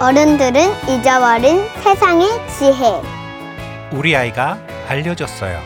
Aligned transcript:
어른들은 0.00 0.62
잊어버린 0.88 1.60
세상의 1.82 2.26
지혜. 2.48 3.02
우리 3.92 4.16
아이가 4.16 4.58
알려줬어요. 4.88 5.58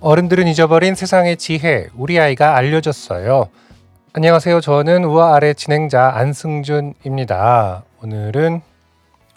어른들은 0.00 0.48
잊어버린 0.48 0.94
세상의 0.94 1.36
지혜, 1.36 1.88
우리 1.94 2.18
아이가 2.18 2.56
알려줬어요. 2.56 3.50
안녕하세요. 4.14 4.62
저는 4.62 5.04
우아 5.04 5.34
아래 5.34 5.52
진행자 5.52 6.12
안승준입니다. 6.14 7.84
오늘은 8.02 8.62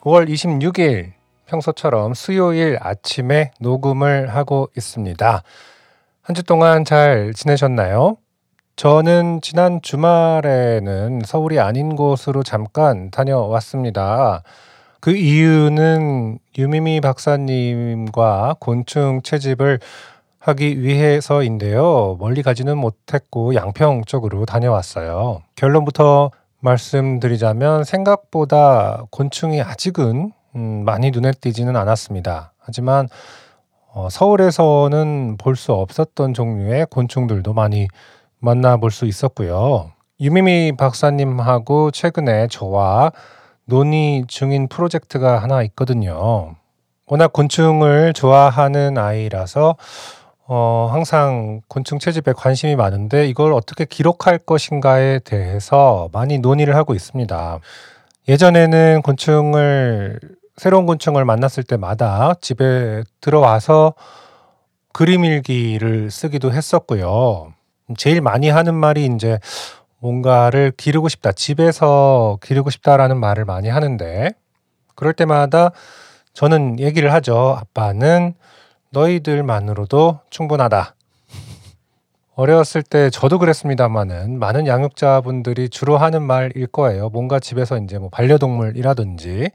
5월 0.04 0.30
26일 0.30 1.19
평소처럼 1.50 2.14
수요일 2.14 2.78
아침에 2.80 3.52
녹음을 3.60 4.34
하고 4.36 4.70
있습니다. 4.78 5.44
한 6.22 6.36
주 6.36 6.44
동안 6.44 6.86
잘 6.86 7.34
지내셨나요? 7.34 8.18
저는 8.76 9.42
지난 9.42 9.82
주말에는 9.82 11.22
서울이 11.26 11.60
아닌 11.60 11.96
곳으로 11.96 12.44
잠깐 12.44 13.10
다녀왔습니다. 13.10 14.44
그 15.02 15.12
이유는 15.16 16.38
유미미 16.58 17.02
박사님과 17.02 18.58
곤충 18.60 19.22
채집을 19.24 19.80
하기 20.38 20.82
위해서인데요. 20.82 22.16
멀리 22.20 22.44
가지는 22.44 22.78
못했고 22.78 23.56
양평 23.56 24.04
쪽으로 24.06 24.46
다녀왔어요. 24.46 25.42
결론부터 25.56 26.32
말씀드리자면 26.60 27.84
생각보다 27.86 29.04
곤충이 29.10 29.62
아직은 29.62 30.32
음, 30.56 30.84
많이 30.86 31.12
눈에 31.12 31.32
띄지는 31.32 31.76
않았습니다. 31.76 32.54
하지만 32.60 33.08
어, 33.92 34.08
서울에서는 34.10 35.38
볼 35.38 35.56
수 35.56 35.74
없었던 35.74 36.34
종류의 36.34 36.88
곤충들도 36.90 37.54
많이 37.54 37.88
만나볼 38.40 38.92
수 38.92 39.06
있었고요. 39.06 39.92
유미미 40.22 40.74
박사님하고 40.78 41.92
최근에 41.92 42.48
저와 42.48 43.12
논의 43.66 44.26
중인 44.28 44.68
프로젝트가 44.68 45.40
하나 45.40 45.64
있거든요. 45.64 46.56
워낙 47.08 47.34
곤충을 47.34 48.14
좋아하는 48.14 48.98
아이라서 48.98 49.76
어, 50.48 50.90
항상 50.92 51.62
곤충 51.68 52.00
채집에 52.00 52.34
관심이 52.34 52.76
많은데 52.76 53.28
이걸 53.28 53.54
어떻게 53.54 53.86
기록할 53.86 54.40
것인가에 54.40 55.20
대해서 55.20 56.10
많이 56.12 56.40
논의를 56.40 56.76
하고 56.76 56.96
있습니다. 56.96 57.60
예전에는 58.28 59.02
곤충을 59.04 60.20
새로운 60.60 60.86
곤충을 60.86 61.24
만났을 61.24 61.64
때마다 61.64 62.34
집에 62.42 63.02
들어와서 63.22 63.94
그림 64.92 65.24
일기를 65.24 66.12
쓰기도 66.12 66.52
했었고요. 66.52 67.54
제일 67.98 68.20
많이 68.20 68.50
하는 68.50 68.76
말이 68.76 69.06
이제 69.06 69.40
뭔가를 70.00 70.74
기르고 70.76 71.08
싶다. 71.08 71.32
집에서 71.32 72.38
기르고 72.44 72.72
싶다라는 72.72 73.22
말을 73.22 73.46
많이 73.46 73.70
하는데 73.70 74.32
그럴 74.96 75.14
때마다 75.14 75.72
저는 76.34 76.78
얘기를 76.82 77.14
하죠. 77.14 77.58
아빠는 77.58 78.34
너희들만으로도 78.90 80.20
충분하다. 80.30 80.94
어려웠을 82.36 82.84
때 82.84 83.10
저도 83.10 83.40
그랬습니다만은 83.40 84.40
많은 84.40 84.68
양육자분들이 84.68 85.70
주로 85.70 85.98
하는 85.98 86.22
말일 86.22 86.68
거예요. 86.68 87.10
뭔가 87.10 87.40
집에서 87.40 87.78
이제 87.78 87.98
뭐 87.98 88.10
반려동물이라든지 88.10 89.52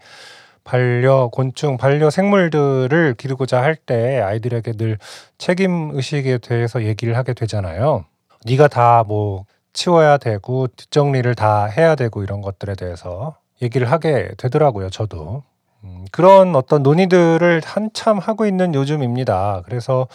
반려 0.64 1.28
곤충, 1.32 1.76
반려 1.76 2.10
생물들을 2.10 3.14
기르고자 3.18 3.62
할 3.62 3.76
때 3.76 4.20
아이들에게 4.20 4.72
늘 4.72 4.98
책임 5.38 5.90
의식에 5.94 6.38
대해서 6.38 6.82
얘기를 6.84 7.16
하게 7.16 7.34
되잖아요. 7.34 8.04
네가 8.46 8.68
다 8.68 9.04
뭐 9.06 9.44
치워야 9.74 10.18
되고 10.18 10.68
뒷정리를 10.68 11.34
다 11.34 11.64
해야 11.66 11.96
되고 11.96 12.22
이런 12.22 12.40
것들에 12.42 12.74
대해서 12.76 13.36
얘기를 13.60 13.90
하게 13.90 14.30
되더라고요. 14.38 14.88
저도 14.90 15.42
음, 15.82 16.04
그런 16.12 16.54
어떤 16.56 16.82
논의들을 16.82 17.60
한참 17.64 18.18
하고 18.18 18.46
있는 18.46 18.74
요즘입니다. 18.74 19.62
그래서 19.64 20.06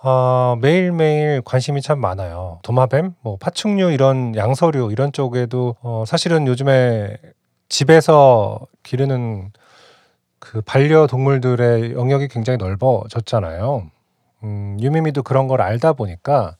어, 0.00 0.56
매일매일 0.60 1.42
관심이 1.44 1.82
참 1.82 2.00
많아요. 2.00 2.60
도마뱀, 2.62 3.14
뭐 3.20 3.36
파충류 3.40 3.90
이런 3.90 4.36
양서류 4.36 4.90
이런 4.92 5.12
쪽에도 5.12 5.74
어, 5.82 6.04
사실은 6.06 6.46
요즘에 6.46 7.16
집에서 7.68 8.60
기르는 8.82 9.52
그 10.40 10.60
반려동물들의 10.62 11.92
영역이 11.94 12.28
굉장히 12.28 12.58
넓어졌잖아요. 12.58 13.90
음, 14.44 14.76
유미미도 14.80 15.24
그런 15.24 15.48
걸 15.48 15.60
알다 15.60 15.94
보니까 15.94 16.56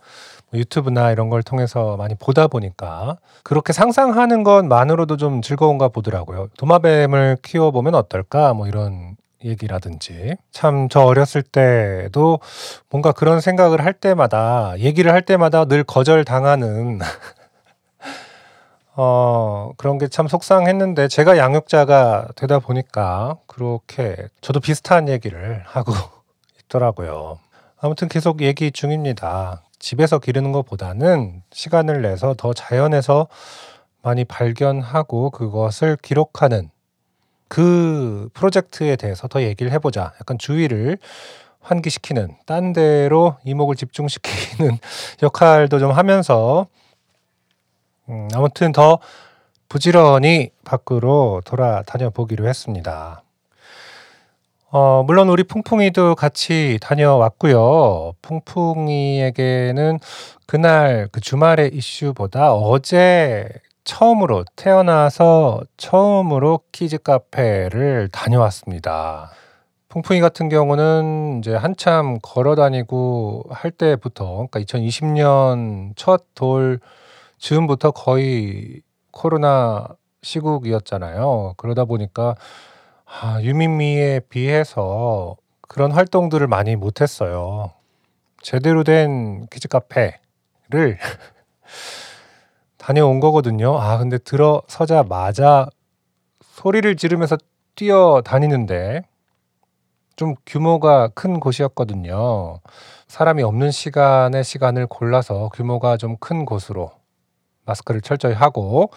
뭐 0.50 0.58
유튜브나 0.60 1.12
이런 1.12 1.28
걸 1.30 1.42
통해서 1.42 1.96
많이 1.96 2.14
보다 2.16 2.48
보니까 2.48 3.18
그렇게 3.44 3.72
상상하는 3.72 4.42
것만으로도 4.42 5.16
좀 5.16 5.42
즐거운가 5.42 5.88
보더라고요. 5.88 6.48
도마뱀을 6.58 7.38
키워보면 7.42 7.94
어떨까? 7.94 8.54
뭐 8.54 8.66
이런 8.66 9.16
얘기라든지 9.44 10.34
참 10.50 10.88
저 10.90 11.02
어렸을 11.02 11.42
때도 11.42 12.40
뭔가 12.90 13.12
그런 13.12 13.40
생각을 13.40 13.84
할 13.84 13.92
때마다 13.92 14.74
얘기를 14.80 15.12
할 15.12 15.22
때마다 15.22 15.64
늘 15.66 15.84
거절당하는 15.84 16.98
어, 19.00 19.70
그런 19.76 19.96
게 19.96 20.08
참 20.08 20.26
속상했는데 20.26 21.06
제가 21.06 21.38
양육자가 21.38 22.30
되다 22.34 22.58
보니까 22.58 23.36
그렇게 23.46 24.16
저도 24.40 24.58
비슷한 24.58 25.08
얘기를 25.08 25.62
하고 25.64 25.92
있더라고요. 26.64 27.38
아무튼 27.80 28.08
계속 28.08 28.42
얘기 28.42 28.72
중입니다. 28.72 29.62
집에서 29.78 30.18
기르는 30.18 30.50
것보다는 30.50 31.42
시간을 31.52 32.02
내서 32.02 32.34
더 32.36 32.52
자연에서 32.52 33.28
많이 34.02 34.24
발견하고 34.24 35.30
그것을 35.30 35.96
기록하는 36.02 36.70
그 37.46 38.28
프로젝트에 38.34 38.96
대해서 38.96 39.28
더 39.28 39.42
얘기를 39.42 39.70
해보자. 39.70 40.12
약간 40.20 40.38
주의를 40.38 40.98
환기시키는, 41.60 42.34
딴 42.46 42.72
데로 42.72 43.36
이목을 43.44 43.76
집중시키는 43.76 44.78
역할도 45.22 45.78
좀 45.78 45.92
하면서 45.92 46.66
음, 48.08 48.28
아무튼 48.34 48.72
더 48.72 48.98
부지런히 49.68 50.50
밖으로 50.64 51.42
돌아다녀 51.44 52.10
보기로 52.10 52.48
했습니다. 52.48 53.22
어, 54.70 55.02
물론 55.06 55.28
우리 55.28 55.44
풍풍이도 55.44 56.14
같이 56.14 56.78
다녀왔고요. 56.82 58.12
풍풍이에게는 58.22 59.98
그날 60.46 61.08
그 61.10 61.20
주말의 61.20 61.70
이슈보다 61.74 62.54
어제 62.54 63.48
처음으로 63.84 64.44
태어나서 64.56 65.62
처음으로 65.78 66.60
키즈 66.72 66.98
카페를 66.98 68.08
다녀왔습니다. 68.12 69.30
풍풍이 69.88 70.20
같은 70.20 70.50
경우는 70.50 71.38
이제 71.38 71.54
한참 71.54 72.18
걸어 72.20 72.54
다니고 72.54 73.44
할 73.50 73.70
때부터 73.70 74.46
그러니까 74.50 74.60
2020년 74.60 75.94
첫 75.96 76.26
돌 76.34 76.80
즈음부터 77.38 77.92
거의 77.92 78.82
코로나 79.12 79.86
시국이었잖아요. 80.22 81.54
그러다 81.56 81.84
보니까 81.84 82.34
아, 83.06 83.40
유민미에 83.42 84.20
비해서 84.28 85.36
그런 85.68 85.92
활동들을 85.92 86.46
많이 86.46 86.76
못했어요. 86.76 87.72
제대로 88.42 88.84
된 88.84 89.46
키즈 89.50 89.68
카페를 89.68 90.98
다녀온 92.78 93.20
거거든요. 93.20 93.78
아, 93.78 93.98
근데 93.98 94.18
들어서자마자 94.18 95.68
소리를 96.42 96.96
지르면서 96.96 97.36
뛰어 97.74 98.22
다니는데 98.24 99.02
좀 100.16 100.34
규모가 100.46 101.08
큰 101.14 101.38
곳이었거든요. 101.40 102.60
사람이 103.06 103.42
없는 103.42 103.70
시간의 103.70 104.44
시간을 104.44 104.86
골라서 104.88 105.48
규모가 105.54 105.96
좀 105.96 106.16
큰 106.20 106.44
곳으로 106.44 106.90
마스크를 107.68 108.00
철저히 108.00 108.34
하고 108.34 108.90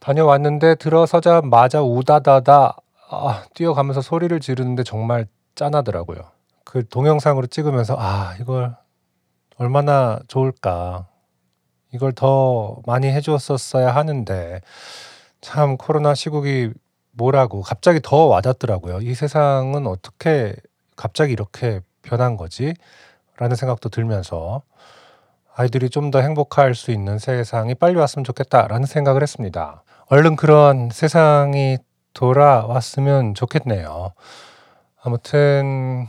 다녀왔는데 0.00 0.76
들어서자마자 0.76 1.82
우다다다 1.82 2.76
아, 3.10 3.44
뛰어가면서 3.54 4.00
소리를 4.00 4.38
지르는데 4.40 4.82
정말 4.82 5.26
짠하더라고요. 5.54 6.20
그 6.64 6.86
동영상으로 6.86 7.46
찍으면서 7.46 7.96
아 7.98 8.34
이걸 8.40 8.76
얼마나 9.56 10.20
좋을까 10.28 11.06
이걸 11.92 12.12
더 12.12 12.76
많이 12.86 13.08
해주었었어야 13.08 13.94
하는데 13.94 14.60
참 15.40 15.76
코로나 15.76 16.14
시국이 16.14 16.72
뭐라고 17.12 17.62
갑자기 17.62 18.00
더 18.02 18.26
와닿더라고요. 18.26 19.00
이 19.00 19.14
세상은 19.14 19.86
어떻게 19.86 20.54
갑자기 20.96 21.32
이렇게 21.32 21.80
변한 22.02 22.36
거지? 22.36 22.74
라는 23.38 23.56
생각도 23.56 23.88
들면서 23.88 24.62
아이들이 25.60 25.90
좀 25.90 26.12
더 26.12 26.20
행복할 26.20 26.76
수 26.76 26.92
있는 26.92 27.18
세상이 27.18 27.74
빨리 27.74 27.96
왔으면 27.96 28.22
좋겠다라는 28.22 28.86
생각을 28.86 29.22
했습니다. 29.22 29.82
얼른 30.06 30.36
그런 30.36 30.88
세상이 30.92 31.78
돌아왔으면 32.14 33.34
좋겠네요. 33.34 34.12
아무튼 35.02 36.06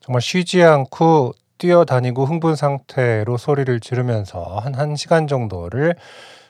정말 0.00 0.22
쉬지 0.22 0.62
않고 0.62 1.32
뛰어다니고 1.58 2.24
흥분 2.24 2.54
상태로 2.54 3.36
소리를 3.36 3.80
지르면서 3.80 4.44
한 4.44 4.72
1시간 4.72 5.28
정도를 5.28 5.96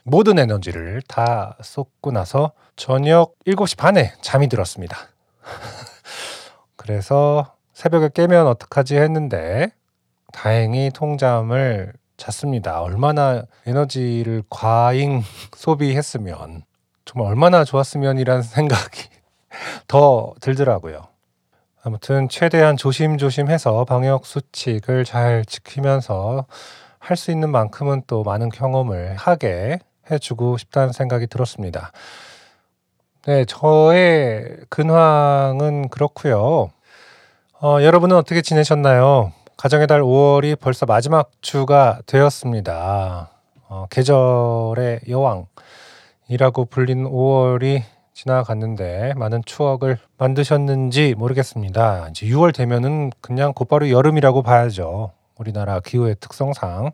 모든 0.02 0.38
에너지를 0.38 1.00
다 1.08 1.56
쏟고 1.62 2.12
나서 2.12 2.52
저녁 2.76 3.36
7시 3.46 3.78
반에 3.78 4.12
잠이 4.20 4.48
들었습니다. 4.50 4.98
그래서 6.76 7.54
새벽에 7.72 8.10
깨면 8.12 8.46
어떡하지 8.48 8.96
했는데 8.96 9.72
다행히 10.32 10.90
통잠을 10.92 11.94
잤습니다. 12.18 12.82
얼마나 12.82 13.44
에너지를 13.66 14.42
과잉 14.50 15.22
소비했으면 15.56 16.64
정말 17.06 17.30
얼마나 17.30 17.64
좋았으면이란 17.64 18.42
생각이 18.44 19.08
더 19.86 20.34
들더라고요. 20.40 21.06
아무튼 21.82 22.28
최대한 22.28 22.76
조심조심해서 22.76 23.86
방역 23.86 24.26
수칙을 24.26 25.06
잘 25.06 25.44
지키면서 25.46 26.44
할 26.98 27.16
수 27.16 27.30
있는 27.30 27.48
만큼은 27.50 28.02
또 28.06 28.22
많은 28.22 28.50
경험을 28.50 29.14
하게 29.16 29.78
해주고 30.10 30.58
싶다는 30.58 30.92
생각이 30.92 31.26
들었습니다. 31.26 31.92
네, 33.24 33.44
저의 33.46 34.58
근황은 34.68 35.88
그렇고요. 35.88 36.70
어, 37.62 37.78
여러분은 37.82 38.16
어떻게 38.16 38.42
지내셨나요? 38.42 39.32
가정의 39.58 39.88
달 39.88 40.02
5월이 40.02 40.56
벌써 40.60 40.86
마지막 40.86 41.32
주가 41.40 41.98
되었습니다. 42.06 43.28
어, 43.68 43.86
계절의 43.90 45.00
여왕이라고 45.08 46.66
불린 46.70 47.02
5월이 47.02 47.82
지나갔는데 48.14 49.14
많은 49.16 49.42
추억을 49.44 49.98
만드셨는지 50.16 51.16
모르겠습니다. 51.18 52.06
이제 52.10 52.26
6월 52.28 52.54
되면은 52.54 53.10
그냥 53.20 53.52
곧바로 53.52 53.90
여름이라고 53.90 54.42
봐야죠. 54.42 55.10
우리나라 55.36 55.80
기후의 55.80 56.18
특성상 56.20 56.92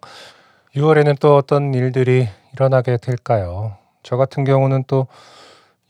6월에는 0.75 1.21
또 1.21 1.37
어떤 1.37 1.75
일들이 1.75 2.31
일어나게 2.55 2.97
될까요? 2.97 3.77
저 4.03 4.17
같은 4.17 4.45
경우는 4.45 4.85
또 4.87 5.07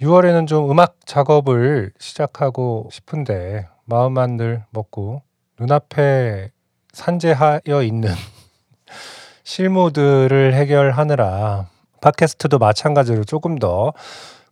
6월에는 0.01 0.49
좀 0.49 0.69
음악 0.73 0.97
작업을 1.07 1.93
시작하고 2.01 2.89
싶은데 2.91 3.69
마음만 3.85 4.37
늘 4.37 4.65
먹고 4.73 5.23
눈앞에 5.61 6.51
산재하여 6.95 7.83
있는 7.83 8.11
실무들을 9.45 10.55
해결하느라 10.55 11.67
팟캐스트도 12.01 12.59
마찬가지로 12.59 13.25
조금 13.25 13.59
더 13.59 13.93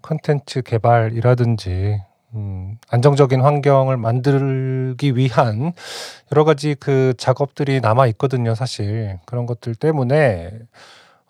컨텐츠 0.03 0.63
개발이라든지 0.63 2.03
음, 2.35 2.79
안정적인 2.89 3.43
환경을 3.43 3.97
만들기 3.99 5.17
위한 5.17 5.73
여러 6.33 6.45
가지 6.45 6.75
그 6.75 7.13
작업들이 7.19 7.81
남아 7.81 8.07
있거든요, 8.09 8.55
사실. 8.55 9.19
그런 9.27 9.45
것들 9.45 9.75
때문에 9.75 10.51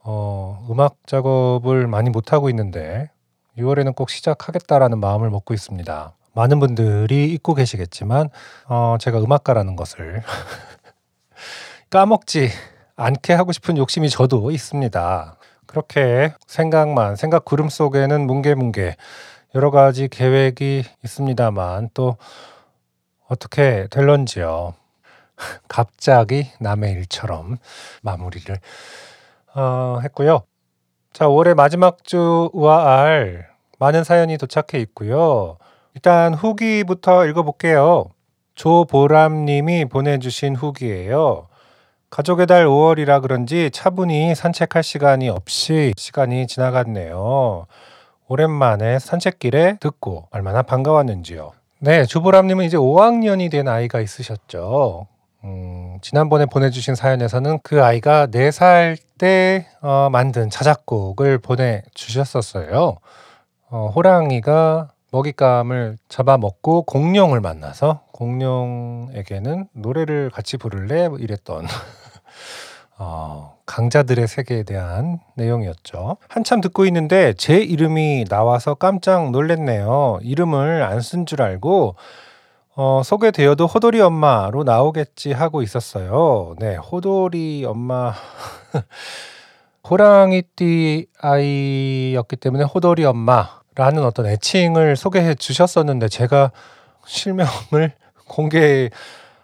어, 0.05 0.65
음악 0.71 0.97
작업을 1.07 1.89
많이 1.89 2.11
못 2.11 2.33
하고 2.33 2.49
있는데 2.51 3.11
6월에는 3.59 3.95
꼭 3.95 4.11
시작하겠다라는 4.11 5.01
마음을 5.01 5.29
먹고 5.31 5.55
있습니다. 5.55 6.13
많은 6.35 6.61
분들이 6.61 7.31
잊고 7.33 7.55
계시겠지만 7.55 8.31
어, 8.69 8.97
제가 8.99 9.19
음악가라는 9.21 9.77
것을 9.77 10.23
까먹지 11.93 12.49
않게 12.97 13.35
하고 13.35 13.53
싶은 13.53 13.77
욕심이 13.77 14.09
저도 14.09 14.51
있습니다. 14.51 15.37
그렇게 15.67 16.33
생각만 16.47 17.17
생각 17.17 17.45
구름 17.45 17.69
속에는 17.69 18.27
뭉게뭉게 18.27 18.97
여러 19.55 19.71
가지 19.71 20.09
계획이 20.09 20.85
있습니다만 21.05 21.91
또 21.93 22.17
어떻게 23.29 23.89
될런지요. 23.91 24.73
갑자기 25.69 26.51
남의 26.61 26.93
일처럼 26.93 27.59
마무리를 28.01 28.59
어, 29.55 29.99
했고요. 30.03 30.45
자, 31.13 31.29
올해 31.29 31.53
마지막 31.53 32.05
주와 32.05 33.03
알 33.03 33.51
많은 33.79 34.03
사연이 34.03 34.39
도착해 34.39 34.81
있고요. 34.81 35.59
일단 35.93 36.33
후기부터 36.33 37.27
읽어볼게요. 37.27 38.07
조보람님이 38.55 39.85
보내주신 39.91 40.57
후기예요. 40.57 41.49
가족의 42.13 42.47
달 42.47 42.67
5월이라 42.67 43.23
그런지 43.23 43.71
차분히 43.73 44.35
산책할 44.35 44.83
시간이 44.83 45.31
없이 45.31 45.95
시간이 45.97 46.47
지나갔네요. 46.47 47.65
오랜만에 48.29 48.99
산책길에 48.99 49.79
듣고 49.81 50.29
얼마나 50.31 50.61
반가웠는지요. 50.61 51.53
네, 51.79 52.05
주보람님은 52.05 52.67
이제 52.67 52.77
5학년이 52.77 53.51
된 53.51 53.67
아이가 53.67 54.01
있으셨죠. 54.01 55.07
음, 55.45 55.97
지난번에 56.03 56.45
보내주신 56.45 56.95
사연에서는 56.95 57.61
그 57.63 57.83
아이가 57.83 58.27
4살 58.27 58.99
때 59.17 59.67
어, 59.81 60.11
만든 60.13 60.51
자작곡을 60.51 61.39
보내주셨었어요. 61.39 62.99
어, 63.71 63.93
호랑이가 63.95 64.91
먹잇감을 65.13 65.97
잡아먹고 66.11 66.83
공룡을 66.83 67.41
만나서 67.41 68.03
공룡에게는 68.13 69.69
노래를 69.73 70.29
같이 70.29 70.59
부를래? 70.59 71.09
이랬던 71.19 71.67
어, 72.99 73.57
강자들의 73.67 74.29
세계에 74.29 74.63
대한 74.65 75.19
내용이었죠. 75.37 76.19
한참 76.29 76.61
듣고 76.61 76.85
있는데 76.87 77.33
제 77.35 77.57
이름이 77.59 78.27
나와서 78.29 78.75
깜짝 78.75 79.31
놀랐네요. 79.31 80.19
이름을 80.23 80.83
안 80.83 81.01
쓴 81.01 81.27
줄 81.27 81.43
알고 81.43 81.97
어, 82.75 83.03
소개되어도 83.05 83.67
호돌이 83.67 84.01
엄마로 84.01 84.65
나오겠지 84.65 85.33
하고 85.33 85.63
있었어요. 85.63 86.55
네, 86.59 86.77
호돌이 86.77 87.65
엄마. 87.67 88.15
호랑이띠 89.89 91.07
아이였기 91.21 92.37
때문에 92.37 92.65
호돌이 92.65 93.05
엄마라는 93.05 94.05
어떤 94.05 94.27
애칭을 94.27 94.97
소개해 94.97 95.35
주셨었는데 95.35 96.09
제가 96.09 96.53
실명을 97.07 97.93
공개 98.29 98.91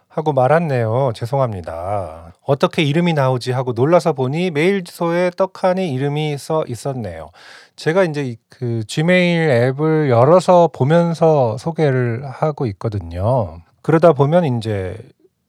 하고 0.08 0.32
말았네요. 0.32 1.12
죄송합니다. 1.14 2.32
어떻게 2.43 2.82
이름이 2.82 3.12
나오지 3.12 3.52
하고 3.52 3.72
놀라서 3.72 4.12
보니 4.14 4.50
메일 4.50 4.82
주소에 4.82 5.31
떡하니 5.37 5.93
이름이 5.93 6.38
써 6.38 6.64
있었네요. 6.66 7.31
제가 7.76 8.05
이제 8.05 8.37
그 8.49 8.82
지메일 8.87 9.50
앱을 9.50 10.09
열어서 10.11 10.68
보면서 10.73 11.56
소개를 11.59 12.26
하고 12.28 12.66
있거든요. 12.66 13.61
그러다 13.82 14.12
보면 14.14 14.44
이제 14.59 14.97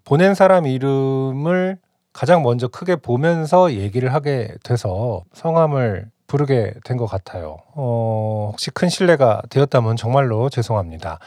보낸 0.03 0.35
사람 0.35 0.67
이름을 0.67 1.77
가장 2.11 2.43
먼저 2.43 2.67
크게 2.67 2.97
보면서 2.97 3.71
얘기를 3.73 4.13
하게 4.13 4.49
돼서 4.63 5.23
성함을 5.33 6.07
부르게 6.27 6.73
된 6.83 6.97
것 6.97 7.05
같아요. 7.07 7.57
어, 7.75 8.49
혹시 8.51 8.69
큰 8.71 8.89
신뢰가 8.89 9.41
되었다면 9.49 9.95
정말로 9.95 10.49
죄송합니다. 10.49 11.17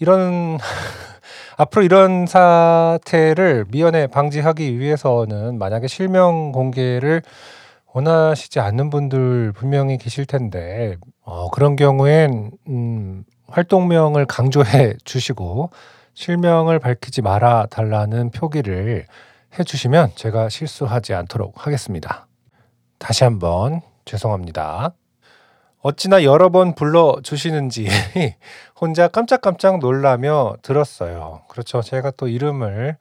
이런 0.00 0.58
앞으로 1.56 1.82
이런 1.82 2.26
사태를 2.26 3.66
미연에 3.68 4.06
방지하기 4.06 4.78
위해서는 4.78 5.58
만약에 5.58 5.86
실명 5.86 6.52
공개를 6.52 7.22
원하시지 7.92 8.58
않는 8.60 8.90
분들 8.90 9.52
분명히 9.52 9.98
계실 9.98 10.26
텐데 10.26 10.96
어, 11.22 11.50
그런 11.50 11.76
경우엔 11.76 12.50
음, 12.68 13.24
활동명을 13.48 14.26
강조해 14.26 14.94
주시고 15.04 15.70
실명을 16.14 16.78
밝히지 16.78 17.22
말아 17.22 17.66
달라는 17.70 18.30
표기를 18.30 19.06
해 19.58 19.64
주시면 19.64 20.12
제가 20.16 20.48
실수하지 20.48 21.14
않도록 21.14 21.66
하겠습니다. 21.66 22.26
다시 22.98 23.24
한번 23.24 23.80
죄송합니다. 24.04 24.94
어찌나 25.84 26.24
여러 26.24 26.48
번 26.48 26.74
불러 26.74 27.18
주시는지 27.22 27.86
혼자 28.80 29.06
깜짝깜짝 29.06 29.80
놀라며 29.80 30.54
들었어요. 30.62 31.42
그렇죠. 31.46 31.82
제가 31.82 32.10
또 32.12 32.26
이름을 32.26 32.96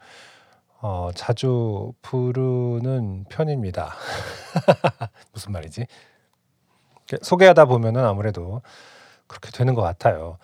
어, 0.82 1.10
자주 1.16 1.94
부르는 2.02 3.24
편입니다. 3.30 3.94
무슨 5.32 5.54
말이지? 5.54 5.86
소개하다 7.22 7.66
보면은 7.66 8.04
아무래도 8.04 8.62
그렇게 9.28 9.50
되는 9.52 9.76
것 9.76 9.82
같아요. 9.82 10.38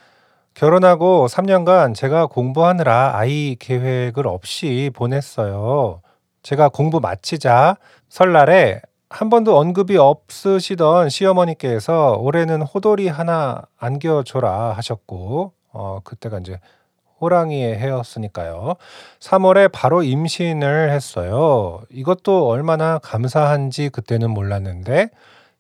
결혼하고 0.54 1.28
3년간 1.28 1.94
제가 1.94 2.28
공부하느라 2.28 3.18
아이 3.18 3.58
계획을 3.60 4.28
없이 4.28 4.92
보냈어요. 4.96 6.02
제가 6.44 6.70
공부 6.70 7.02
마치자 7.02 7.76
설날에 8.08 8.80
한 9.10 9.30
번도 9.32 9.58
언급이 9.58 9.98
없으시던 9.98 11.10
시어머니께서 11.10 12.18
올해는 12.20 12.62
호돌이 12.62 13.08
하나 13.08 13.64
안겨줘라 13.78 14.74
하셨고, 14.74 15.54
어, 15.72 16.00
그때가 16.04 16.38
이제 16.40 16.60
호랑이의 17.20 17.78
해였으니까요. 17.80 18.76
3월에 19.20 19.72
바로 19.72 20.04
임신을 20.04 20.92
했어요. 20.92 21.82
이것도 21.90 22.48
얼마나 22.48 23.00
감사한지 23.00 23.90
그때는 23.90 24.30
몰랐는데, 24.30 25.10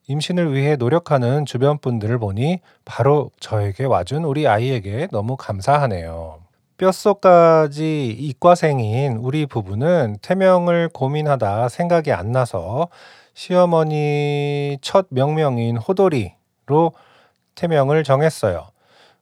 임신을 0.07 0.53
위해 0.53 0.75
노력하는 0.75 1.45
주변 1.45 1.79
분들을 1.79 2.17
보니 2.19 2.61
바로 2.85 3.31
저에게 3.39 3.85
와준 3.85 4.25
우리 4.25 4.47
아이에게 4.47 5.07
너무 5.11 5.35
감사하네요. 5.37 6.39
뼛속까지 6.77 8.07
이과생인 8.07 9.17
우리 9.17 9.45
부부는 9.45 10.17
태명을 10.21 10.89
고민하다 10.93 11.69
생각이 11.69 12.11
안 12.11 12.31
나서 12.31 12.87
시어머니 13.39 14.77
첫 14.81 15.07
명명인 15.11 15.77
호돌이로 15.77 16.91
태명을 17.55 18.03
정했어요. 18.03 18.67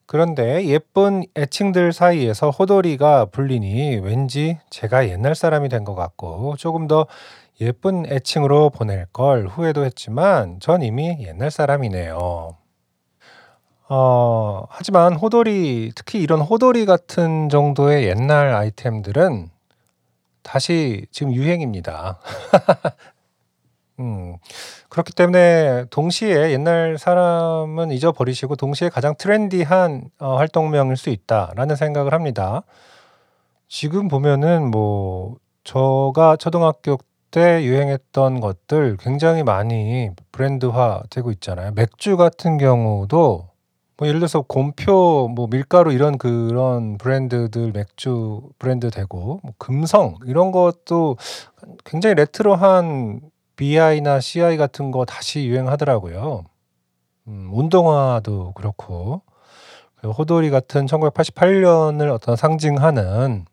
그런데 0.08 0.66
예쁜 0.66 1.24
애칭들 1.38 1.94
사이에서 1.94 2.50
호돌이가 2.50 3.26
불리니 3.26 3.98
왠지 3.98 4.58
제가 4.72 5.08
옛날 5.08 5.36
사람이 5.36 5.70
된 5.70 5.84
것 5.84 5.94
같고 5.94 6.56
조금 6.58 6.88
더 6.88 7.06
예쁜 7.62 8.12
애칭으로 8.12 8.72
보낼 8.72 9.06
걸 9.14 9.46
후회도 9.46 9.86
했지만 9.86 10.60
전 10.62 10.82
이미 10.82 11.16
옛날 11.20 11.52
사람이네요. 11.52 12.58
어, 13.90 14.64
하지만 14.70 15.14
호돌이, 15.14 15.92
특히 15.94 16.20
이런 16.22 16.42
호돌이 16.42 16.88
같은 16.88 17.50
정도의 17.50 18.08
옛날 18.08 18.50
아이템들은 18.56 19.52
다시 20.42 21.06
지금 21.12 21.36
유행입니다. 21.36 22.18
음, 24.00 24.38
그렇기 24.90 25.14
때문에 25.14 25.86
동시에 25.90 26.52
옛날 26.52 26.98
사람은 26.98 27.92
잊어버리시고 27.92 28.56
동시에 28.56 28.90
가장 28.90 29.16
트렌디한 29.18 30.10
어, 30.20 30.38
활동명일 30.38 30.98
수 30.98 31.10
있다라는 31.10 31.76
생각을 31.76 32.14
합니다. 32.14 32.62
지금 33.68 34.08
보면은 34.08 34.70
뭐 34.70 35.38
저가 35.64 36.38
초등학교 36.38 36.98
때 37.32 37.64
유행했던 37.64 38.40
것들 38.40 38.98
굉장히 38.98 39.44
많이 39.44 40.12
브랜드화 40.32 41.04
되고 41.10 41.32
있잖아요. 41.32 41.72
맥주 41.74 42.16
같은 42.16 42.58
경우도 42.58 43.50
뭐 43.98 44.08
예를 44.08 44.20
들어서 44.20 44.42
곰표, 44.42 45.30
뭐 45.36 45.48
밀가루 45.48 45.92
이런 45.92 46.18
그런 46.18 46.98
브랜드들 46.98 47.72
맥주 47.72 48.42
브랜드 48.60 48.92
되고 48.92 49.40
뭐 49.44 49.54
금성 49.58 50.16
이런 50.26 50.52
것도 50.52 51.18
굉장히 51.84 52.16
레트로한 52.16 53.22
BI나 53.58 54.22
CI 54.22 54.56
같은 54.56 54.92
거 54.92 55.04
다시 55.04 55.48
유행하더라고요. 55.48 56.46
음, 57.28 57.50
운동화도 57.52 58.54
그렇고 58.54 59.24
호돌이 60.04 60.50
같은 60.50 60.86
1988년을 60.86 62.14
어떤 62.14 62.36
상징하는 62.36 63.46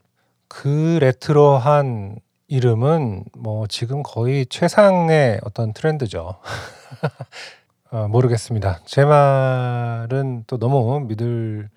그 0.46 0.98
레트로한 1.00 2.20
이름은 2.46 3.24
뭐 3.36 3.66
지금 3.66 4.02
거의 4.02 4.46
최상의 4.46 5.40
어떤 5.42 5.72
트렌드죠. 5.72 6.36
어, 7.90 8.06
모르겠습니다. 8.08 8.80
제 8.84 9.04
말은 9.04 10.44
또 10.46 10.58
너무 10.58 11.00
믿을 11.00 11.70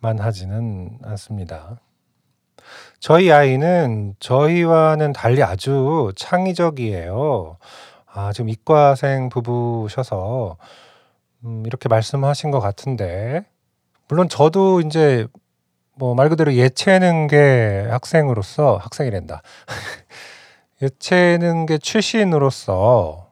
만하지는 0.00 0.98
않습니다. 1.02 1.80
저희 3.00 3.30
아이는 3.30 4.14
저희와는 4.20 5.12
달리 5.12 5.42
아주 5.42 6.12
창의적이에요. 6.16 7.58
아, 8.12 8.32
지금 8.32 8.48
이과생 8.48 9.28
부부셔서 9.28 10.56
음, 11.44 11.64
이렇게 11.66 11.88
말씀하신 11.88 12.50
것 12.50 12.60
같은데, 12.60 13.44
물론 14.08 14.28
저도 14.28 14.80
이제 14.80 15.26
뭐 15.96 16.14
말 16.14 16.28
그대로 16.30 16.54
예체능계 16.54 17.88
학생으로서 17.90 18.78
학생이란다. 18.78 19.42
예체능계 20.82 21.78
출신으로서 21.78 23.28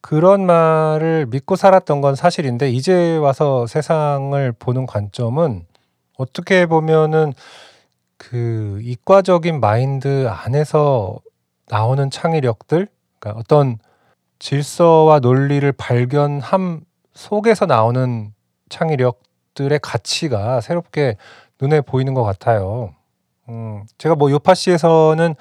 그런 0.00 0.46
말을 0.46 1.26
믿고 1.26 1.56
살았던 1.56 2.00
건 2.00 2.14
사실인데 2.14 2.70
이제 2.70 3.16
와서 3.18 3.66
세상을 3.66 4.52
보는 4.58 4.86
관점은 4.86 5.66
어떻게 6.18 6.66
보면은 6.66 7.32
그 8.30 8.78
이과적인 8.82 9.60
마인드 9.60 10.28
안에서 10.28 11.18
나오는 11.68 12.10
창의력들, 12.10 12.88
그러니까 13.18 13.40
어떤 13.40 13.78
질서와 14.38 15.20
논리를 15.20 15.70
발견함 15.72 16.82
속에서 17.14 17.66
나오는 17.66 18.32
창의력들의 18.70 19.78
가치가 19.82 20.60
새롭게 20.60 21.16
눈에 21.60 21.80
보이는 21.80 22.14
것 22.14 22.24
같아요. 22.24 22.94
음, 23.48 23.84
제가 23.98 24.14
뭐 24.14 24.30
요파시에서는 24.30 25.34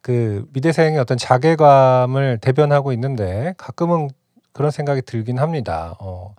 그 0.00 0.46
미대생의 0.52 0.98
어떤 0.98 1.16
자괴감을 1.18 2.38
대변하고 2.38 2.92
있는데 2.92 3.54
가끔은 3.58 4.08
그런 4.52 4.70
생각이 4.70 5.02
들긴 5.02 5.38
합니다. 5.38 5.94
어, 6.00 6.34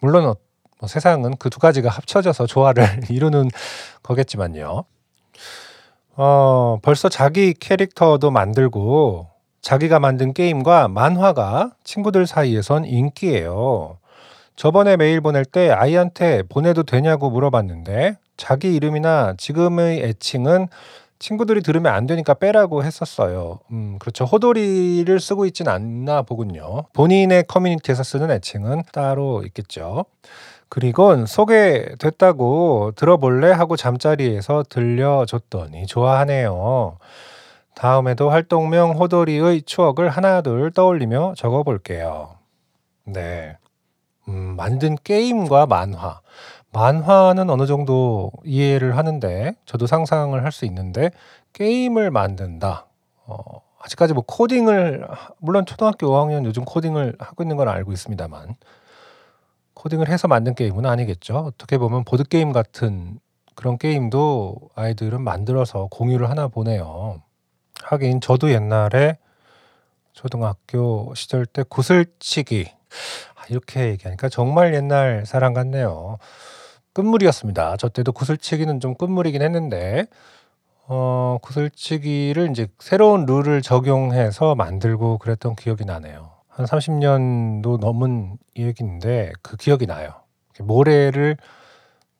물론 0.00 0.26
어, 0.26 0.36
뭐 0.78 0.88
세상은 0.88 1.36
그 1.36 1.50
두 1.50 1.58
가지가 1.58 1.88
합쳐져서 1.90 2.46
조화를 2.46 2.84
이루는 3.10 3.48
거겠지만요. 4.02 4.84
어, 6.16 6.78
벌써 6.82 7.08
자기 7.08 7.54
캐릭터도 7.54 8.30
만들고 8.30 9.28
자기가 9.62 10.00
만든 10.00 10.32
게임과 10.32 10.88
만화가 10.88 11.72
친구들 11.84 12.26
사이에선 12.26 12.84
인기예요. 12.84 13.98
저번에 14.56 14.96
메일 14.96 15.20
보낼 15.20 15.44
때 15.44 15.70
아이한테 15.70 16.42
보내도 16.42 16.82
되냐고 16.82 17.30
물어봤는데 17.30 18.16
자기 18.36 18.74
이름이나 18.74 19.34
지금의 19.38 20.02
애칭은 20.02 20.68
친구들이 21.18 21.62
들으면 21.62 21.92
안 21.92 22.06
되니까 22.06 22.32
빼라고 22.34 22.82
했었어요. 22.82 23.60
음, 23.70 23.98
그렇죠. 23.98 24.24
호돌이를 24.24 25.20
쓰고 25.20 25.44
있진 25.44 25.68
않나 25.68 26.22
보군요. 26.22 26.84
본인의 26.94 27.44
커뮤니티에서 27.46 28.02
쓰는 28.02 28.30
애칭은 28.30 28.84
따로 28.92 29.42
있겠죠. 29.44 30.06
그리고 30.70 31.26
소개됐다고 31.26 32.92
들어볼래 32.96 33.50
하고 33.52 33.76
잠자리에서 33.76 34.64
들려줬더니 34.70 35.86
좋아하네요. 35.86 36.98
다음에도 37.74 38.30
활동명 38.30 38.92
호돌이의 38.92 39.62
추억을 39.62 40.10
하나둘 40.10 40.72
떠올리며 40.72 41.34
적어볼게요. 41.36 42.36
네. 43.04 43.56
음, 44.28 44.56
만든 44.56 44.96
게임과 45.02 45.66
만화. 45.66 46.20
만화는 46.72 47.50
어느 47.50 47.66
정도 47.66 48.30
이해를 48.44 48.96
하는데 48.96 49.54
저도 49.66 49.86
상상을 49.88 50.42
할 50.44 50.52
수 50.52 50.64
있는데 50.66 51.10
게임을 51.52 52.10
만든다. 52.12 52.86
어, 53.26 53.38
아직까지 53.82 54.14
뭐 54.14 54.22
코딩을 54.26 55.06
물론 55.38 55.66
초등학교 55.66 56.08
5학년 56.08 56.44
요즘 56.44 56.64
코딩을 56.64 57.16
하고 57.18 57.42
있는 57.42 57.56
건 57.56 57.68
알고 57.68 57.92
있습니다만 57.92 58.56
코딩을 59.80 60.08
해서 60.08 60.28
만든 60.28 60.54
게임은 60.54 60.84
아니겠죠. 60.84 61.38
어떻게 61.38 61.78
보면 61.78 62.04
보드 62.04 62.22
게임 62.22 62.52
같은 62.52 63.18
그런 63.54 63.78
게임도 63.78 64.56
아이들은 64.74 65.22
만들어서 65.22 65.88
공유를 65.90 66.28
하나 66.28 66.48
보네요. 66.48 67.22
하긴 67.82 68.20
저도 68.20 68.50
옛날에 68.50 69.16
초등학교 70.12 71.14
시절 71.14 71.46
때 71.46 71.64
구슬치기 71.66 72.70
아, 73.36 73.42
이렇게 73.48 73.88
얘기하니까 73.88 74.28
정말 74.28 74.74
옛날 74.74 75.24
사람 75.24 75.54
같네요. 75.54 76.18
끝물이었습니다. 76.92 77.78
저 77.78 77.88
때도 77.88 78.12
구슬치기는 78.12 78.80
좀 78.80 78.94
끝물이긴 78.94 79.40
했는데 79.40 80.06
어 80.88 81.38
구슬치기를 81.40 82.50
이제 82.50 82.66
새로운 82.80 83.24
룰을 83.24 83.62
적용해서 83.62 84.54
만들고 84.56 85.16
그랬던 85.18 85.56
기억이 85.56 85.86
나네요. 85.86 86.29
한 86.60 86.66
30년도 86.66 87.80
넘은 87.80 88.36
얘기인데 88.54 89.32
그 89.40 89.56
기억이 89.56 89.86
나요. 89.86 90.12
모래를 90.58 91.38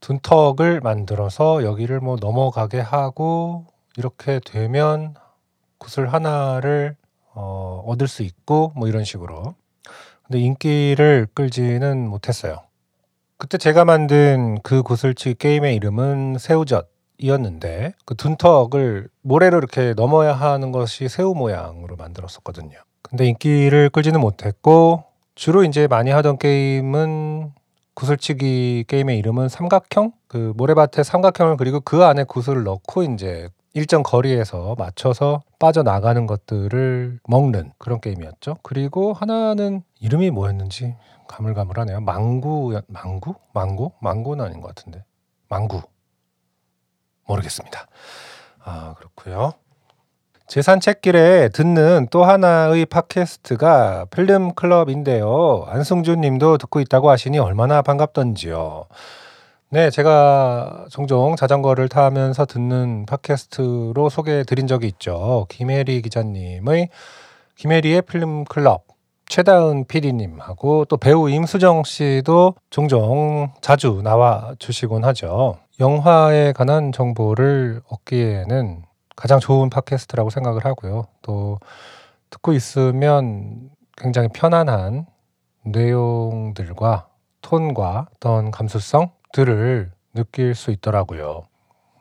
둔턱을 0.01 0.81
만들어서 0.81 1.63
여기를 1.63 2.01
뭐 2.01 2.17
넘어가게 2.19 2.81
하고 2.81 3.67
이렇게 3.99 4.41
되면 4.43 5.15
구슬 5.77 6.11
하나를 6.11 6.97
어 7.35 7.83
얻을 7.87 8.09
수 8.09 8.23
있고 8.23 8.73
뭐 8.75 8.89
이런 8.89 9.05
식으로. 9.05 9.55
근데 10.23 10.39
인기를 10.41 11.27
끌지는 11.35 12.09
못했어요. 12.09 12.63
그때 13.37 13.59
제가 13.59 13.85
만든 13.85 14.59
그 14.63 14.83
구슬치기 14.83 15.35
게임의 15.35 15.77
이름은 15.77 16.39
새우젓이었는데 16.39 17.93
그 18.07 18.15
둔턱을 18.15 19.09
모래로 19.21 19.59
이렇게 19.59 19.93
넘어야 19.93 20.33
하는 20.33 20.73
것이 20.73 21.09
새우 21.09 21.35
모양으로 21.35 21.97
만들었었거든요. 21.97 22.79
근데 23.02 23.26
인기를 23.26 23.90
끌지는 23.90 24.21
못했고 24.21 25.04
주로 25.35 25.64
이제 25.64 25.87
많이 25.87 26.11
하던 26.11 26.38
게임은 26.38 27.52
구슬치기 27.95 28.85
게임의 28.88 29.19
이름은 29.19 29.49
삼각형? 29.49 30.12
그 30.28 30.52
모래밭에 30.57 31.02
삼각형을 31.02 31.57
그리고 31.57 31.80
그 31.80 32.04
안에 32.04 32.25
구슬을 32.25 32.64
넣고 32.64 33.02
이제 33.02 33.49
일정 33.73 34.02
거리에서 34.02 34.75
맞춰서 34.76 35.42
빠져나가는 35.59 36.26
것들을 36.26 37.21
먹는 37.25 37.73
그런 37.78 38.00
게임이었죠. 38.00 38.57
그리고 38.62 39.12
하나는 39.12 39.83
이름이 40.00 40.30
뭐였는지 40.30 40.97
가물가물하네요. 41.28 42.00
망구, 42.00 42.80
망구? 42.88 43.35
망고? 43.52 43.92
망고는 44.00 44.45
아닌 44.45 44.61
것 44.61 44.69
같은데. 44.69 45.04
망구. 45.49 45.83
모르겠습니다. 47.26 47.87
아, 48.64 48.95
그렇고요. 48.99 49.52
제 50.50 50.62
산책길에 50.62 51.50
듣는 51.50 52.09
또 52.11 52.25
하나의 52.25 52.85
팟캐스트가 52.87 54.07
필름 54.11 54.52
클럽인데요. 54.52 55.62
안승준 55.69 56.21
님도 56.23 56.59
듣고 56.59 56.80
있다고 56.80 57.09
하시니 57.09 57.38
얼마나 57.38 57.83
반갑던지요. 57.83 58.87
네, 59.69 59.90
제가 59.90 60.87
종종 60.90 61.37
자전거를 61.37 61.88
타면서 61.88 62.47
듣는 62.47 63.07
팟캐스트로 63.07 64.09
소개해 64.11 64.42
드린 64.42 64.66
적이 64.66 64.88
있죠. 64.88 65.47
김혜리 65.50 66.02
기자님의 66.02 66.88
김혜리의 67.54 68.02
필름 68.02 68.45
클럽. 68.45 68.83
최다은 69.26 69.85
PD님하고 69.85 70.87
또 70.87 70.97
배우 70.97 71.30
임수정 71.30 71.85
씨도 71.85 72.57
종종 72.71 73.52
자주 73.61 74.00
나와 74.02 74.52
주시곤 74.59 75.04
하죠. 75.04 75.59
영화에 75.78 76.52
관한 76.54 76.90
정보를 76.90 77.83
얻기에는 77.88 78.90
가장 79.21 79.39
좋은 79.39 79.69
팟캐스트라고 79.69 80.31
생각을 80.31 80.65
하고요. 80.65 81.05
또 81.21 81.59
듣고 82.31 82.55
있으면 82.55 83.69
굉장히 83.99 84.29
편안한 84.33 85.05
내용들과 85.62 87.09
톤과 87.43 88.09
어떤 88.17 88.50
감수성들을 88.50 89.93
느낄 90.15 90.55
수 90.55 90.71
있더라고요. 90.71 91.43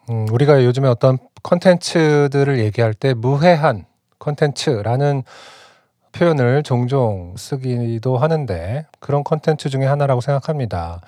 음, 0.10 0.28
우리가 0.32 0.64
요즘에 0.64 0.88
어떤 0.88 1.18
컨텐츠들을 1.44 2.58
얘기할 2.60 2.94
때 2.94 3.14
무해한 3.14 3.86
컨텐츠라는 4.20 5.24
표현을 6.14 6.64
종종 6.64 7.36
쓰기도 7.38 8.18
하는데 8.18 8.88
그런 9.02 9.26
컨텐츠 9.26 9.70
중에 9.70 9.86
하나라고 9.86 10.22
생각합니다. 10.22 11.02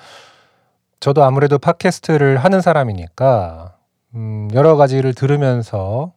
저도 0.99 1.23
아무래도 1.23 1.57
팟캐스트를 1.57 2.37
하는 2.37 2.59
사람이니까 2.59 3.77
음, 4.15 4.49
여러 4.53 4.75
가지를 4.75 5.13
들으면서 5.13 6.11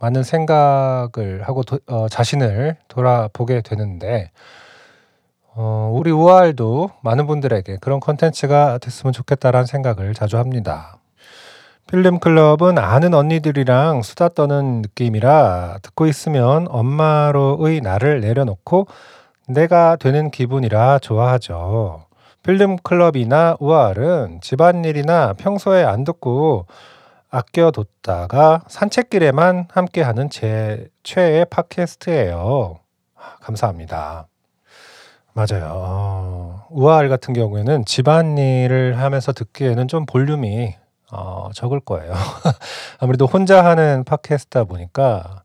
많은 0.00 0.22
생각을 0.22 1.42
하고 1.44 1.62
도, 1.62 1.78
어, 1.86 2.08
자신을 2.08 2.76
돌아보게 2.88 3.62
되는데 3.62 4.30
어, 5.54 5.90
우리 5.92 6.10
우아알도 6.10 6.90
많은 7.02 7.26
분들에게 7.26 7.78
그런 7.80 8.00
컨텐츠가 8.00 8.78
됐으면 8.78 9.12
좋겠다라는 9.12 9.66
생각을 9.66 10.12
자주 10.12 10.36
합니다. 10.38 10.98
필름 11.88 12.18
클럽은 12.18 12.78
아는 12.78 13.14
언니들이랑 13.14 14.02
수다 14.02 14.30
떠는 14.30 14.82
느낌이라 14.82 15.78
듣고 15.82 16.06
있으면 16.06 16.66
엄마로의 16.68 17.80
나를 17.80 18.20
내려놓고 18.20 18.88
내가 19.48 19.94
되는 19.94 20.32
기분이라 20.32 20.98
좋아하죠. 20.98 22.06
필름 22.42 22.76
클럽이나 22.76 23.56
우아알은 23.60 24.40
집안일이나 24.42 25.34
평소에 25.34 25.84
안 25.84 26.02
듣고 26.02 26.66
아껴뒀다가 27.30 28.62
산책길에만 28.68 29.68
함께하는 29.70 30.30
제 30.30 30.88
최애 31.02 31.46
팟캐스트예요. 31.46 32.80
감사합니다. 33.40 34.28
맞아요. 35.32 35.70
어, 35.74 36.66
우아알 36.70 37.08
같은 37.08 37.34
경우에는 37.34 37.84
집안일을 37.84 38.98
하면서 38.98 39.32
듣기에는 39.32 39.86
좀 39.88 40.06
볼륨이 40.06 40.74
어, 41.12 41.50
적을 41.54 41.80
거예요. 41.80 42.12
아무래도 42.98 43.26
혼자 43.26 43.64
하는 43.64 44.02
팟캐스트다 44.04 44.64
보니까 44.64 45.42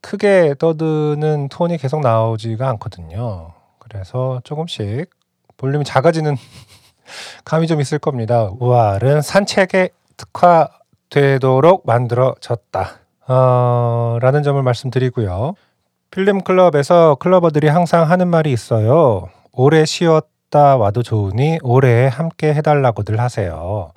크게 0.00 0.56
떠드는 0.58 1.48
톤이 1.48 1.78
계속 1.78 2.00
나오지가 2.00 2.68
않거든요. 2.70 3.52
그래서 3.78 4.40
조금씩 4.42 5.08
볼륨이 5.56 5.84
작아지는 5.84 6.36
감이 7.44 7.66
좀 7.66 7.80
있을 7.80 7.98
겁니다. 7.98 8.50
우아알은 8.58 9.22
산책에 9.22 9.90
특화 10.16 10.68
되도록 11.14 11.86
만들어졌다. 11.86 12.90
어, 13.28 14.18
라는 14.20 14.42
점을 14.42 14.60
말씀드리고요. 14.60 15.54
필름 16.10 16.42
클럽에서 16.42 17.14
클러버들이 17.20 17.68
항상 17.68 18.10
하는 18.10 18.26
말이 18.26 18.50
있어요. 18.50 19.28
오래 19.52 19.84
쉬었다 19.84 20.76
와도 20.76 21.04
좋으니 21.04 21.60
오래 21.62 22.08
함께 22.08 22.52
해달라고들 22.52 23.20
하세요. 23.20 23.92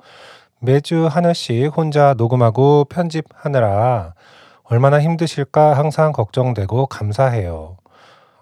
매주 0.60 1.08
하나씩 1.08 1.76
혼자 1.76 2.14
녹음하고 2.16 2.84
편집하느라 2.84 4.14
얼마나 4.62 5.00
힘드실까 5.00 5.76
항상 5.76 6.12
걱정되고 6.12 6.86
감사해요. 6.86 7.78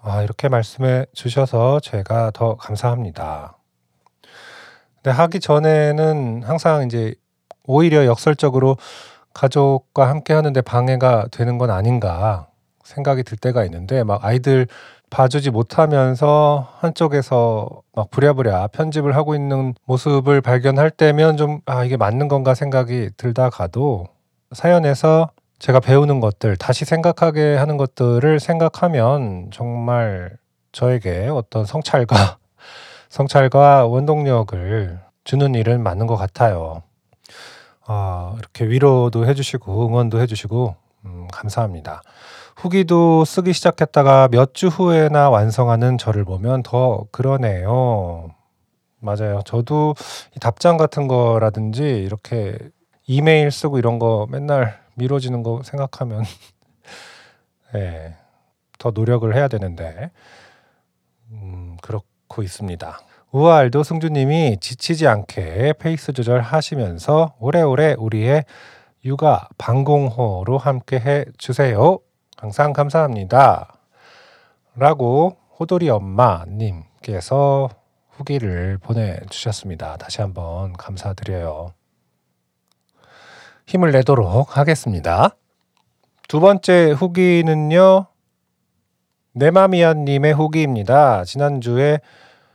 아, 0.03 0.21
이렇게 0.21 0.49
말씀해 0.49 1.07
주셔서 1.13 1.79
제가 1.79 2.29
더 2.31 2.55
감사합니다. 2.57 3.57
근데 4.97 5.09
하기 5.09 5.39
전에는 5.39 6.43
항상 6.43 6.85
이제 6.85 7.15
오히려 7.67 8.05
역설적으로 8.05 8.77
가족과 9.33 10.09
함께 10.09 10.33
하는데 10.33 10.59
방해가 10.61 11.27
되는 11.31 11.57
건 11.59 11.69
아닌가 11.69 12.47
생각이 12.83 13.23
들 13.23 13.37
때가 13.37 13.63
있는데 13.65 14.03
막 14.03 14.23
아이들 14.25 14.67
봐주지 15.09 15.51
못하면서 15.51 16.67
한쪽에서 16.79 17.69
막 17.95 18.09
부랴부랴 18.11 18.67
편집을 18.67 19.15
하고 19.15 19.35
있는 19.35 19.73
모습을 19.85 20.41
발견할 20.41 20.89
때면 20.91 21.37
좀 21.37 21.61
아 21.65 21.83
이게 21.83 21.97
맞는 21.97 22.27
건가 22.27 22.53
생각이 22.55 23.11
들다가도 23.17 24.07
사연에서 24.53 25.29
제가 25.59 25.79
배우는 25.79 26.19
것들 26.19 26.55
다시 26.57 26.85
생각하게 26.85 27.55
하는 27.55 27.77
것들을 27.77 28.39
생각하면 28.39 29.49
정말 29.51 30.37
저에게 30.71 31.27
어떤 31.31 31.65
성찰과 31.65 32.37
성찰과 33.09 33.85
원동력을 33.87 34.99
주는 35.23 35.55
일은 35.55 35.81
맞는 35.83 36.07
것 36.07 36.15
같아요. 36.15 36.83
아, 37.87 38.35
이렇게 38.39 38.67
위로도 38.67 39.25
해주시고 39.27 39.87
응원도 39.87 40.19
해주시고 40.21 40.75
음, 41.05 41.27
감사합니다. 41.31 42.01
후기도 42.57 43.23
쓰기 43.25 43.53
시작했다가 43.53 44.27
몇 44.29 44.53
주 44.53 44.67
후에나 44.67 45.29
완성하는 45.29 45.97
저를 45.97 46.25
보면 46.25 46.63
더 46.63 47.05
그러네요. 47.11 48.29
맞아요. 48.99 49.41
저도 49.45 49.93
답장 50.41 50.75
같은 50.77 51.07
거라든지 51.07 51.83
이렇게 51.83 52.57
이메일 53.05 53.51
쓰고 53.51 53.77
이런 53.77 53.99
거 53.99 54.27
맨날 54.29 54.79
미뤄지는 54.95 55.43
거 55.43 55.61
생각하면 55.63 56.23
네, 57.73 58.15
더 58.79 58.91
노력을 58.91 59.33
해야 59.35 59.47
되는데 59.47 60.11
음, 61.31 61.77
그렇고 61.81 62.41
있습니다. 62.43 62.99
우아RAL도 63.31 63.83
승주님이 63.83 64.57
지치지 64.61 65.05
않게 65.05 65.73
페이스 65.79 66.13
조절하시면서 66.13 67.35
오래오래 67.39 67.95
우리의 67.97 68.45
육아 69.03 69.49
방공호로 69.57 70.57
함께 70.57 70.97
해 70.97 71.25
주세요. 71.37 71.99
항상 72.37 72.71
감사합니다. 72.71 73.79
라고 74.75 75.35
호돌이 75.59 75.89
엄마님께서 75.89 77.69
후기를 78.11 78.77
보내주셨습니다. 78.77 79.97
다시 79.97 80.21
한번 80.21 80.71
감사드려요. 80.73 81.73
힘을 83.65 83.91
내도록 83.91 84.57
하겠습니다. 84.57 85.35
두 86.29 86.39
번째 86.39 86.91
후기는요, 86.91 88.05
네마미아님의 89.33 90.33
후기입니다. 90.33 91.25
지난주에 91.25 91.99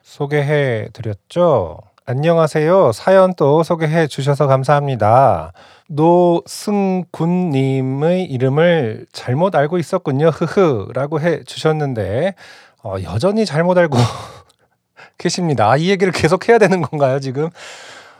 소개해 0.02 0.88
드렸죠. 0.92 1.78
안녕하세요. 2.04 2.90
사연 2.92 3.32
또 3.34 3.62
소개해 3.62 4.08
주셔서 4.08 4.48
감사합니다. 4.48 5.52
노승군님의 5.88 8.24
이름을 8.24 9.06
잘못 9.12 9.54
알고 9.54 9.78
있었군요. 9.78 10.30
흐흐라고 10.30 11.20
해 11.20 11.44
주셨는데 11.44 12.34
어, 12.82 12.96
여전히 13.04 13.46
잘못 13.46 13.78
알고 13.78 13.96
계십니다. 15.18 15.70
아, 15.70 15.76
이 15.76 15.88
얘기를 15.88 16.12
계속 16.12 16.48
해야 16.48 16.58
되는 16.58 16.82
건가요, 16.82 17.20
지금? 17.20 17.48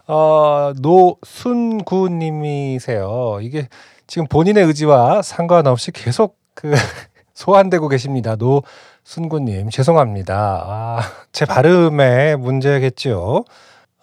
어, 0.07 0.73
노순구님이세요. 0.81 3.41
이게 3.43 3.67
지금 4.07 4.29
본인의 4.29 4.63
의지와 4.65 5.23
상관없이 5.23 5.91
계속 5.91 6.37
그 6.55 6.75
소환되고 7.35 7.89
계십니다. 7.89 8.37
노 8.37 8.63
순구님 9.05 9.71
죄송합니다. 9.71 10.65
아, 10.67 11.01
제 11.33 11.45
발음에 11.45 12.37
문제겠죠. 12.37 13.45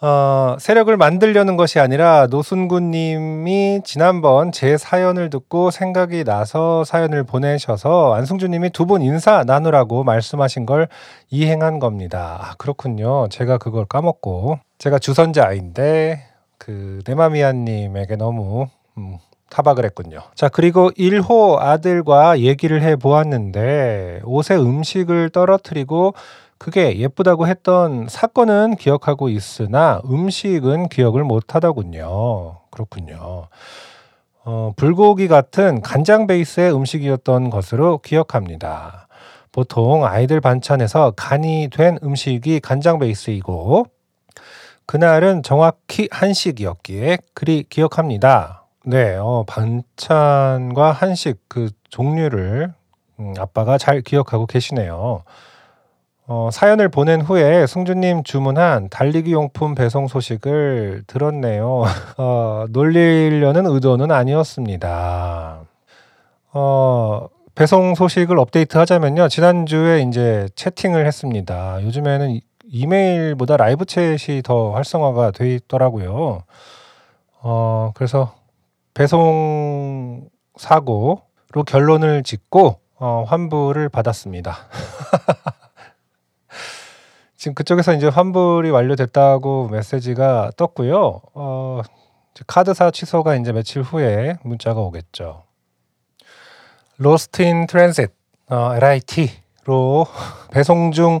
어, 0.02 0.56
세력을 0.58 0.96
만들려는 0.96 1.58
것이 1.58 1.78
아니라 1.78 2.26
노순군 2.30 2.90
님이 2.90 3.80
지난번 3.84 4.50
제 4.50 4.78
사연을 4.78 5.28
듣고 5.28 5.70
생각이 5.70 6.24
나서 6.24 6.84
사연을 6.84 7.24
보내셔서 7.24 8.14
안승준 8.14 8.50
님이 8.50 8.70
두 8.70 8.86
분 8.86 9.02
인사 9.02 9.44
나누라고 9.44 10.02
말씀하신 10.04 10.64
걸 10.64 10.88
이행한 11.28 11.80
겁니다. 11.80 12.38
아, 12.40 12.54
그렇군요. 12.56 13.28
제가 13.28 13.58
그걸 13.58 13.84
까먹고 13.84 14.58
제가 14.78 14.98
주선자인데 14.98 16.22
그 16.56 17.00
네마미아 17.06 17.52
님에게 17.52 18.16
너무 18.16 18.68
음, 18.96 19.18
타박을 19.50 19.84
했군요. 19.84 20.20
자, 20.34 20.48
그리고 20.48 20.90
1호 20.92 21.58
아들과 21.60 22.40
얘기를 22.40 22.82
해 22.82 22.96
보았는데 22.96 24.22
옷에 24.24 24.56
음식을 24.56 25.30
떨어뜨리고 25.30 26.14
그게 26.56 26.98
예쁘다고 26.98 27.46
했던 27.46 28.06
사건은 28.08 28.76
기억하고 28.76 29.28
있으나 29.28 30.00
음식은 30.04 30.88
기억을 30.88 31.24
못 31.24 31.54
하더군요. 31.54 32.58
그렇군요. 32.70 33.48
어, 34.44 34.72
불고기 34.76 35.28
같은 35.28 35.80
간장 35.80 36.26
베이스의 36.26 36.74
음식이었던 36.74 37.50
것으로 37.50 37.98
기억합니다. 37.98 39.08
보통 39.52 40.04
아이들 40.04 40.40
반찬에서 40.40 41.12
간이 41.16 41.70
된 41.72 41.98
음식이 42.02 42.60
간장 42.60 42.98
베이스이고 42.98 43.86
그날은 44.86 45.42
정확히 45.42 46.08
한식이었기에 46.10 47.18
그리 47.34 47.64
기억합니다. 47.68 48.59
네, 48.84 49.16
어, 49.16 49.44
반찬과 49.46 50.92
한식 50.92 51.38
그 51.48 51.68
종류를 51.90 52.72
음, 53.18 53.34
아빠가 53.38 53.76
잘 53.76 54.00
기억하고 54.00 54.46
계시네요. 54.46 55.22
어, 56.26 56.48
사연을 56.50 56.88
보낸 56.88 57.20
후에 57.20 57.66
승주님 57.66 58.22
주문한 58.22 58.88
달리기 58.88 59.32
용품 59.32 59.74
배송 59.74 60.06
소식을 60.06 61.02
들었네요. 61.06 61.82
어, 62.16 62.64
놀리려는 62.70 63.66
의도는 63.66 64.10
아니었습니다. 64.10 65.60
어, 66.52 67.28
배송 67.54 67.94
소식을 67.94 68.38
업데이트 68.38 68.78
하자면요. 68.78 69.28
지난주에 69.28 70.02
이제 70.02 70.48
채팅을 70.54 71.06
했습니다. 71.06 71.82
요즘에는 71.82 72.40
이메일보다 72.64 73.58
라이브 73.58 73.84
챗이 73.84 74.42
더 74.42 74.70
활성화가 74.70 75.32
돼 75.32 75.54
있더라고요. 75.56 76.44
어, 77.42 77.90
그래서 77.94 78.39
배송 79.00 80.28
사고로 80.56 81.64
결론을 81.66 82.22
짓고 82.22 82.80
어, 82.96 83.24
환불을 83.26 83.88
받았습니다. 83.88 84.54
지금 87.34 87.54
그쪽에서 87.54 87.94
이제 87.94 88.08
환불이 88.08 88.68
완료됐다고 88.68 89.68
메시지가 89.68 90.50
떴고요. 90.58 91.22
어, 91.32 91.80
카드사 92.46 92.90
취소가 92.90 93.36
이제 93.36 93.52
며칠 93.52 93.80
후에 93.80 94.36
문자가 94.42 94.80
오겠죠. 94.82 95.44
lost 96.98 97.40
in 97.40 97.66
transit 97.66 98.12
어, 98.50 98.74
LIT로 98.74 100.04
배송 100.52 100.92
중 100.92 101.20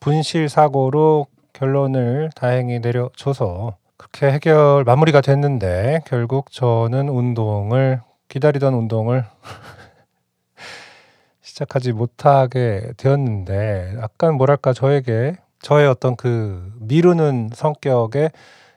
분실 0.00 0.48
사고로 0.48 1.26
결론을 1.52 2.30
다행히 2.34 2.78
내려줘서 2.78 3.76
그렇게 3.98 4.30
해결 4.30 4.84
마무리가 4.84 5.20
됐는데 5.20 6.02
결국 6.06 6.52
저는 6.52 7.08
운동을 7.08 8.00
기다리던 8.28 8.72
운동을 8.72 9.24
시작하지 11.42 11.92
못하게 11.92 12.92
되었는데 12.96 13.96
약간 14.00 14.36
뭐랄까 14.36 14.72
저에게 14.72 15.36
저의 15.60 15.88
어떤 15.88 16.14
그 16.14 16.72
미루는 16.78 17.50
성격에 17.52 18.30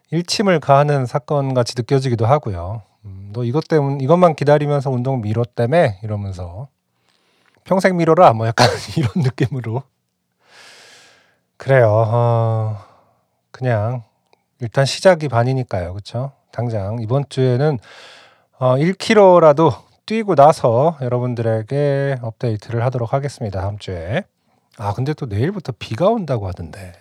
일침을 0.10 0.60
가하는 0.60 1.05
사건 1.05 1.53
같이 1.53 1.75
느껴지기도 1.77 2.25
하고요. 2.25 2.81
음, 3.05 3.29
너 3.31 3.43
이것 3.43 3.67
때문 3.67 4.01
이것만 4.01 4.36
기다리면서 4.36 4.89
운동 4.89 5.21
미뤘다며 5.21 5.93
이러면서 6.03 6.67
평생 7.63 7.95
미뤄라 7.95 8.34
뭐 8.34 8.47
약간 8.47 8.67
이런 8.97 9.12
느낌으로 9.17 9.84
그래요. 11.57 11.91
어, 11.91 12.77
그냥 13.51 14.03
일단 14.62 14.86
시작이 14.86 15.28
반이니까요. 15.28 15.91
그렇죠? 15.93 16.32
당장 16.52 17.00
이번 17.02 17.26
주에는 17.28 17.80
어, 18.60 18.76
1km라도 18.76 19.74
뛰고 20.06 20.36
나서 20.36 20.97
여러분들에게 21.02 22.17
업데이트를 22.21 22.84
하도록 22.86 23.12
하겠습니다. 23.12 23.60
다음 23.62 23.78
주에. 23.80 24.24
아, 24.78 24.93
근데 24.93 25.13
또 25.13 25.26
내일부터 25.26 25.74
비가 25.80 26.08
온다고 26.10 26.47
하던데. 26.47 26.93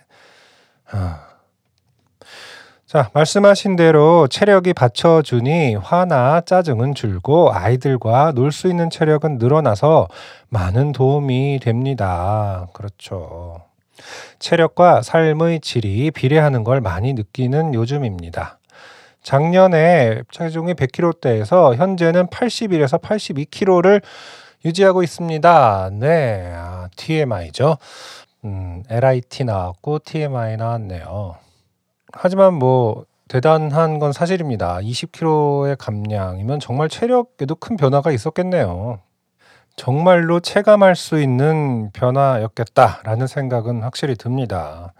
아. 0.90 1.26
자, 2.86 3.08
말씀하신 3.14 3.76
대로 3.76 4.26
체력이 4.26 4.72
받쳐주니 4.74 5.76
화나 5.76 6.40
짜증은 6.40 6.94
줄고 6.94 7.52
아이들과 7.52 8.32
놀 8.32 8.50
수 8.50 8.66
있는 8.68 8.90
체력은 8.90 9.38
늘어나서 9.38 10.08
많은 10.48 10.92
도움이 10.92 11.60
됩니다. 11.62 12.66
그렇죠. 12.72 13.62
체력과 14.38 15.02
삶의 15.02 15.60
질이 15.60 16.10
비례하는 16.10 16.64
걸 16.64 16.80
많이 16.80 17.12
느끼는 17.12 17.74
요즘입니다. 17.74 18.58
작년에 19.22 20.22
체중이 20.30 20.74
100kg대에서 20.74 21.76
현재는 21.76 22.28
81에서 22.28 23.00
82kg를 23.00 24.02
유지하고 24.64 25.02
있습니다. 25.02 25.90
네, 25.92 26.52
아, 26.54 26.88
TMI죠. 26.96 27.76
음, 28.44 28.82
LIT 28.88 29.44
나왔고 29.44 30.00
TMI 30.00 30.56
나왔네요. 30.56 31.36
하지만 32.12 32.54
뭐 32.54 33.04
대단한 33.28 33.98
건 33.98 34.12
사실입니다. 34.12 34.78
20kg의 34.78 35.76
감량이면 35.78 36.58
정말 36.60 36.88
체력에도 36.88 37.54
큰 37.54 37.76
변화가 37.76 38.10
있었겠네요. 38.10 38.98
정말로 39.76 40.40
체감할 40.40 40.94
수 40.96 41.20
있는 41.20 41.90
변화였겠다라는 41.92 43.26
생각은 43.26 43.82
확실히 43.82 44.14
듭니다. 44.14 44.92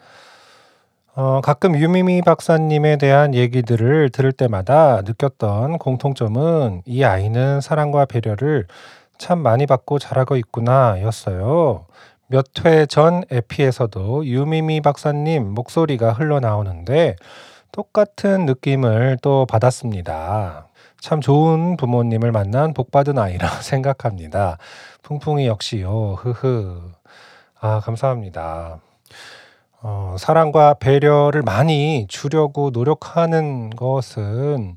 어, 1.15 1.41
가끔 1.43 1.77
유미미 1.77 2.23
박사님에 2.23 2.97
대한 2.97 3.35
얘기들을 3.35 4.11
들을 4.11 4.33
때마다 4.33 5.03
느꼈던 5.03 5.79
공통점은 5.79 6.83
이 6.87 7.05
아이는 7.05 7.61
사랑과 7.61 8.05
배려를 8.07 8.67
참 9.19 9.41
많이 9.41 9.67
받고 9.67 9.99
자라고 9.99 10.37
있구나 10.37 11.01
였어요. 11.03 11.85
몇 12.29 12.47
회 12.65 12.87
전 12.87 13.25
에피에서도 13.31 14.25
유미미 14.25 14.81
박사님 14.83 15.53
목소리가 15.53 16.13
흘러나오는데 16.13 17.17
똑같은 17.73 18.47
느낌을 18.47 19.19
또 19.21 19.47
받았습니다. 19.47 20.69
참 21.01 21.21
좋은 21.21 21.77
부모님을 21.77 22.33
만난 22.33 22.75
복받은 22.75 23.19
아이라 23.19 23.49
생각합니다. 23.63 24.59
풍풍이 25.03 25.47
역시요. 25.47 26.15
흐흐. 26.19 26.93
아, 27.61 27.81
감사합니다. 27.81 28.81
어, 29.83 30.17
사랑과 30.19 30.75
배려를 30.75 31.43
많이 31.43 32.07
주려고 32.09 32.71
노력하는 32.71 33.71
것은 33.71 34.77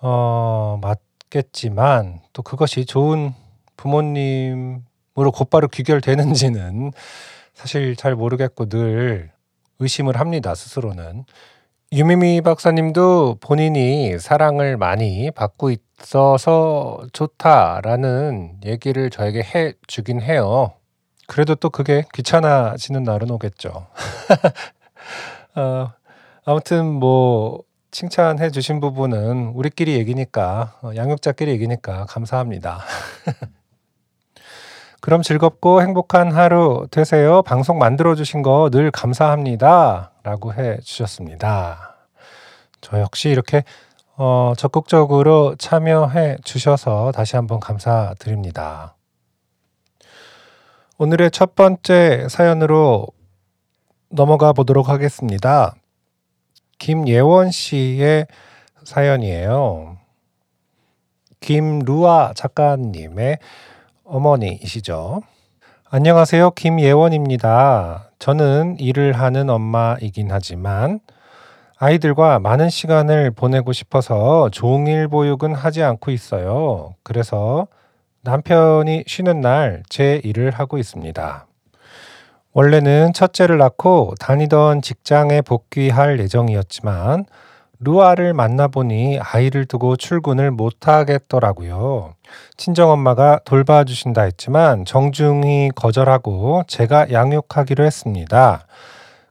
어, 0.00 0.78
맞, 0.82 1.00
있겠지만 1.34 2.20
또 2.32 2.42
그것이 2.42 2.86
좋은 2.86 3.34
부모님으로 3.76 5.32
곧바로 5.34 5.66
귀결되는지는 5.66 6.92
사실 7.54 7.96
잘 7.96 8.14
모르겠고 8.14 8.68
늘 8.68 9.32
의심을 9.80 10.18
합니다 10.20 10.54
스스로는 10.54 11.24
유미미 11.94 12.40
박사님도 12.40 13.38
본인이 13.40 14.18
사랑을 14.18 14.76
많이 14.76 15.30
받고 15.30 15.70
있어서 15.70 17.06
좋다라는 17.12 18.56
얘기를 18.64 19.10
저에게 19.10 19.44
해 19.44 19.74
주긴 19.86 20.20
해요. 20.20 20.72
그래도 21.28 21.54
또 21.54 21.70
그게 21.70 22.02
귀찮아지는 22.12 23.04
날은 23.04 23.30
오겠죠. 23.30 23.86
어, 25.54 25.92
아무튼 26.44 26.86
뭐 26.86 27.62
칭찬해 27.92 28.50
주신 28.50 28.80
부분은 28.80 29.52
우리끼리 29.54 29.94
얘기니까 29.94 30.76
어, 30.82 30.90
양육자끼리 30.96 31.52
얘기니까 31.52 32.06
감사합니다. 32.06 32.80
그럼 35.04 35.20
즐겁고 35.20 35.82
행복한 35.82 36.32
하루 36.32 36.86
되세요. 36.90 37.42
방송 37.42 37.76
만들어 37.78 38.14
주신 38.14 38.40
거 38.40 38.70
늘 38.72 38.90
감사합니다. 38.90 40.12
라고 40.22 40.54
해 40.54 40.78
주셨습니다. 40.80 41.96
저 42.80 42.98
역시 43.00 43.28
이렇게 43.28 43.64
어, 44.16 44.54
적극적으로 44.56 45.56
참여해 45.56 46.38
주셔서 46.42 47.12
다시 47.12 47.36
한번 47.36 47.60
감사드립니다. 47.60 48.94
오늘의 50.96 51.32
첫 51.32 51.54
번째 51.54 52.26
사연으로 52.30 53.06
넘어가 54.08 54.54
보도록 54.54 54.88
하겠습니다. 54.88 55.74
김예원 56.78 57.50
씨의 57.50 58.26
사연이에요. 58.84 59.98
김루아 61.40 62.32
작가님의 62.34 63.38
어머니이시죠. 64.04 65.22
안녕하세요. 65.90 66.50
김예원입니다. 66.52 68.10
저는 68.18 68.76
일을 68.78 69.12
하는 69.12 69.48
엄마이긴 69.50 70.28
하지만 70.30 71.00
아이들과 71.78 72.38
많은 72.38 72.68
시간을 72.70 73.30
보내고 73.32 73.72
싶어서 73.72 74.48
종일 74.50 75.08
보육은 75.08 75.54
하지 75.54 75.82
않고 75.82 76.10
있어요. 76.10 76.94
그래서 77.02 77.66
남편이 78.22 79.04
쉬는 79.06 79.40
날 79.40 79.82
제 79.88 80.20
일을 80.24 80.50
하고 80.50 80.78
있습니다. 80.78 81.46
원래는 82.52 83.12
첫째를 83.12 83.58
낳고 83.58 84.14
다니던 84.20 84.80
직장에 84.82 85.40
복귀할 85.42 86.20
예정이었지만 86.20 87.24
루아를 87.80 88.32
만나보니 88.32 89.18
아이를 89.20 89.66
두고 89.66 89.96
출근을 89.96 90.50
못하겠더라고요. 90.52 92.14
친정엄마가 92.56 93.40
돌봐주신다 93.44 94.22
했지만 94.22 94.84
정중히 94.84 95.70
거절하고 95.74 96.62
제가 96.66 97.12
양육하기로 97.12 97.84
했습니다. 97.84 98.66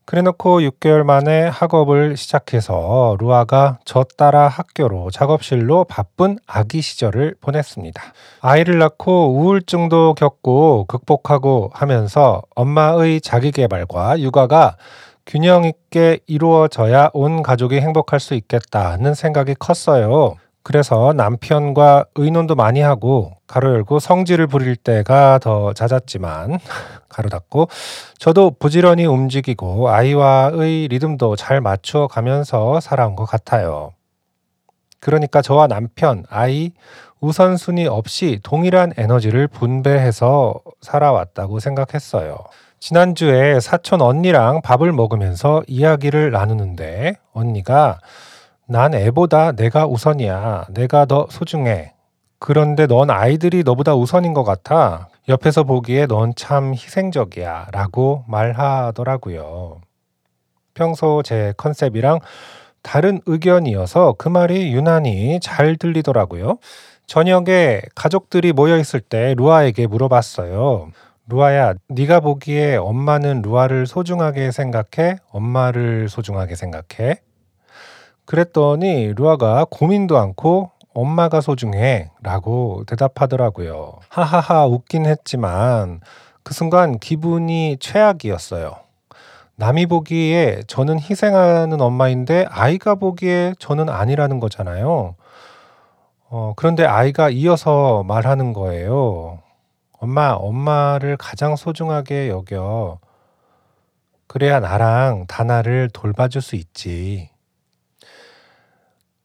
그래놓고 0.05 0.59
6개월 0.59 1.03
만에 1.03 1.47
학업을 1.47 2.17
시작해서 2.17 3.15
루아가 3.19 3.79
저 3.85 4.03
따라 4.17 4.47
학교로 4.47 5.11
작업실로 5.11 5.85
바쁜 5.85 6.37
아기 6.45 6.81
시절을 6.81 7.35
보냈습니다. 7.39 8.01
아이를 8.41 8.79
낳고 8.79 9.33
우울증도 9.33 10.15
겪고 10.15 10.85
극복하고 10.87 11.71
하면서 11.73 12.41
엄마의 12.55 13.21
자기개발과 13.21 14.19
육아가 14.19 14.75
균형 15.25 15.63
있게 15.63 16.19
이루어져야 16.27 17.09
온 17.13 17.41
가족이 17.41 17.79
행복할 17.79 18.19
수 18.19 18.33
있겠다는 18.33 19.13
생각이 19.13 19.55
컸어요. 19.57 20.35
그래서 20.63 21.13
남편과 21.13 22.05
의논도 22.15 22.55
많이 22.55 22.79
하고 22.79 23.33
가로 23.47 23.73
열고 23.73 23.99
성질을 23.99 24.47
부릴 24.47 24.77
때가 24.77 25.39
더 25.39 25.73
잦았지만 25.73 26.59
가로 27.09 27.29
닫고 27.29 27.67
저도 28.17 28.51
부지런히 28.57 29.05
움직이고 29.05 29.89
아이와의 29.89 30.87
리듬도 30.87 31.35
잘 31.35 31.59
맞추어 31.59 32.07
가면서 32.07 32.79
살아온 32.79 33.15
것 33.15 33.25
같아요. 33.25 33.91
그러니까 35.01 35.41
저와 35.41 35.67
남편, 35.67 36.23
아이 36.29 36.71
우선순위 37.19 37.87
없이 37.87 38.39
동일한 38.41 38.93
에너지를 38.97 39.49
분배해서 39.49 40.55
살아왔다고 40.81 41.59
생각했어요. 41.59 42.37
지난주에 42.79 43.59
사촌 43.59 44.01
언니랑 44.01 44.61
밥을 44.61 44.93
먹으면서 44.93 45.63
이야기를 45.67 46.31
나누는데 46.31 47.15
언니가 47.33 47.99
난 48.67 48.93
애보다 48.93 49.51
내가 49.51 49.85
우선이야. 49.87 50.67
내가 50.71 51.05
더 51.05 51.27
소중해. 51.29 51.93
그런데 52.39 52.87
넌 52.87 53.09
아이들이 53.09 53.63
너보다 53.63 53.95
우선인 53.95 54.33
것 54.33 54.43
같아. 54.43 55.07
옆에서 55.29 55.63
보기에 55.63 56.07
넌 56.07 56.33
참 56.35 56.73
희생적이야. 56.73 57.67
라고 57.71 58.23
말하더라고요. 58.27 59.81
평소 60.73 61.21
제 61.23 61.53
컨셉이랑 61.57 62.19
다른 62.81 63.21
의견이어서 63.25 64.15
그 64.17 64.27
말이 64.27 64.73
유난히 64.73 65.39
잘 65.41 65.77
들리더라고요. 65.77 66.57
저녁에 67.05 67.81
가족들이 67.95 68.53
모여 68.53 68.77
있을 68.77 68.99
때 68.99 69.35
루아에게 69.37 69.87
물어봤어요. 69.87 70.89
루아야, 71.29 71.75
네가 71.87 72.19
보기에 72.19 72.75
엄마는 72.75 73.41
루아를 73.41 73.85
소중하게 73.87 74.51
생각해? 74.51 75.17
엄마를 75.31 76.09
소중하게 76.09 76.55
생각해? 76.55 77.21
그랬더니 78.25 79.13
루아가 79.15 79.65
고민도 79.69 80.17
않고 80.17 80.71
엄마가 80.93 81.41
소중해 81.41 82.11
라고 82.21 82.83
대답하더라고요. 82.87 83.99
하하하 84.09 84.65
웃긴 84.67 85.05
했지만 85.05 86.01
그 86.43 86.53
순간 86.53 86.99
기분이 86.99 87.77
최악이었어요. 87.79 88.75
남이 89.55 89.85
보기에 89.85 90.63
저는 90.67 90.99
희생하는 90.99 91.79
엄마인데 91.79 92.45
아이가 92.49 92.95
보기에 92.95 93.53
저는 93.59 93.89
아니라는 93.89 94.39
거잖아요. 94.39 95.15
어, 96.29 96.53
그런데 96.55 96.85
아이가 96.85 97.29
이어서 97.29 98.03
말하는 98.03 98.53
거예요. 98.53 99.39
엄마, 99.99 100.31
엄마를 100.31 101.15
가장 101.17 101.55
소중하게 101.55 102.29
여겨. 102.29 102.99
그래야 104.27 104.59
나랑 104.59 105.25
다나를 105.27 105.89
돌봐줄 105.93 106.41
수 106.41 106.55
있지. 106.55 107.29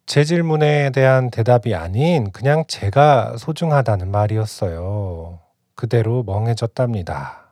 제 0.09 0.25
질문에 0.25 0.88
대한 0.90 1.31
대답이 1.31 1.75
아닌 1.75 2.31
그냥 2.33 2.64
제가 2.66 3.37
소중하다는 3.37 4.11
말이었어요. 4.11 5.38
그대로 5.75 6.23
멍해졌답니다. 6.23 7.51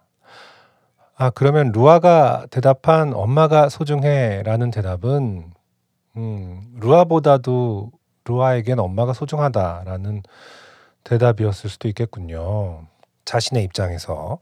아, 1.19 1.31
그러면 1.31 1.71
루아가 1.73 2.47
대답한 2.51 3.13
엄마가 3.13 3.69
소중해 3.69 4.43
라는 4.45 4.71
대답은, 4.71 5.53
음, 6.17 6.63
루아보다도 6.81 7.93
루아에겐 8.25 8.79
엄마가 8.79 9.13
소중하다라는 9.13 10.23
대답이었을 11.05 11.69
수도 11.69 11.89
있겠군요. 11.89 12.87
자신의 13.27 13.65
입장에서. 13.65 14.39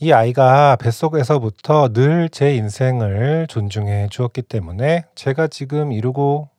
이 0.00 0.12
아이가 0.12 0.76
뱃속에서부터 0.76 1.94
늘 1.94 2.28
제 2.30 2.54
인생을 2.56 3.46
존중해 3.48 4.08
주었기 4.10 4.42
때문에 4.42 5.04
제가 5.14 5.46
지금 5.46 5.92
이루고 5.92 6.50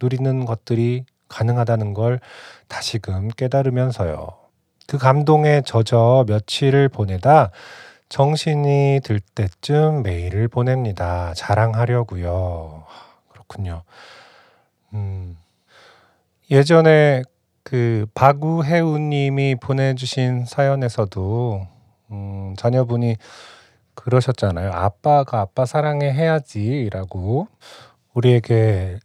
누리는 0.00 0.44
것들이 0.44 1.04
가능하다는 1.28 1.94
걸 1.94 2.20
다시금 2.68 3.28
깨달으면서요. 3.28 4.28
그 4.86 4.96
감동에 4.98 5.60
젖어 5.62 6.24
며칠을 6.26 6.88
보내다 6.88 7.50
정신이 8.08 9.00
들 9.04 9.20
때쯤 9.20 10.02
메일을 10.02 10.48
보냅니다. 10.48 11.34
자랑하려고요. 11.34 12.84
그렇군요. 13.28 13.82
음, 14.94 15.36
예전에 16.50 17.22
그 17.62 18.06
박우혜우 18.14 18.98
님이 18.98 19.56
보내주신 19.60 20.46
사연에서도 20.46 21.66
음, 22.10 22.54
자녀분이 22.56 23.16
그러셨잖아요. 23.94 24.72
아빠가 24.72 25.40
아빠 25.40 25.66
사랑해 25.66 26.10
해야지라고 26.10 27.48
우리에게 28.14 28.98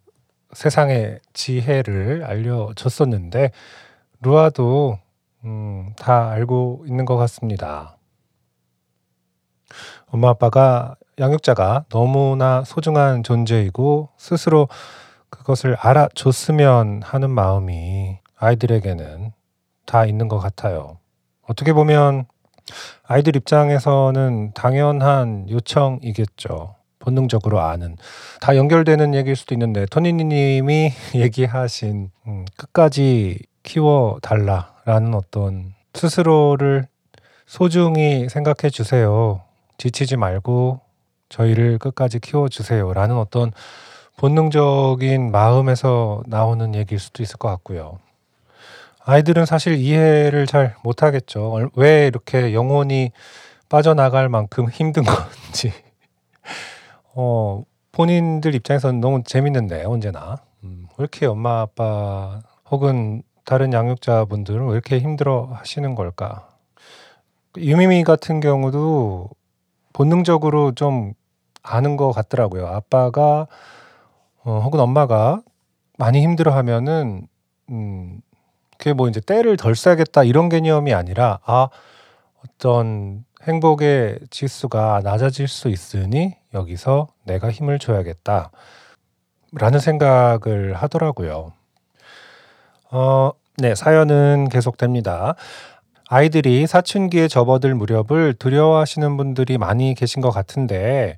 세상의 0.56 1.20
지혜를 1.34 2.24
알려줬었는데 2.26 3.52
루아도 4.22 5.00
음, 5.46 5.94
다 5.98 6.30
알고 6.30 6.86
있는 6.88 7.06
것 7.06 7.18
같습니다. 7.18 7.98
엄마 10.08 10.30
아빠가 10.30 10.96
양육자가 11.20 11.86
너무나 11.90 12.64
소중한 12.64 13.24
존재이고 13.24 14.10
스스로 14.18 14.68
그것을 15.30 15.76
알아줬으면 15.80 17.02
하는 17.04 17.30
마음이 17.32 18.20
아이들에게는 18.38 19.32
다 19.86 20.06
있는 20.06 20.28
것 20.28 20.40
같아요. 20.40 20.98
어떻게 21.48 21.74
보면 21.74 22.26
아이들 23.04 23.36
입장에서는 23.36 24.54
당연한 24.54 25.50
요청이겠죠. 25.50 26.76
본능적으로 27.04 27.60
아는 27.60 27.98
다 28.40 28.56
연결되는 28.56 29.14
얘기일 29.14 29.36
수도 29.36 29.54
있는데 29.54 29.86
토니님이 29.88 30.94
얘기하신 31.16 32.10
음, 32.28 32.46
끝까지 32.56 33.40
키워 33.62 34.20
달라라는 34.22 35.14
어떤 35.14 35.74
스스로를 35.94 36.88
소중히 37.46 38.30
생각해 38.30 38.70
주세요. 38.72 39.42
지치지 39.78 40.16
말고 40.16 40.80
저희를 41.28 41.78
끝까지 41.78 42.20
키워 42.20 42.48
주세요라는 42.48 43.18
어떤 43.18 43.52
본능적인 44.18 45.32
마음에서 45.32 46.24
나오는 46.28 46.74
얘기일 46.74 47.00
수도 47.00 47.22
있을 47.22 47.38
것 47.38 47.50
같고요. 47.50 48.00
아이들은 49.06 49.46
사실 49.46 49.76
이해를 49.76 50.48
잘 50.48 50.76
못하겠죠. 50.84 51.70
왜 51.76 52.08
이렇게 52.08 52.54
영혼이 52.54 53.12
빠져나갈 53.68 54.30
만큼 54.30 54.70
힘든 54.70 55.04
건지. 55.04 55.74
어, 57.16 57.64
본인들 57.92 58.56
입장에서는 58.56 59.00
너무 59.00 59.24
재밌는데 59.24 59.86
언제나 59.86 60.38
음, 60.64 60.88
왜 60.98 61.04
이렇게 61.04 61.26
엄마 61.26 61.62
아빠 61.62 62.42
혹은 62.70 63.24
다른 63.46 63.74
양육자분들은 63.74 64.68
왜 64.68 64.74
이렇게 64.74 65.00
힘들어 65.00 65.50
하시는 65.54 65.96
걸까? 65.96 66.50
유미미 67.58 68.04
같은 68.04 68.40
경우도 68.40 69.30
본능적으로 69.92 70.74
좀 70.74 71.14
아는 71.62 71.98
것 71.98 72.12
같더라고요. 72.12 72.68
아빠가 72.68 73.48
어, 74.44 74.60
혹은 74.60 74.80
엄마가 74.80 75.42
많이 75.98 76.22
힘들어하면은 76.22 77.28
음, 77.70 78.22
그게 78.78 78.94
뭐 78.94 79.08
이제 79.08 79.22
때를 79.22 79.56
덜 79.56 79.76
써야겠다 79.76 80.24
이런 80.24 80.50
개념이 80.50 80.94
아니라 80.94 81.40
아 81.46 81.70
어떤 82.44 83.24
행복의 83.44 84.20
지수가 84.30 85.02
낮아질 85.04 85.48
수 85.48 85.70
있으니 85.70 86.36
여기서 86.54 87.08
내가 87.26 87.52
힘을 87.52 87.80
줘야겠다. 87.80 88.52
라는 89.54 89.80
생각을 89.80 90.74
하더라고요. 90.74 91.54
어, 92.92 93.32
네, 93.58 93.76
사연은 93.76 94.50
계속됩니다. 94.50 95.36
아이들이 96.10 96.68
사춘기에 96.68 97.28
접어들 97.28 97.76
무렵을 97.76 98.34
두려워하시는 98.34 99.18
분들이 99.18 99.58
많이 99.58 99.94
계신 99.96 100.22
것 100.22 100.32
같은데, 100.32 101.18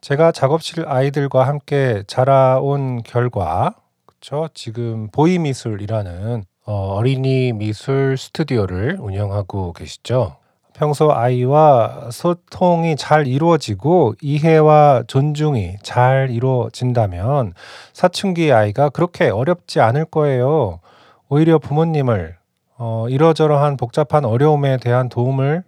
제가 0.00 0.32
작업실 0.32 0.86
아이들과 0.86 1.46
함께 1.46 2.02
자라온 2.06 3.02
결과, 3.02 3.74
그쵸? 4.06 4.48
지금 4.54 5.08
보이미술이라는 5.10 6.44
어, 6.66 6.72
어린이 6.94 7.52
미술 7.52 8.16
스튜디오를 8.16 8.98
운영하고 9.00 9.72
계시죠. 9.72 10.36
평소 10.80 11.12
아이와 11.12 12.08
소통이 12.10 12.96
잘 12.96 13.26
이루어지고 13.26 14.14
이해와 14.22 15.02
존중이 15.06 15.76
잘 15.82 16.30
이루어진다면 16.30 17.52
사춘기 17.92 18.50
아이가 18.50 18.88
그렇게 18.88 19.28
어렵지 19.28 19.80
않을 19.80 20.06
거예요. 20.06 20.80
오히려 21.28 21.58
부모님을 21.58 22.38
어, 22.78 23.04
이러저러한 23.10 23.76
복잡한 23.76 24.24
어려움에 24.24 24.78
대한 24.78 25.10
도움을 25.10 25.64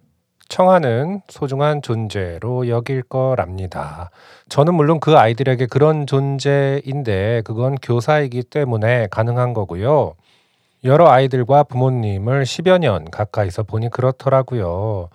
청하는 0.48 1.20
소중한 1.28 1.82
존재로 1.82 2.68
여길 2.68 3.02
거랍니다. 3.02 4.08
저는 4.48 4.72
물론 4.72 4.98
그 4.98 5.18
아이들에게 5.18 5.66
그런 5.66 6.06
존재인데 6.06 7.42
그건 7.44 7.76
교사이기 7.82 8.44
때문에 8.44 9.08
가능한 9.10 9.52
거고요. 9.52 10.14
여러 10.84 11.08
아이들과 11.08 11.62
부모님을 11.62 12.42
10여 12.42 12.78
년 12.78 13.08
가까이서 13.10 13.62
보니 13.62 13.88
그렇더라고요. 13.90 15.10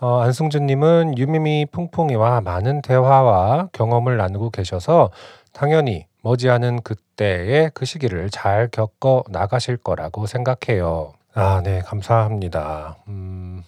어, 0.00 0.20
안승준님은 0.20 1.18
유미미 1.18 1.66
풍풍이와 1.70 2.40
많은 2.40 2.80
대화와 2.80 3.68
경험을 3.72 4.16
나누고 4.16 4.50
계셔서 4.50 5.10
당연히 5.52 6.06
머지않은 6.22 6.80
그때의 6.82 7.70
그 7.74 7.84
시기를 7.84 8.30
잘 8.30 8.68
겪어 8.70 9.24
나가실 9.28 9.76
거라고 9.78 10.26
생각해요. 10.26 11.12
아, 11.34 11.60
네, 11.62 11.80
감사합니다. 11.80 12.96
음, 13.08 13.62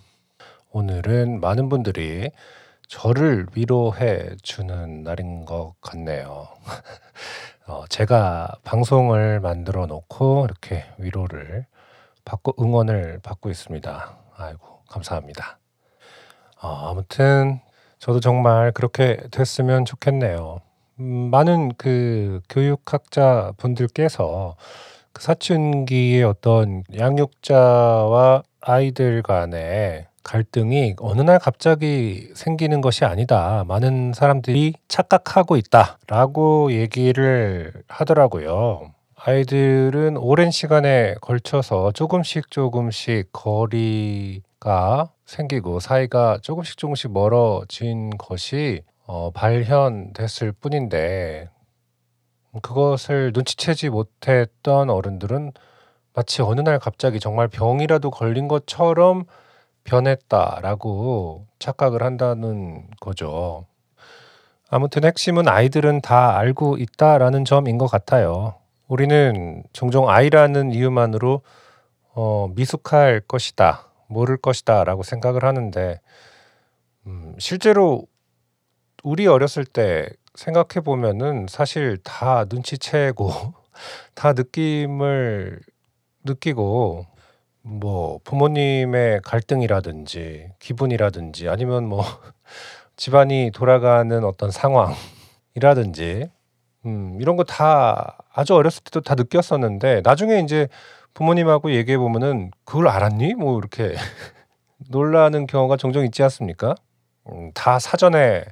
오늘은 0.70 1.40
많은 1.40 1.68
분들이 1.68 2.30
저를 2.88 3.46
위로해 3.54 4.30
주는 4.42 5.02
날인 5.02 5.44
것 5.44 5.74
같네요. 5.82 6.48
어, 7.68 7.84
제가 7.86 8.56
방송을 8.64 9.40
만들어 9.40 9.84
놓고 9.84 10.46
이렇게 10.46 10.84
위로를 10.96 11.66
받고 12.24 12.54
응원을 12.58 13.20
받고 13.22 13.50
있습니다. 13.50 14.16
아이고, 14.38 14.80
감사합니다. 14.88 15.58
어, 16.62 16.88
아무튼 16.88 17.60
저도 17.98 18.20
정말 18.20 18.72
그렇게 18.72 19.18
됐으면 19.30 19.84
좋겠네요. 19.84 20.62
음, 21.00 21.30
많은 21.30 21.72
그 21.76 22.40
교육학자 22.48 23.52
분들께서 23.58 24.56
그 25.12 25.22
사춘기의 25.22 26.24
어떤 26.24 26.84
양육자와 26.96 28.44
아이들 28.62 29.22
간의 29.22 30.06
갈등이 30.28 30.96
어느 30.98 31.22
날 31.22 31.38
갑자기 31.38 32.28
생기는 32.34 32.82
것이 32.82 33.06
아니다. 33.06 33.64
많은 33.66 34.12
사람들이 34.12 34.74
착각하고 34.86 35.56
있다라고 35.56 36.72
얘기를 36.72 37.72
하더라고요. 37.88 38.92
아이들은 39.16 40.18
오랜 40.18 40.50
시간에 40.50 41.14
걸쳐서 41.22 41.92
조금씩 41.92 42.50
조금씩 42.50 43.30
거리가 43.32 45.10
생기고 45.24 45.80
사이가 45.80 46.40
조금씩 46.42 46.76
조금씩 46.76 47.10
멀어진 47.12 48.10
것이 48.10 48.82
어, 49.06 49.30
발현됐을 49.30 50.52
뿐인데 50.52 51.48
그것을 52.60 53.32
눈치채지 53.34 53.88
못했던 53.88 54.90
어른들은 54.90 55.52
마치 56.12 56.42
어느 56.42 56.60
날 56.60 56.78
갑자기 56.78 57.18
정말 57.18 57.48
병이라도 57.48 58.10
걸린 58.10 58.46
것처럼 58.46 59.24
변했다라고 59.88 61.46
착각을 61.58 62.02
한다는 62.02 62.86
거죠. 63.00 63.66
아무튼 64.70 65.04
핵심은 65.04 65.48
아이들은 65.48 66.02
다 66.02 66.36
알고 66.36 66.76
있다라는 66.76 67.46
점인 67.46 67.78
것 67.78 67.86
같아요. 67.86 68.56
우리는 68.86 69.62
종종 69.72 70.10
아이라는 70.10 70.72
이유만으로 70.72 71.40
어, 72.14 72.48
미숙할 72.54 73.20
것이다, 73.20 73.88
모를 74.08 74.36
것이다라고 74.36 75.02
생각을 75.02 75.44
하는데 75.44 76.00
음, 77.06 77.34
실제로 77.38 78.04
우리 79.02 79.26
어렸을 79.26 79.64
때 79.64 80.08
생각해 80.34 80.84
보면은 80.84 81.46
사실 81.48 81.96
다 82.04 82.44
눈치채고 82.48 83.30
다 84.14 84.34
느낌을 84.34 85.60
느끼고 86.24 87.06
뭐 87.68 88.18
부모님의 88.24 89.20
갈등이라든지 89.24 90.50
기분이라든지 90.58 91.48
아니면 91.48 91.86
뭐 91.88 92.02
집안이 92.96 93.50
돌아가는 93.54 94.24
어떤 94.24 94.50
상황이라든지 95.54 96.30
음 96.86 97.18
이런 97.20 97.36
거 97.36 97.44
다 97.44 98.18
아주 98.34 98.54
어렸을 98.54 98.82
때도 98.84 99.02
다 99.02 99.14
느꼈었는데 99.16 100.02
나중에 100.04 100.38
인제 100.40 100.68
부모님하고 101.14 101.72
얘기해 101.72 101.98
보면은 101.98 102.50
"그걸 102.64 102.88
알았니?" 102.88 103.34
뭐 103.34 103.58
이렇게 103.58 103.94
놀라는 104.90 105.46
경우가 105.48 105.76
종종 105.78 106.04
있지 106.04 106.22
않습니까? 106.24 106.74
음 107.28 107.52
다 107.54 107.78
사전에 107.80 108.44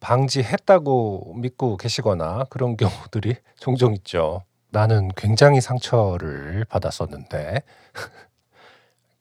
방지했다고 0.00 1.34
믿고 1.38 1.76
계시거나 1.78 2.44
그런 2.50 2.76
경우들이 2.76 3.36
종종 3.60 3.94
있죠. 3.94 4.44
나는 4.70 5.08
굉장히 5.16 5.60
상처를 5.60 6.64
받았었는데 6.68 7.62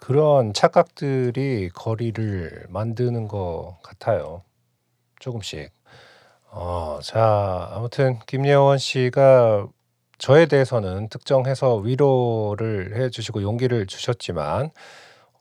그런 0.10 0.56
착각들이 0.56 1.69
거리를 1.69 2.65
만드는 2.69 3.28
것 3.28 3.78
같아요. 3.84 4.41
조금씩. 5.19 5.72
어, 6.50 6.98
자, 7.04 7.69
아무튼 7.74 8.17
김예원 8.26 8.80
씨가 8.80 9.67
저에 10.17 10.48
대해서는 10.48 11.10
특정해서 11.10 11.76
위로를 11.76 13.00
해 13.00 13.12
주시고 13.12 13.43
용기를 13.43 13.86
주셨지만 13.86 14.72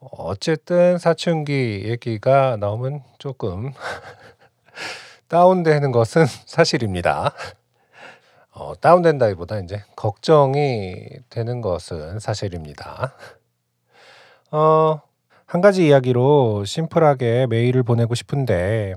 어쨌든 0.00 0.98
사춘기 0.98 1.84
얘기가 1.86 2.58
나오면 2.60 3.00
조금 3.18 3.72
다운되는 5.28 5.92
것은 5.92 6.26
사실입니다. 6.44 7.32
어, 8.50 8.74
다운된다기보다 8.78 9.60
이제 9.60 9.82
걱정이 9.96 11.08
되는 11.30 11.62
것은 11.62 12.20
사실입니다. 12.20 13.14
어, 14.50 15.00
한 15.46 15.60
가지 15.60 15.86
이야기로 15.86 16.64
심플하게 16.64 17.46
메일을 17.48 17.82
보내고 17.82 18.14
싶은데 18.14 18.94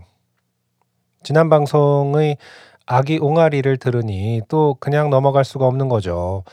지난 1.24 1.50
방송의 1.50 2.38
아기 2.86 3.18
옹알이를 3.20 3.78
들으니 3.78 4.42
또 4.48 4.76
그냥 4.80 5.10
넘어갈 5.10 5.46
수가 5.46 5.66
없는 5.68 5.88
거죠. 5.88 6.44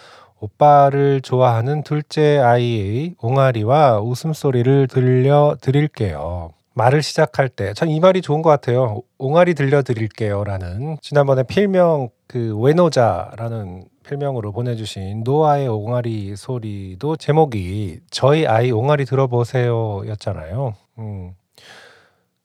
오빠를 0.41 1.21
좋아하는 1.21 1.83
둘째 1.83 2.39
아이의 2.39 3.15
옹알이와 3.21 4.01
웃음소리를 4.01 4.87
들려 4.89 5.57
드릴게요. 5.61 6.53
말을 6.75 7.03
시작할 7.03 7.49
때전이 7.49 7.99
말이 7.99 8.23
좋은 8.23 8.43
것 8.43 8.51
같아요. 8.51 9.03
옹알이 9.19 9.55
들려 9.55 9.83
드릴게요라는 9.83 10.99
지난번에 11.03 11.43
필명 11.43 12.11
그 12.29 12.57
외노자라는 12.57 13.85
필명으로 14.09 14.53
보내주신 14.53 15.23
노아의 15.23 15.69
옹알이 15.69 16.35
소리도 16.35 17.17
제목이 17.17 18.01
저희 18.11 18.47
아이 18.47 18.71
옹알이 18.71 19.05
들어보세요였잖아요. 19.05 20.75
음. 20.99 21.35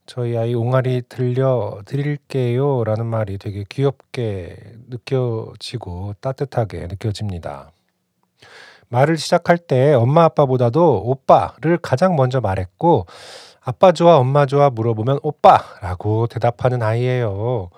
저희 0.05 0.37
아이 0.37 0.53
옹알이 0.53 1.03
들려 1.07 1.79
드릴게요라는 1.85 3.05
말이 3.05 3.37
되게 3.37 3.63
귀엽게 3.69 4.57
느껴지고 4.89 6.15
따뜻하게 6.19 6.87
느껴집니다. 6.87 7.71
말을 8.89 9.17
시작할 9.17 9.57
때 9.57 9.93
엄마 9.93 10.25
아빠보다도 10.25 11.03
오빠를 11.05 11.77
가장 11.77 12.17
먼저 12.17 12.41
말했고 12.41 13.05
아빠 13.61 13.93
좋아 13.93 14.17
엄마 14.17 14.45
좋아 14.45 14.69
물어보면 14.69 15.19
오빠라고 15.23 16.27
대답하는 16.27 16.83
아이예요. 16.83 17.69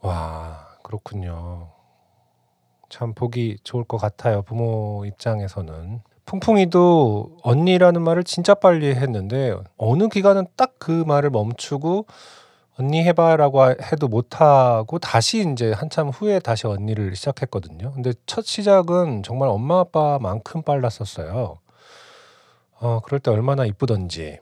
와 0.00 0.66
그렇군요. 0.82 1.71
참 2.92 3.14
보기 3.14 3.56
좋을 3.64 3.84
것 3.84 3.96
같아요 3.96 4.42
부모 4.42 5.04
입장에서는. 5.06 6.02
풍풍이도 6.26 7.38
언니라는 7.42 8.02
말을 8.02 8.22
진짜 8.24 8.54
빨리 8.54 8.94
했는데 8.94 9.54
어느 9.76 10.08
기간은 10.08 10.46
딱 10.56 10.72
그 10.78 11.04
말을 11.06 11.30
멈추고 11.30 12.06
언니 12.76 13.04
해봐라고 13.04 13.70
해도 13.70 14.08
못하고 14.08 14.98
다시 14.98 15.38
인제 15.40 15.72
한참 15.72 16.08
후에 16.08 16.40
다시 16.40 16.66
언니를 16.66 17.14
시작했거든요. 17.14 17.92
근데 17.92 18.12
첫 18.26 18.44
시작은 18.44 19.22
정말 19.22 19.48
엄마 19.48 19.78
아빠만큼 19.80 20.62
빨랐었어요. 20.62 21.58
어 22.80 23.00
그럴 23.04 23.20
때 23.20 23.30
얼마나 23.30 23.64
이쁘던지. 23.64 24.40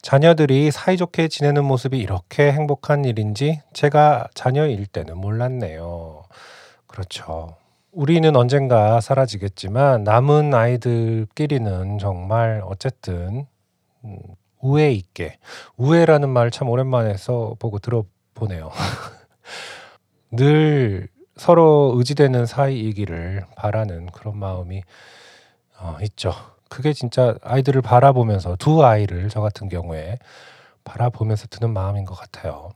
자녀들이 0.00 0.70
사이좋게 0.70 1.26
지내는 1.28 1.64
모습이 1.64 1.98
이렇게 1.98 2.52
행복한 2.52 3.04
일인지 3.04 3.60
제가 3.72 4.28
자녀일 4.34 4.86
때는 4.86 5.18
몰랐네요. 5.18 6.22
그렇죠. 6.92 7.56
우리는 7.90 8.36
언젠가 8.36 9.00
사라지겠지만 9.00 10.04
남은 10.04 10.52
아이들끼리는 10.54 11.98
정말 11.98 12.62
어쨌든 12.66 13.46
음 14.04 14.18
우애 14.60 14.92
있게 14.92 15.38
우애라는 15.76 16.28
말 16.28 16.50
참 16.50 16.68
오랜만에 16.68 17.16
써 17.16 17.56
보고 17.58 17.78
들어보네요. 17.78 18.70
늘 20.30 21.08
서로 21.36 21.94
의지되는 21.96 22.46
사이이기를 22.46 23.46
바라는 23.56 24.06
그런 24.12 24.36
마음이 24.38 24.82
어 25.80 25.96
있죠. 26.02 26.32
그게 26.68 26.92
진짜 26.92 27.34
아이들을 27.42 27.80
바라보면서 27.82 28.56
두 28.56 28.84
아이를 28.84 29.28
저 29.30 29.40
같은 29.40 29.68
경우에 29.68 30.18
바라보면서 30.84 31.46
드는 31.48 31.72
마음인 31.72 32.04
것 32.04 32.14
같아요. 32.14 32.70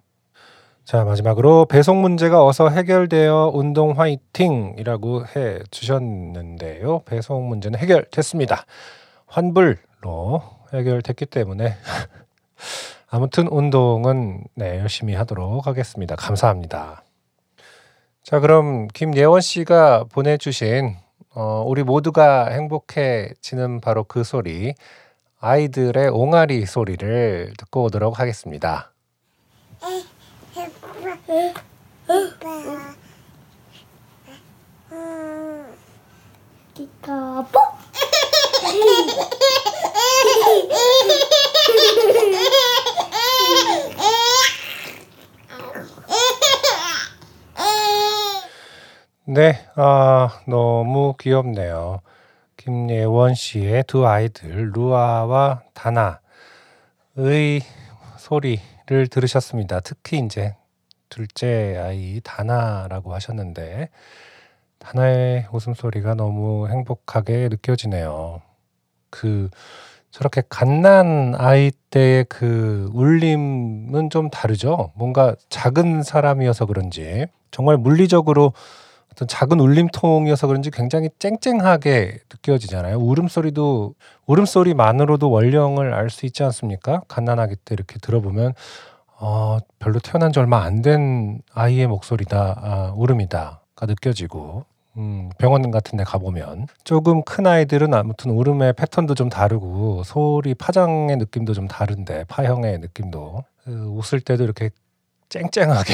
자 0.87 1.03
마지막으로 1.03 1.65
"배송 1.65 2.01
문제가 2.01 2.47
어서 2.47 2.69
해결되어 2.69 3.51
운동 3.53 3.99
화이팅!"이라고 3.99 5.27
해 5.27 5.59
주셨는데요. 5.73 7.01
배송 7.01 7.49
문제는 7.49 7.77
해결됐습니다. 7.81 8.65
환불로 9.27 10.45
해결됐기 10.73 11.27
때문에 11.27 11.75
아무튼 13.11 13.49
운동은 13.49 14.45
네 14.55 14.79
열심히 14.79 15.15
하도록 15.15 15.67
하겠습니다. 15.67 16.15
감사합니다. 16.15 17.03
자 18.23 18.39
그럼 18.39 18.87
김예원 18.87 19.41
씨가 19.41 20.05
보내주신 20.05 20.95
어 21.35 21.65
우리 21.67 21.83
모두가 21.83 22.47
행복해지는 22.51 23.81
바로 23.81 24.05
그 24.05 24.23
소리 24.23 24.73
아이들의 25.41 26.11
옹알이 26.11 26.65
소리를 26.65 27.55
듣고 27.59 27.83
오도록 27.83 28.21
하겠습니다. 28.21 28.93
기카보 36.75 37.59
네, 49.29 49.59
아, 49.75 50.41
너무 50.47 51.15
귀엽네요. 51.19 52.01
김예원 52.57 53.35
씨의 53.35 53.83
두 53.89 54.07
아이들, 54.07 54.71
루아와 54.73 55.63
다나의 55.75 56.21
소리를 58.19 59.09
들으셨습니다. 59.11 59.81
특히 59.81 60.19
이제 60.19 60.55
둘째 61.17 61.79
아이 61.83 62.21
다나라고 62.23 63.15
하셨는데, 63.15 63.89
다나의 64.79 65.47
웃음소리가 65.51 66.15
너무 66.15 66.69
행복하게 66.69 67.49
느껴지네요. 67.49 68.43
그, 69.11 69.49
저렇게 70.11 70.43
갓난 70.49 71.35
아이 71.39 71.71
때의 71.91 72.27
그 72.29 72.91
울림은 72.95 74.11
좀 74.11 74.29
다르죠. 74.31 74.93
뭔가 74.95 75.35
작은 75.49 76.03
사람이어서 76.03 76.67
그런지, 76.67 77.27
정말 77.51 77.79
물리적으로 77.79 78.53
어떤 79.13 79.27
작은 79.29 79.59
울림통이어서 79.61 80.47
그런지 80.47 80.71
굉장히 80.71 81.09
쨍쨍하게 81.19 82.19
느껴지잖아요. 82.31 82.99
울음소리도 82.99 83.95
울음소리만으로도 84.27 85.31
원령을 85.31 85.95
알 85.95 86.11
수 86.11 86.27
있지 86.27 86.43
않습니까? 86.45 87.01
갓난아기 87.09 87.57
때 87.65 87.75
이렇게 87.75 87.99
들어보면 87.99 88.53
어, 89.19 89.59
별로 89.79 89.99
태어난 89.99 90.33
지 90.33 90.39
얼마 90.39 90.63
안 90.63 90.83
된 90.83 91.41
아이의 91.55 91.87
목소리다, 91.87 92.61
아, 92.63 92.93
울음이다가 92.97 93.87
느껴지고 93.87 94.65
음, 94.99 95.31
병원 95.39 95.71
같은 95.71 95.97
데 95.99 96.05
가보면 96.05 96.67
조금 96.85 97.23
큰 97.23 97.47
아이들은 97.47 97.93
아무튼 97.95 98.31
울음의 98.31 98.75
패턴도 98.75 99.15
좀 99.15 99.29
다르고 99.29 100.03
소리 100.05 100.55
파장의 100.55 101.17
느낌도 101.19 101.53
좀 101.55 101.67
다른데 101.69 102.25
파형의 102.25 102.79
느낌도 102.79 103.45
그 103.65 103.71
웃을 103.89 104.21
때도 104.21 104.45
이렇게 104.45 104.71
쨍쨍하게 105.29 105.93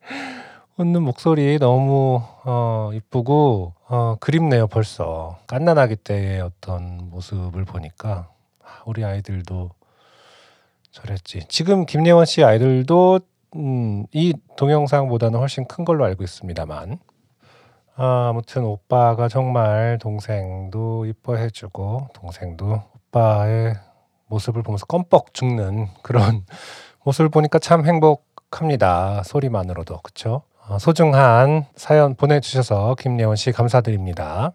웃는 0.76 1.02
목소리 1.02 1.58
너무 1.58 2.22
어, 2.44 2.90
이쁘고 2.94 3.74
어, 3.88 4.16
그립네요 4.20 4.66
벌써. 4.68 5.38
깐난아기 5.46 5.96
때의 5.96 6.40
어떤 6.40 7.08
모습을 7.10 7.64
보니까 7.64 8.28
아, 8.62 8.82
우리 8.84 9.04
아이들도 9.04 9.70
저랬지 10.98 11.44
지금 11.48 11.86
김예원 11.86 12.26
씨 12.26 12.42
아이들도 12.42 13.20
음, 13.56 14.04
이 14.12 14.34
동영상보다는 14.56 15.38
훨씬 15.38 15.66
큰 15.66 15.84
걸로 15.84 16.04
알고 16.04 16.24
있습니다만 16.24 16.98
아, 17.96 18.28
아무튼 18.30 18.64
오빠가 18.64 19.28
정말 19.28 19.98
동생도 20.00 21.06
이뻐해주고 21.06 22.08
동생도 22.14 22.82
오빠의 23.08 23.74
모습을 24.26 24.62
보면서 24.62 24.86
껌뻑 24.86 25.34
죽는 25.34 25.88
그런 26.02 26.44
모습을 27.04 27.28
보니까 27.30 27.58
참 27.58 27.86
행복합니다 27.86 29.22
소리만으로도? 29.24 30.00
어, 30.68 30.78
소중한 30.78 31.64
사연 31.76 32.14
보내주셔서 32.14 32.94
김예원 32.98 33.36
씨 33.36 33.52
감사드립니다. 33.52 34.52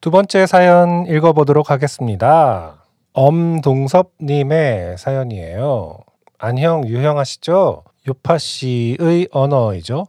두 0.00 0.10
번째 0.10 0.46
사연 0.46 1.06
읽어보도록 1.06 1.70
하겠습니다. 1.70 2.81
엄동섭님의 3.12 4.96
사연이에요. 4.98 5.98
안형 6.38 6.86
유형하시죠? 6.88 7.84
요파 8.08 8.38
씨의 8.38 9.28
언어이죠. 9.30 10.06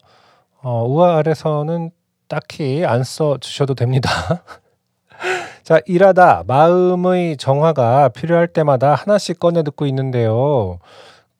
어, 0.62 0.86
우아 0.88 1.18
아래서는 1.18 1.92
딱히 2.28 2.86
안 2.86 3.04
써주셔도 3.04 3.76
됩니다. 3.76 4.10
자, 5.64 5.80
일하다 5.86 6.44
마음의 6.48 7.38
정화가 7.38 8.10
필요할 8.10 8.48
때마다 8.48 8.96
하나씩 8.96 9.40
꺼내 9.40 9.64
듣고 9.64 9.86
있는데요. 9.88 10.80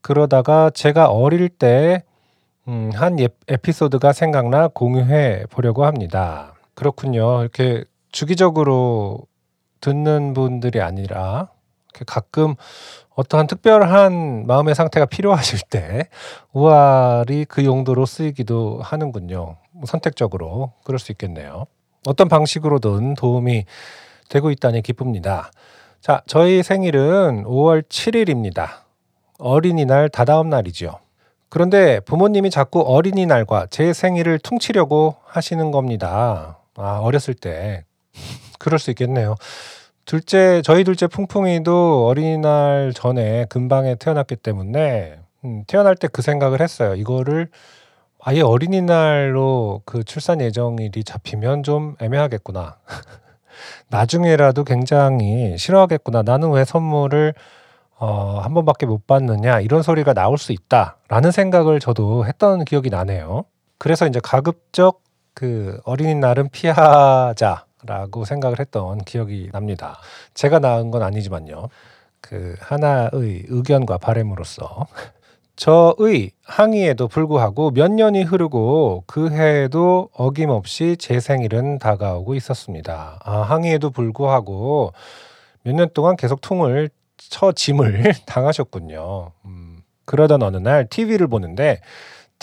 그러다가 0.02 0.70
제가 0.70 1.10
어릴 1.10 1.50
때 1.50 2.04
음, 2.68 2.92
한 2.94 3.20
예, 3.20 3.30
에피소드가 3.48 4.14
생각나 4.14 4.68
공유해 4.68 5.46
보려고 5.50 5.86
합니다. 5.86 6.54
그렇군요. 6.76 7.42
이렇게 7.42 7.84
주기적으로 8.12 9.22
듣는 9.84 10.34
분들이 10.34 10.82
아니라 10.82 11.50
가끔 12.08 12.56
어떠한 13.16 13.48
특별한 13.48 14.48
마음의 14.48 14.74
상태가 14.76 15.06
필요하실 15.06 15.60
때 15.70 16.08
우알이 16.54 17.46
그 17.46 17.66
용도로 17.66 18.06
쓰이기도 18.06 18.80
하는군요. 18.82 19.58
뭐 19.72 19.86
선택적으로 19.86 20.72
그럴 20.84 21.00
수 21.00 21.12
있겠네요. 21.12 21.66
어떤 22.08 22.28
방식으로든 22.30 23.16
도움이 23.16 23.66
되고 24.30 24.50
있다니 24.50 24.82
기쁩니다. 24.82 25.52
자, 26.02 26.22
저희 26.26 26.64
생일은 26.64 27.44
5월 27.44 27.84
7일입니다. 27.84 28.68
어린이날 29.38 30.10
다다음 30.10 30.50
날이죠. 30.50 31.00
그런데 31.50 32.00
부모님이 32.00 32.50
자꾸 32.50 32.82
어린이날과 32.82 33.68
제 33.70 33.94
생일을 33.94 34.40
퉁치려고 34.40 35.18
하시는 35.26 35.72
겁니다. 35.72 36.60
아, 36.76 37.00
어렸을 37.02 37.34
때. 37.36 37.84
그럴 38.64 38.80
수 38.80 38.90
있겠네요. 38.92 39.36
둘째, 40.06 40.62
저희 40.64 40.84
둘째 40.84 41.08
풍풍이도 41.08 42.08
어린이날 42.08 42.94
전에 42.96 43.46
근방에 43.50 43.96
태어났기 43.96 44.38
때문에 44.38 45.18
음, 45.46 45.64
태어날 45.68 45.96
때 45.96 46.08
그 46.08 46.22
생각을 46.22 46.62
했어요. 46.62 46.96
이거를 46.96 47.50
아예 48.22 48.42
어린이날로 48.42 49.82
그 49.86 50.04
출산 50.06 50.40
예정일이 50.42 51.04
잡히면 51.04 51.64
좀 51.64 51.96
애매하겠구나. 52.02 52.78
나중에라도 53.90 54.64
굉장히 54.64 55.58
싫어하겠구나. 55.58 56.24
나는 56.24 56.52
왜 56.52 56.64
선물을 56.66 57.34
어, 58.00 58.40
한 58.42 58.54
번밖에 58.54 58.86
못 58.86 59.06
받느냐 59.08 59.60
이런 59.62 59.82
소리가 59.84 60.14
나올 60.14 60.38
수 60.38 60.52
있다라는 60.54 61.32
생각을 61.32 61.80
저도 61.80 62.26
했던 62.26 62.66
기억이 62.66 62.90
나네요. 62.90 63.46
그래서 63.78 64.08
이제 64.08 64.20
가급적 64.24 65.02
그 65.34 65.80
어린이날은 65.86 66.50
피하자 66.50 67.66
라고 67.86 68.26
생각을 68.26 68.60
했던 68.60 69.00
기억이 69.00 69.50
납니다. 69.52 69.98
제가 70.34 70.60
낳은 70.60 70.92
건 70.92 71.04
아니지만요. 71.04 71.70
그 72.22 72.56
하나의 72.62 73.10
의견과 73.50 73.98
바램으로서 73.98 74.88
저의 75.56 76.32
항의에도 76.44 77.08
불구하고 77.08 77.72
몇 77.72 77.92
년이 77.92 78.24
흐르고 78.24 79.04
그 79.06 79.30
해에도 79.30 80.10
어김없이 80.14 80.98
제 80.98 81.20
생일은 81.20 81.78
다가오고 81.80 82.34
있었습니다. 82.36 83.20
아, 83.24 83.42
항의에도 83.42 83.92
불구하고 83.92 84.94
몇 85.64 85.76
년 85.76 85.90
동안 85.94 86.16
계속 86.18 86.42
통을 86.42 86.90
처짐을 87.18 88.14
당하셨군요. 88.26 89.32
음, 89.46 89.82
그러던 90.06 90.44
어느 90.44 90.58
날 90.58 90.88
TV를 90.88 91.28
보는데 91.28 91.80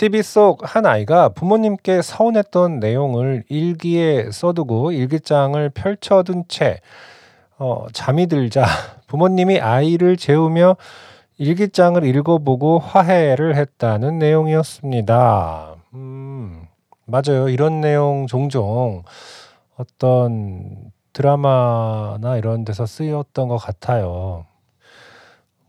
TV 0.01 0.23
속 0.23 0.65
한 0.65 0.87
아이가 0.87 1.29
부모님께 1.29 2.01
서운했던 2.01 2.81
내용을 2.81 3.45
일기에 3.51 4.31
써두고 4.31 4.93
일기장을 4.93 5.69
펼쳐둔 5.69 6.45
채 6.49 6.81
어, 7.59 7.85
잠이 7.93 8.27
들자 8.27 8.65
부모님이 9.09 9.61
아이를 9.61 10.17
재우며 10.17 10.79
일기장을 11.37 12.03
읽어보고 12.03 12.79
화해를 12.79 13.57
했다는 13.57 14.19
내용이었습니다. 14.19 15.75
음, 15.93 16.67
맞아요. 17.05 17.51
이런 17.51 17.83
내용 17.83 18.27
종종 18.27 19.03
어떤 19.77 20.93
드라마나 21.13 22.39
이런 22.39 22.65
데서 22.65 22.87
쓰였던 22.87 23.49
것 23.49 23.59
같아요. 23.59 24.47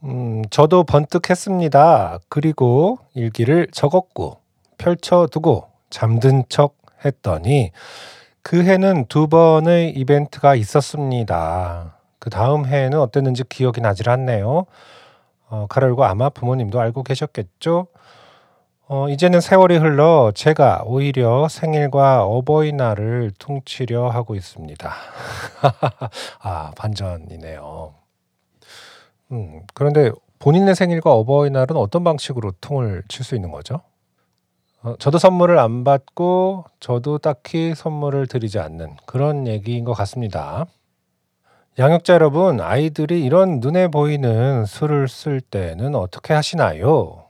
음, 0.04 0.43
저도 0.49 0.84
번뜩 0.84 1.30
했습니다. 1.30 2.20
그리고 2.28 2.97
일기를 3.14 3.68
적었고 3.72 4.38
펼쳐두고 4.78 5.68
잠든 5.89 6.43
척 6.49 6.76
했더니 7.06 7.72
그 8.41 8.64
해는 8.64 9.06
두 9.06 9.28
번의 9.28 9.91
이벤트가 9.91 10.56
있었습니다. 10.56 11.97
그 12.18 12.30
다음 12.30 12.66
해에는 12.66 12.99
어땠는지 12.99 13.43
기억이 13.47 13.82
나질 13.82 14.10
않네요. 14.10 14.66
어, 15.49 15.68
가열고 15.70 16.04
아마 16.06 16.30
부모님도 16.30 16.80
알고 16.80 17.04
계셨겠죠? 17.04 17.88
어, 18.88 19.08
이제는 19.10 19.39
세월이 19.39 19.78
흘러 19.78 20.32
제가 20.34 20.84
오히려 20.86 21.47
생일과 21.47 22.24
어버이날을 22.24 23.32
퉁치려 23.38 24.10
하고 24.10 24.36
있습니다. 24.36 24.91
아, 26.41 26.72
반전이네요. 26.76 28.01
음, 29.32 29.62
그런데 29.74 30.12
본인의 30.40 30.76
생일과 30.76 31.12
어버이날은 31.14 31.78
어떤 31.78 32.04
방식으로 32.04 32.52
통을 32.62 33.04
칠 33.08 33.24
수 33.24 33.36
있는 33.36 33.52
거죠? 33.52 33.82
어, 34.84 34.96
저도 34.98 35.20
선물을 35.20 35.60
안 35.60 35.84
받고 35.84 36.66
저도 36.80 37.20
딱히 37.20 37.76
선물을 37.76 38.28
드리지 38.28 38.60
않는 38.60 38.96
그런 39.06 39.48
얘기인 39.48 39.86
것 39.86 39.94
같습니다. 39.94 40.66
양육자 41.80 42.14
여러분, 42.16 42.60
아이들이 42.60 43.24
이런 43.24 43.60
눈에 43.60 43.88
보이는 43.88 44.66
수를 44.66 45.08
쓸 45.08 45.40
때는 45.40 45.96
어떻게 45.96 46.34
하시나요? 46.34 47.26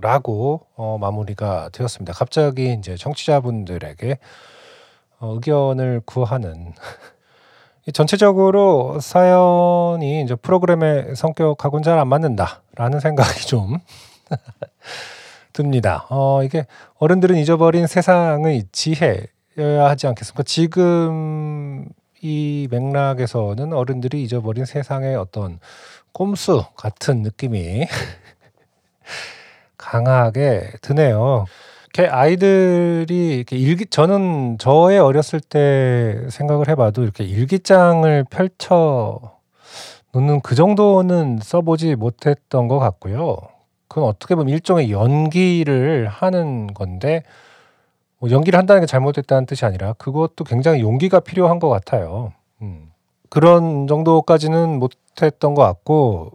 라고 0.00 0.66
어, 0.76 0.98
마무리가 1.00 1.70
되었습니다. 1.72 2.12
갑자기 2.14 2.72
이제 2.74 2.96
청취자분들에게 2.96 4.18
어, 5.20 5.34
의견을 5.34 6.02
구하는 6.06 6.72
전체적으로 7.92 8.98
사연이 9.00 10.22
이제 10.22 10.34
프로그램의 10.34 11.14
성격하고는 11.14 11.82
잘 11.84 11.98
안 11.98 12.08
맞는다라는 12.08 13.00
생각이 13.00 13.46
좀 13.46 13.78
듭니다. 15.52 16.06
어, 16.10 16.42
이게 16.42 16.66
어른들은 16.98 17.36
잊어버린 17.36 17.86
세상의 17.86 18.64
지혜여야 18.72 19.84
하지 19.88 20.06
않겠습니까? 20.08 20.42
지금 20.42 21.86
이 22.20 22.66
맥락에서는 22.70 23.72
어른들이 23.72 24.22
잊어버린 24.22 24.64
세상의 24.64 25.16
어떤 25.16 25.60
꼼수 26.12 26.64
같은 26.76 27.22
느낌이 27.22 27.86
강하게 29.78 30.70
드네요. 30.82 31.46
이렇게 31.96 32.10
아이들이 32.10 33.36
이렇게 33.36 33.56
일기 33.56 33.86
저는 33.86 34.58
저의 34.58 34.98
어렸을 34.98 35.40
때 35.40 36.26
생각을 36.28 36.68
해봐도 36.68 37.02
이렇게 37.02 37.24
일기장을 37.24 38.24
펼쳐 38.28 39.18
놓는 40.12 40.42
그 40.42 40.54
정도는 40.54 41.38
써보지 41.42 41.94
못했던 41.96 42.68
것 42.68 42.78
같고요. 42.78 43.38
그건 43.88 44.04
어떻게 44.04 44.34
보면 44.34 44.52
일종의 44.52 44.90
연기를 44.90 46.06
하는 46.08 46.66
건데 46.74 47.22
뭐 48.18 48.30
연기를 48.30 48.58
한다는 48.58 48.82
게 48.82 48.86
잘못됐다는 48.86 49.46
뜻이 49.46 49.64
아니라 49.64 49.94
그것도 49.94 50.44
굉장히 50.44 50.82
용기가 50.82 51.20
필요한 51.20 51.58
것 51.58 51.70
같아요. 51.70 52.34
음. 52.60 52.90
그런 53.30 53.86
정도까지는 53.86 54.78
못했던 54.78 55.54
것 55.54 55.62
같고 55.62 56.32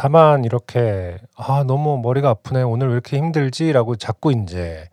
다만 0.00 0.46
이렇게 0.46 1.18
아 1.36 1.62
너무 1.66 2.00
머리가 2.02 2.30
아프네. 2.30 2.62
오늘 2.62 2.86
왜 2.86 2.94
이렇게 2.94 3.18
힘들지라고 3.18 3.96
자꾸 3.96 4.32
이제 4.32 4.88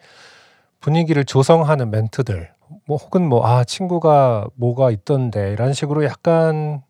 분위기를 0.82 1.24
조성하는 1.24 1.92
멘트들. 1.92 2.52
뭐 2.86 2.98
혹은 2.98 3.30
뭐 3.30 3.46
아 3.46 3.64
친구가 3.64 4.48
뭐가 4.56 4.92
있던데. 4.92 5.54
이런 5.54 5.72
식으로 5.72 6.04
약간 6.04 6.82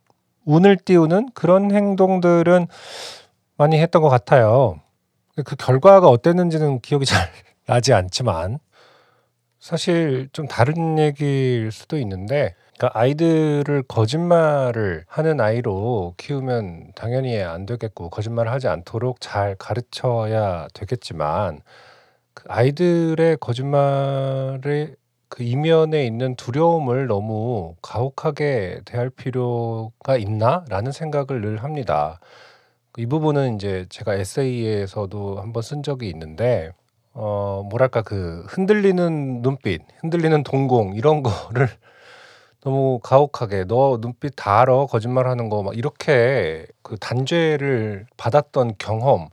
운을 0.46 0.78
띄우는 0.78 1.30
그런 1.36 1.72
행동들은 1.72 2.66
많이 3.56 3.80
했던 3.80 4.02
것 4.02 4.10
같아요. 4.10 4.80
그 5.46 5.56
결과가 5.56 6.08
어땠는지는 6.10 6.80
기억이 6.80 7.06
잘 7.06 7.30
나지 7.68 7.94
않지만 7.94 8.58
사실 9.68 10.30
좀 10.32 10.48
다른 10.48 10.98
얘기일 10.98 11.74
수도 11.74 11.98
있는데 11.98 12.56
그러니까 12.78 12.98
아이들을 12.98 13.84
거짓말을 13.90 15.04
하는 15.10 15.42
아이로 15.42 16.14
키우면 16.16 16.94
당연히 16.96 17.42
안 17.42 17.66
되겠고 17.66 18.10
거짓말을 18.10 18.50
하지 18.50 18.70
않도록 18.70 19.20
잘 19.20 19.56
가르쳐야 19.56 20.70
되겠지만 20.74 21.60
그 22.34 22.46
아이들의 22.48 23.36
거짓말의 23.42 24.96
그 25.28 25.44
이면에 25.44 26.06
있는 26.06 26.38
두려움을 26.38 27.08
너무 27.08 27.76
가혹하게 27.82 28.84
대할 28.86 29.10
필요가 29.10 30.16
있나라는 30.16 30.94
생각을 30.94 31.42
늘 31.42 31.62
합니다. 31.62 32.22
이 32.98 33.06
부분은 33.06 33.56
이제 33.56 33.86
제가 33.90 34.16
에세이에서도 34.16 35.42
한번 35.42 35.62
쓴 35.62 35.84
적이 35.84 36.08
있는데 36.12 36.72
어 37.20 37.64
뭐랄까 37.70 38.04
그 38.04 38.44
흔들리는 38.48 39.42
눈빛, 39.42 39.82
흔들리는 40.02 40.44
동공 40.44 40.94
이런 40.96 41.24
거를 41.24 41.68
너무 42.62 43.00
가혹하게 43.02 43.66
"너 43.68 43.98
눈빛 44.00 44.34
다 44.36 44.62
알아. 44.62 44.86
거짓말하는 44.86 45.50
거." 45.50 45.64
막 45.64 45.76
이렇게 45.76 46.68
그 46.84 46.96
단죄를 47.00 48.06
받았던 48.18 48.76
경험 48.78 49.30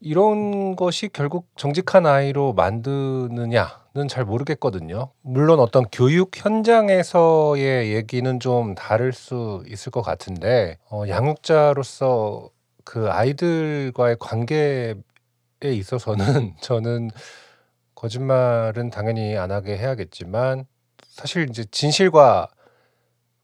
이런 0.00 0.76
것이 0.76 1.08
결국 1.12 1.46
정직한 1.56 2.04
아이로 2.06 2.52
만드느냐는 2.54 4.08
잘 4.08 4.24
모르겠거든요. 4.24 5.10
물론 5.22 5.60
어떤 5.60 5.84
교육 5.92 6.32
현장에서의 6.36 7.94
얘기는 7.94 8.40
좀 8.40 8.74
다를 8.74 9.12
수 9.12 9.62
있을 9.68 9.92
것 9.92 10.02
같은데 10.02 10.78
어 10.90 11.04
양육자로서 11.08 12.50
그 12.84 13.08
아이들과의 13.10 14.16
관계에 14.18 14.94
있어서는 15.72 16.54
저는 16.60 17.10
거짓말은 17.94 18.90
당연히 18.90 19.36
안 19.36 19.50
하게 19.50 19.78
해야겠지만 19.78 20.66
사실 21.08 21.48
이제 21.48 21.64
진실과 21.70 22.48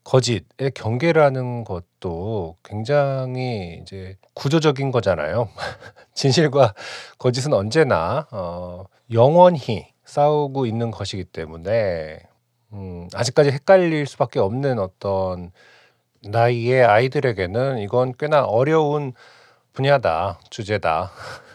거짓의 0.03 0.71
경계라는 0.73 1.63
것도 1.63 2.57
굉장히 2.63 3.79
이제 3.81 4.17
구조적인 4.33 4.91
거잖아요. 4.91 5.49
진실과 6.15 6.73
거짓은 7.17 7.53
언제나 7.53 8.27
어 8.31 8.85
영원히 9.11 9.93
싸우고 10.05 10.65
있는 10.65 10.91
것이기 10.91 11.25
때문에 11.25 12.19
음 12.73 13.07
아직까지 13.13 13.51
헷갈릴 13.51 14.07
수밖에 14.07 14.39
없는 14.39 14.79
어떤 14.79 15.51
나이의 16.23 16.83
아이들에게는 16.83 17.79
이건 17.79 18.13
꽤나 18.17 18.43
어려운 18.43 19.13
분야다, 19.73 20.39
주제다. 20.49 21.11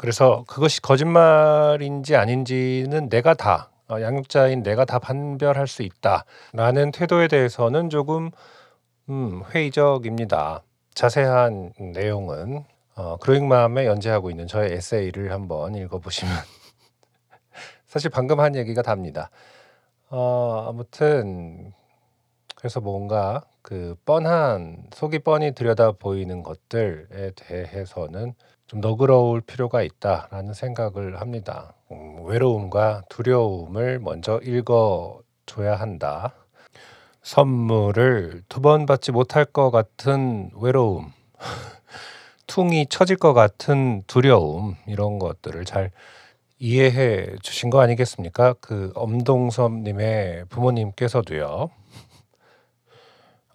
그래서 0.00 0.44
그것이 0.48 0.80
거짓말인지 0.80 2.16
아닌지는 2.16 3.10
내가 3.10 3.34
다 3.34 3.70
어, 3.90 4.00
양육자인 4.00 4.62
내가 4.62 4.86
다 4.86 4.98
판별할 4.98 5.66
수 5.66 5.82
있다라는 5.82 6.90
태도에 6.90 7.28
대해서는 7.28 7.90
조금 7.90 8.30
음, 9.10 9.42
회의적입니다. 9.50 10.62
자세한 10.94 11.74
내용은 11.92 12.64
어, 12.94 13.18
그로잉맘에 13.18 13.84
연재하고 13.84 14.30
있는 14.30 14.46
저의 14.46 14.72
에세이를 14.72 15.32
한번 15.32 15.74
읽어보시면 15.74 16.34
사실 17.86 18.08
방금 18.08 18.40
한 18.40 18.56
얘기가 18.56 18.80
답니다. 18.80 19.28
어, 20.08 20.64
아무튼 20.66 21.74
그래서 22.54 22.80
뭔가 22.80 23.44
그 23.60 23.96
뻔한 24.06 24.82
속이 24.94 25.18
뻔히 25.18 25.52
들여다 25.54 25.92
보이는 25.92 26.42
것들에 26.42 27.32
대해서는 27.36 28.32
좀 28.70 28.80
너그러울 28.80 29.40
필요가 29.40 29.82
있다라는 29.82 30.54
생각을 30.54 31.20
합니다. 31.20 31.74
음, 31.90 32.24
외로움과 32.24 33.02
두려움을 33.08 33.98
먼저 33.98 34.38
읽어 34.44 35.22
줘야 35.44 35.74
한다. 35.74 36.34
선물을 37.20 38.44
두 38.48 38.60
번 38.60 38.86
받지 38.86 39.10
못할 39.10 39.44
것 39.44 39.72
같은 39.72 40.52
외로움, 40.54 41.12
퉁이 42.46 42.86
처질 42.86 43.16
것 43.16 43.32
같은 43.32 44.04
두려움 44.06 44.76
이런 44.86 45.18
것들을 45.18 45.64
잘 45.64 45.90
이해해 46.60 47.26
주신 47.42 47.70
거 47.70 47.80
아니겠습니까? 47.80 48.54
그 48.60 48.92
엄동섭님의 48.94 50.44
부모님께서도요. 50.48 51.70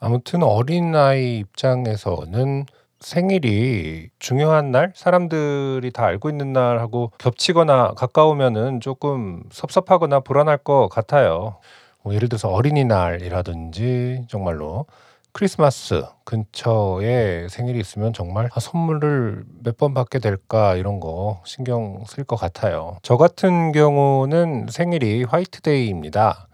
아무튼 0.01 0.43
어린아이 0.43 1.37
입장에서는 1.39 2.65
생일이 3.05 4.09
중요한 4.17 4.71
날, 4.71 4.91
사람들이 4.95 5.91
다 5.91 6.05
알고 6.05 6.27
있는 6.31 6.53
날하고 6.53 7.11
겹치거나 7.19 7.93
가까우면은 7.95 8.79
조금 8.81 9.43
섭섭하거나 9.51 10.21
불안할 10.21 10.57
것 10.57 10.89
같아요. 10.89 11.57
뭐 12.01 12.15
예를 12.15 12.29
들어서 12.29 12.49
어린이날이라든지 12.49 14.23
정말로 14.27 14.87
크리스마스 15.33 16.03
근처에 16.23 17.47
생일이 17.47 17.79
있으면 17.79 18.11
정말 18.11 18.49
아, 18.55 18.59
선물을 18.59 19.43
몇 19.63 19.77
번 19.77 19.93
받게 19.93 20.17
될까 20.17 20.73
이런 20.75 20.99
거 20.99 21.43
신경 21.45 22.03
쓸 22.07 22.23
것 22.23 22.37
같아요. 22.37 22.97
저 23.03 23.17
같은 23.17 23.71
경우는 23.71 24.65
생일이 24.71 25.25
화이트데이입니다. 25.25 26.47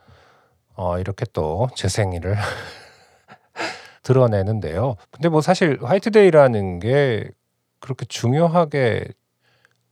어, 0.75 0.99
이렇게 0.99 1.25
또 1.31 1.69
제 1.75 1.87
생일을 1.87 2.35
드러내는데요. 4.03 4.95
근데 5.11 5.29
뭐 5.29 5.41
사실 5.41 5.77
화이트데이라는 5.81 6.79
게 6.79 7.29
그렇게 7.79 8.05
중요하게 8.05 9.07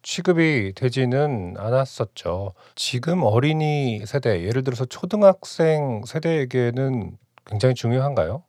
취급이 0.02 0.74
되지는 0.76 1.56
않았었죠. 1.58 2.54
지금 2.76 3.24
어린이 3.24 4.06
세대, 4.06 4.44
예를 4.44 4.64
들어서 4.64 4.86
초등학생 4.86 6.04
세대에게는 6.06 7.18
굉장히 7.46 7.76
중요한가요? 7.76 8.44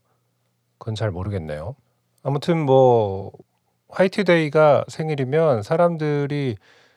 그건 0.78 0.94
잘 0.94 1.10
모르겠네요. 1.10 1.74
아무튼 2.22 2.58
뭐 2.58 3.32
화이트데이가 3.88 4.84
생일이면 4.88 5.62
사람들이 5.62 6.56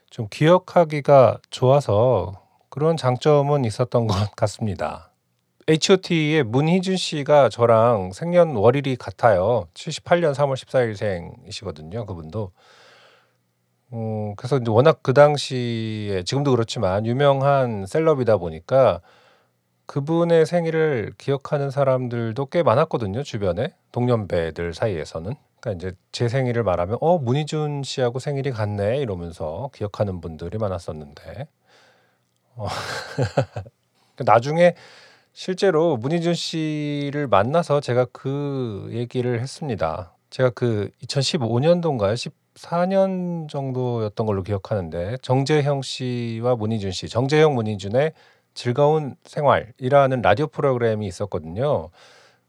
좀 0.10 0.28
기억하기가 0.30 1.40
좋아서 1.50 2.34
그런 2.70 2.98
장점은 2.98 3.66
있었던 3.66 4.08
것 4.08 4.32
같습니다. 4.36 5.13
H.O.T의 5.68 6.44
문희준 6.44 6.98
씨가 6.98 7.48
저랑 7.48 8.12
생년월일이 8.12 8.98
같아요. 8.98 9.68
78년 9.74 10.34
3월 10.34 10.56
14일생이시거든요. 10.56 12.06
그분도. 12.06 12.52
음, 13.94 14.36
그래서 14.36 14.58
이제 14.58 14.70
워낙 14.70 15.00
그 15.02 15.14
당시에 15.14 16.24
지금도 16.24 16.52
그렇지만 16.52 17.06
유명한 17.06 17.86
셀럽이다 17.86 18.38
보니까 18.38 19.00
그분의 19.86 20.46
생일을 20.46 21.14
기억하는 21.18 21.70
사람들도 21.70 22.46
꽤 22.48 22.64
많았거든요, 22.64 23.24
주변에. 23.24 23.74
동년배들 23.94 24.74
사이에서는. 24.74 25.34
그러니까 25.62 25.88
이제 25.88 25.98
제 26.12 26.28
생일을 26.28 26.64
말하면 26.64 26.98
어, 27.00 27.18
문희준 27.20 27.84
씨하고 27.84 28.20
생일이 28.20 28.52
같네 28.52 28.98
이러면서 28.98 29.70
기억하는 29.74 30.20
분들이 30.20 30.58
많았었는데. 30.58 31.48
어. 32.56 32.68
나중에 34.26 34.76
실제로 35.34 35.98
문희준 35.98 36.36
씨를 36.36 37.28
만나서 37.28 37.82
제가 37.82 38.06
그 38.12 38.88
얘기를 38.92 39.42
했습니다. 39.42 40.14
제가 40.30 40.52
그 40.52 40.92
2015년도인가요? 41.04 42.14
14년 42.54 43.50
정도였던 43.50 44.28
걸로 44.28 44.44
기억하는데 44.44 45.18
정재형 45.24 45.82
씨와 45.82 46.56
문희준 46.56 46.92
씨, 46.92 47.10
정재형 47.10 47.56
문희준의 47.56 48.14
즐거운 48.54 49.16
생활이라는 49.26 50.22
라디오 50.22 50.46
프로그램이 50.46 51.08
있었거든요. 51.08 51.90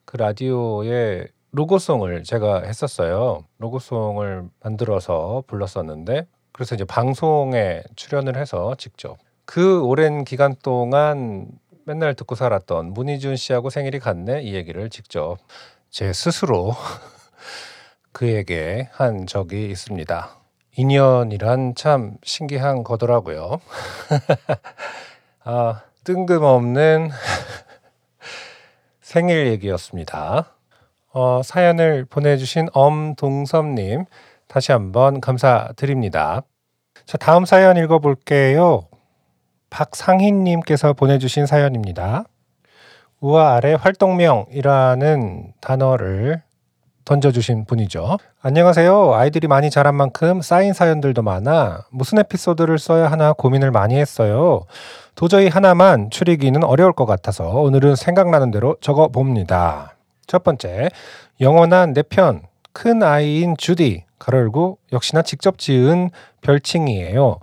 그 0.05 0.19
라디오에 0.19 1.27
로고송을 1.53 2.25
제가 2.25 2.65
했었어요. 2.65 3.47
로고송을 3.59 4.45
만들어서 4.63 5.43
불렀었는데 5.47 6.27
그래서 6.53 6.75
이제 6.75 6.85
방송에 6.85 7.83
출연을 7.97 8.37
해서 8.37 8.75
직접 8.77 9.17
그 9.47 9.83
오랜 9.83 10.25
기간 10.25 10.55
동안 10.63 11.49
맨날 11.87 12.15
듣고 12.15 12.35
살았던 12.35 12.95
문희준 12.95 13.37
씨하고 13.37 13.69
생일이 13.69 13.99
같네 13.99 14.43
이 14.43 14.55
얘기를 14.55 14.89
직접 14.89 15.37
제 15.91 16.13
스스로 16.13 16.75
그에게 18.13 18.89
한 18.93 19.27
적이 19.27 19.71
있습니다. 19.71 20.37
인연이란 20.77 21.75
참 21.75 22.17
신기한 22.25 22.85
거더라고요. 22.85 23.61
아, 25.45 25.83
뜬금없는 26.05 27.11
생일 29.03 29.47
얘기였습니다. 29.49 30.57
어, 31.13 31.43
사연을 31.45 32.07
보내주신 32.07 32.69
엄동섭님 32.73 34.07
다시 34.49 34.73
한번 34.73 35.21
감사드립니다. 35.21 36.43
자, 37.05 37.19
다음 37.19 37.45
사연 37.45 37.77
읽어볼게요. 37.77 38.89
박상희님께서 39.75 40.93
보내주신 40.93 41.47
사연입니다. 41.47 42.25
우와 43.21 43.55
아래 43.55 43.75
활동명이라는 43.75 45.53
단어를 45.61 46.43
던져주신 47.05 47.65
분이죠. 47.65 48.19
안녕하세요. 48.41 49.15
아이들이 49.15 49.49
많이 49.49 49.71
자란 49.71 49.97
만큼 49.97 50.41
쌓인 50.43 50.73
사연들도 50.73 51.23
많아 51.23 51.87
무슨 51.91 52.19
에피소드를 52.21 52.79
써야 52.79 53.11
하나 53.11 53.33
고민을 53.33 53.73
많이 53.73 53.97
했어요. 53.97 54.65
도저히 55.17 55.49
하나만 55.49 56.11
추리기는 56.11 56.63
어려울 56.63 56.93
것 56.93 57.05
같아서 57.05 57.49
오늘은 57.49 57.97
생각나는 57.97 58.53
대로 58.53 58.77
적어 58.81 59.09
봅니다. 59.09 59.97
첫 60.29 60.45
번째, 60.45 60.89
영원한 61.41 61.95
내 61.95 62.03
편, 62.03 62.43
큰 62.73 63.03
아이인 63.03 63.57
주디, 63.57 64.05
가로 64.21 64.39
열고 64.39 64.79
역시나 64.93 65.23
직접 65.23 65.59
지은 65.59 66.11
별칭이에요. 66.43 67.41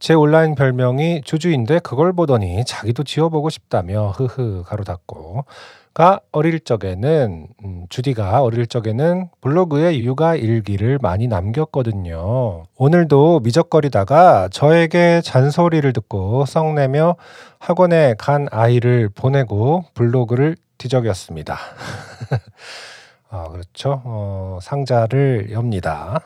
제 0.00 0.14
온라인 0.14 0.54
별명이 0.54 1.20
주주인데 1.24 1.78
그걸 1.80 2.14
보더니 2.14 2.64
자기도 2.64 3.04
지어보고 3.04 3.50
싶다며 3.50 4.08
흐흐 4.16 4.64
가로 4.66 4.82
닫고 4.82 5.44
가 5.92 6.20
어릴 6.32 6.60
적에는 6.60 7.48
음, 7.64 7.86
주디가 7.90 8.42
어릴 8.42 8.66
적에는 8.66 9.28
블로그에 9.42 9.98
육아 9.98 10.36
일기를 10.36 10.98
많이 11.02 11.26
남겼거든요. 11.26 12.64
오늘도 12.78 13.40
미적거리다가 13.40 14.48
저에게 14.50 15.20
잔소리를 15.22 15.92
듣고 15.92 16.46
썩내며 16.46 17.16
학원에 17.58 18.14
간 18.16 18.46
아이를 18.50 19.10
보내고 19.10 19.84
블로그를 19.92 20.56
뒤적였습니다. 20.78 21.58
아, 23.28 23.48
그렇죠. 23.48 24.00
어, 24.04 24.58
상자를 24.62 25.50
엽니다. 25.50 26.20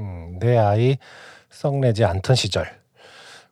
음, 0.00 0.38
내 0.40 0.56
아이 0.56 0.96
썩내지 1.50 2.04
않던 2.04 2.34
시절. 2.34 2.79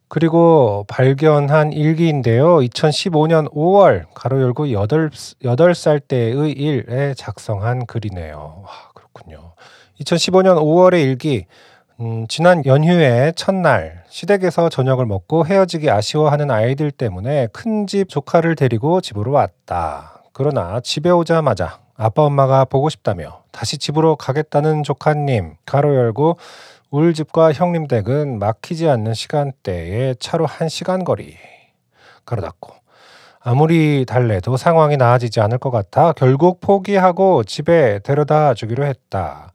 그리고 0.08 0.84
발견한 0.88 1.72
일기인데요. 1.72 2.58
2015년 2.58 3.52
5월 3.52 4.06
가로 4.14 4.40
열고 4.40 4.64
8, 4.72 5.10
8살 5.10 6.00
때의 6.08 6.52
일에 6.52 7.14
작성한 7.14 7.86
글이네요. 7.86 8.62
와, 8.64 8.70
그렇군요. 8.94 9.52
2015년 10.00 10.56
5월의 10.56 11.02
일기. 11.02 11.46
음, 12.00 12.26
지난 12.28 12.64
연휴의 12.64 13.32
첫날 13.34 14.04
시댁에서 14.08 14.68
저녁을 14.68 15.04
먹고 15.04 15.44
헤어지기 15.46 15.90
아쉬워하는 15.90 16.50
아이들 16.50 16.90
때문에 16.92 17.48
큰 17.52 17.86
집 17.86 18.08
조카를 18.08 18.54
데리고 18.54 19.00
집으로 19.00 19.32
왔다. 19.32 20.22
그러나 20.32 20.78
집에 20.80 21.10
오자마자 21.10 21.80
아빠 21.96 22.22
엄마가 22.22 22.64
보고 22.64 22.88
싶다며 22.88 23.42
다시 23.50 23.76
집으로 23.76 24.14
가겠다는 24.14 24.84
조카님 24.84 25.54
가로 25.66 25.96
열고 25.96 26.38
울 26.90 27.12
집과 27.12 27.52
형님 27.52 27.86
댁은 27.86 28.38
막히지 28.38 28.88
않는 28.88 29.12
시간대에 29.12 30.14
차로 30.14 30.46
한 30.46 30.70
시간 30.70 31.04
거리 31.04 31.36
가로닫고 32.24 32.72
아무리 33.40 34.06
달래도 34.06 34.56
상황이 34.56 34.96
나아지지 34.96 35.40
않을 35.40 35.58
것 35.58 35.70
같아 35.70 36.12
결국 36.14 36.62
포기하고 36.62 37.44
집에 37.44 37.98
데려다 37.98 38.54
주기로 38.54 38.86
했다. 38.86 39.52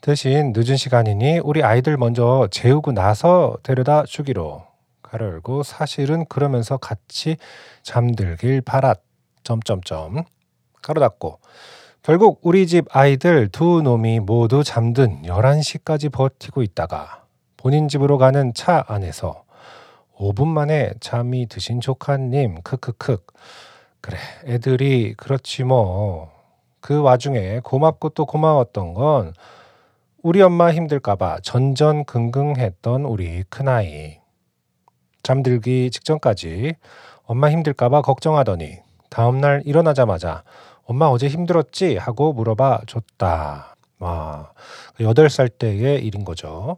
대신 0.00 0.52
늦은 0.56 0.76
시간이니 0.76 1.38
우리 1.44 1.62
아이들 1.62 1.96
먼저 1.96 2.48
재우고 2.50 2.90
나서 2.90 3.56
데려다 3.62 4.02
주기로 4.02 4.64
가로 5.02 5.26
열고 5.26 5.62
사실은 5.62 6.24
그러면서 6.28 6.78
같이 6.78 7.36
잠들길 7.84 8.60
바랐 8.62 9.00
점점점 9.44 10.24
가로 10.82 11.00
닫고 11.00 11.38
결국 12.02 12.40
우리 12.42 12.66
집 12.66 12.86
아이들 12.90 13.48
두 13.48 13.80
놈이 13.80 14.18
모두 14.18 14.64
잠든 14.64 15.22
11시까지 15.22 16.10
버티고 16.10 16.64
있다가 16.64 17.22
본인 17.56 17.86
집으로 17.86 18.18
가는 18.18 18.52
차 18.54 18.84
안에서 18.88 19.44
5분 20.16 20.48
만에 20.48 20.94
잠이 20.98 21.46
드신 21.46 21.80
조카님 21.80 22.62
크크크. 22.62 23.18
그래 24.00 24.18
애들이 24.46 25.14
그렇지 25.14 25.62
뭐. 25.62 26.32
그 26.80 27.00
와중에 27.00 27.60
고맙고 27.60 28.08
또 28.08 28.26
고마웠던 28.26 28.94
건 28.94 29.32
우리 30.24 30.42
엄마 30.42 30.72
힘들까봐 30.72 31.38
전전긍긍했던 31.44 33.04
우리 33.04 33.44
큰아이. 33.48 34.18
잠들기 35.22 35.92
직전까지 35.92 36.74
엄마 37.26 37.48
힘들까봐 37.48 38.02
걱정하더니 38.02 38.78
다음날 39.08 39.62
일어나자마자 39.66 40.42
엄마 40.84 41.06
어제 41.06 41.28
힘들었지? 41.28 41.96
하고 41.96 42.32
물어봐 42.32 42.82
줬다. 42.86 43.76
와, 43.98 44.50
8살 44.98 45.58
때의 45.58 46.04
일인 46.04 46.24
거죠. 46.24 46.76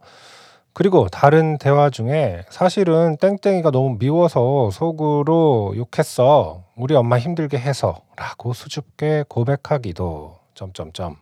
그리고 0.75 1.09
다른 1.09 1.57
대화 1.57 1.89
중에 1.89 2.45
사실은 2.51 3.17
땡땡이가 3.19 3.71
너무 3.71 3.97
미워서 3.99 4.71
속으로 4.73 5.75
욕했어. 5.77 6.65
우리 6.77 6.97
엄마 6.97 7.19
힘들게 7.19 7.59
해서. 7.59 8.01
라고 8.17 8.53
수줍게 8.53 9.25
고백하기도. 9.29 10.39
점점점. 10.55 11.17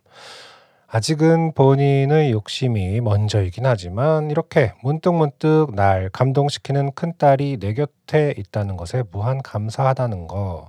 아직은 0.86 1.52
본인의 1.54 2.32
욕심이 2.32 3.00
먼저이긴 3.00 3.64
하지만 3.64 4.30
이렇게 4.30 4.72
문득문득 4.82 5.74
날 5.74 6.10
감동시키는 6.10 6.92
큰딸이 6.92 7.58
내 7.60 7.74
곁에 7.74 8.34
있다는 8.36 8.76
것에 8.76 9.02
무한 9.10 9.40
감사하다는 9.42 10.28
거. 10.28 10.68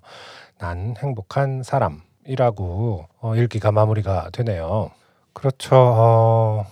난 0.58 0.96
행복한 0.98 1.64
사람이라고 1.64 3.08
어, 3.22 3.36
읽기가 3.36 3.72
마무리가 3.72 4.30
되네요. 4.32 4.92
그렇죠. 5.34 5.76
어, 5.76 6.66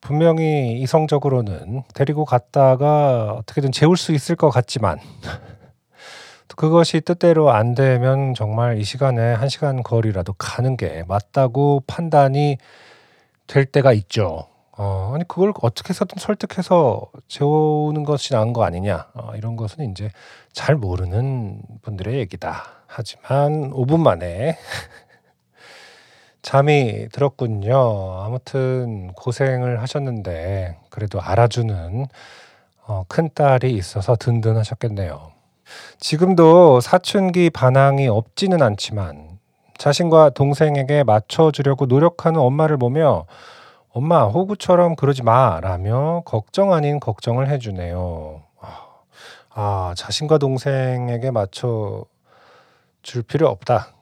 분명히 0.00 0.80
이성적으로는 0.80 1.82
데리고 1.94 2.24
갔다가 2.24 3.34
어떻게든 3.34 3.72
재울 3.72 3.96
수 3.96 4.12
있을 4.12 4.36
것 4.36 4.50
같지만 4.50 4.98
그것이 6.56 7.00
뜻대로 7.00 7.50
안 7.50 7.74
되면 7.74 8.34
정말 8.34 8.78
이 8.78 8.84
시간에 8.84 9.32
한 9.32 9.48
시간 9.48 9.82
거리라도 9.82 10.32
가는 10.32 10.76
게 10.76 11.04
맞다고 11.06 11.84
판단이 11.86 12.58
될 13.46 13.64
때가 13.64 13.92
있죠. 13.92 14.48
어, 14.76 15.12
아니 15.14 15.26
그걸 15.26 15.52
어떻게 15.62 15.90
해서든 15.90 16.18
설득해서 16.18 17.10
재우는 17.26 18.04
것이 18.04 18.32
나은 18.32 18.52
거 18.52 18.64
아니냐 18.64 19.08
어, 19.14 19.32
이런 19.36 19.56
것은 19.56 19.90
이제 19.90 20.10
잘 20.52 20.76
모르는 20.76 21.62
분들의 21.82 22.18
얘기다. 22.18 22.77
하지만 22.88 23.70
5분 23.70 24.00
만에 24.00 24.56
잠이 26.42 27.08
들었군요. 27.12 28.22
아무튼 28.22 29.12
고생을 29.12 29.82
하셨는데 29.82 30.78
그래도 30.88 31.20
알아주는 31.20 32.06
어, 32.86 33.04
큰 33.06 33.28
딸이 33.34 33.70
있어서 33.72 34.16
든든하셨겠네요. 34.16 35.32
지금도 36.00 36.80
사춘기 36.80 37.50
반항이 37.50 38.08
없지는 38.08 38.62
않지만 38.62 39.38
자신과 39.76 40.30
동생에게 40.30 41.04
맞춰주려고 41.04 41.84
노력하는 41.84 42.40
엄마를 42.40 42.78
보며 42.78 43.26
엄마 43.92 44.24
호구처럼 44.24 44.96
그러지 44.96 45.22
마라며 45.22 46.22
걱정 46.24 46.72
아닌 46.72 46.98
걱정을 46.98 47.50
해주네요. 47.50 48.42
아, 49.50 49.92
자신과 49.96 50.38
동생에게 50.38 51.30
맞춰 51.30 52.04
줄 53.08 53.22
필요 53.22 53.48
없다. 53.48 53.94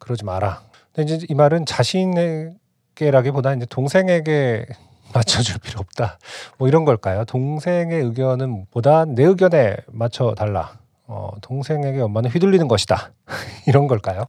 그러지 0.00 0.24
마라. 0.24 0.62
근데 0.92 1.14
이제 1.14 1.24
이 1.28 1.34
말은 1.34 1.66
자신에게라기보다 1.66 3.54
이제 3.54 3.64
동생에게 3.70 4.66
맞춰줄 5.14 5.60
필요 5.60 5.78
없다. 5.78 6.18
뭐 6.58 6.66
이런 6.66 6.84
걸까요? 6.84 7.24
동생의 7.26 8.02
의견은 8.02 8.66
보다 8.72 9.04
내 9.04 9.22
의견에 9.22 9.76
맞춰 9.86 10.34
달라. 10.34 10.78
어, 11.06 11.30
동생에게 11.42 12.00
엄마는 12.00 12.28
휘둘리는 12.30 12.66
것이다. 12.66 13.12
이런 13.68 13.86
걸까요? 13.86 14.24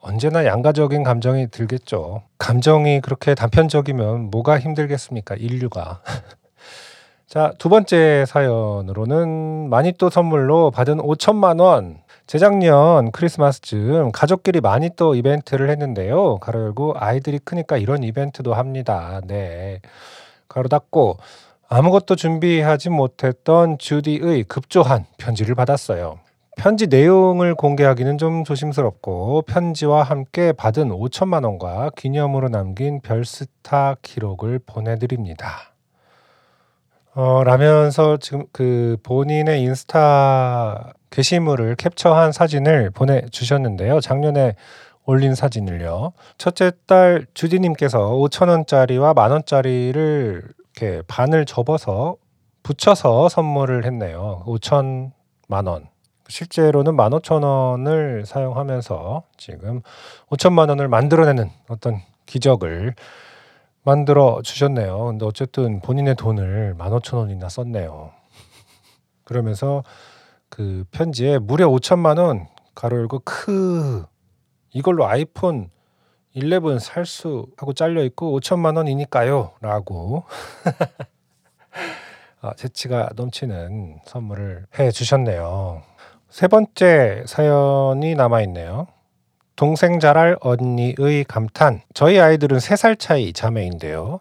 언제나 0.00 0.44
양가적인 0.44 1.04
감정이 1.04 1.48
들겠죠. 1.52 2.22
감정이 2.38 3.00
그렇게 3.00 3.36
단편적이면 3.36 4.30
뭐가 4.30 4.58
힘들겠습니까? 4.58 5.36
인류가. 5.36 6.02
자, 7.28 7.52
두 7.58 7.68
번째 7.68 8.24
사연으로는 8.26 9.68
마니또 9.70 10.10
선물로 10.10 10.72
받은 10.72 10.98
5천만 10.98 11.60
원. 11.60 12.02
재작년 12.30 13.10
크리스마스쯤 13.10 14.12
가족끼리 14.12 14.60
마니또 14.60 15.16
이벤트를 15.16 15.68
했는데요. 15.68 16.36
가로 16.36 16.60
열고 16.60 16.94
아이들이 16.96 17.40
크니까 17.40 17.76
이런 17.76 18.04
이벤트도 18.04 18.54
합니다. 18.54 19.20
네. 19.26 19.80
가로 20.46 20.68
닫고 20.68 21.16
아무것도 21.68 22.14
준비하지 22.14 22.90
못했던 22.90 23.78
주디의 23.78 24.44
급조한 24.44 25.06
편지를 25.18 25.56
받았어요. 25.56 26.20
편지 26.56 26.86
내용을 26.86 27.56
공개하기는 27.56 28.16
좀 28.18 28.44
조심스럽고 28.44 29.42
편지와 29.48 30.04
함께 30.04 30.52
받은 30.52 30.90
5천만 30.90 31.42
원과 31.42 31.90
기념으로 31.96 32.48
남긴 32.48 33.00
별스타 33.00 33.96
기록을 34.02 34.60
보내드립니다. 34.64 35.72
어, 37.12 37.42
라면서 37.42 38.18
지금 38.18 38.44
그 38.52 38.98
본인의 39.02 39.62
인스타 39.62 40.92
게시물을 41.10 41.76
캡처한 41.76 42.32
사진을 42.32 42.90
보내주셨는데요. 42.90 44.00
작년에 44.00 44.54
올린 45.04 45.34
사진을요. 45.34 46.12
첫째 46.38 46.72
딸 46.86 47.26
주디님께서 47.34 47.98
5천 47.98 48.48
원짜리와 48.48 49.14
만 49.14 49.32
원짜리를 49.32 50.42
이렇게 50.76 51.02
반을 51.08 51.46
접어서 51.46 52.16
붙여서 52.62 53.28
선물을 53.28 53.84
했네요. 53.84 54.44
5천 54.46 55.10
만 55.48 55.66
원. 55.66 55.88
실제로는 56.28 56.96
15,000원을 56.96 58.24
사용하면서 58.24 59.24
지금 59.36 59.82
5천만 60.30 60.68
원을 60.68 60.86
만들어내는 60.86 61.50
어떤 61.68 62.00
기적을 62.26 62.94
만들어 63.82 64.40
주셨네요. 64.44 65.06
근데 65.06 65.26
어쨌든 65.26 65.80
본인의 65.80 66.14
돈을 66.14 66.76
15,000원이나 66.78 67.48
썼네요. 67.50 68.12
그러면서 69.24 69.82
그 70.50 70.84
편지에 70.90 71.38
무려 71.38 71.68
5천만 71.68 72.18
원 72.18 72.48
가로 72.74 72.98
열고 72.98 73.20
크 73.20 74.04
이걸로 74.72 75.06
아이폰 75.06 75.70
11 76.36 76.78
살 76.80 77.06
수 77.06 77.46
하고 77.56 77.72
잘려 77.72 78.04
있고 78.04 78.38
5천만 78.38 78.76
원이니까요라고 78.76 80.24
아, 82.42 82.54
재치가 82.54 83.08
넘치는 83.16 84.00
선물을 84.04 84.66
해 84.78 84.90
주셨네요. 84.90 85.82
세 86.30 86.46
번째 86.48 87.24
사연이 87.26 88.14
남아 88.14 88.42
있네요. 88.42 88.86
동생 89.56 90.00
자랄 90.00 90.38
언니의 90.40 91.24
감탄. 91.24 91.82
저희 91.92 92.18
아이들은 92.18 92.58
3살 92.58 92.98
차이 92.98 93.32
자매인데요. 93.32 94.20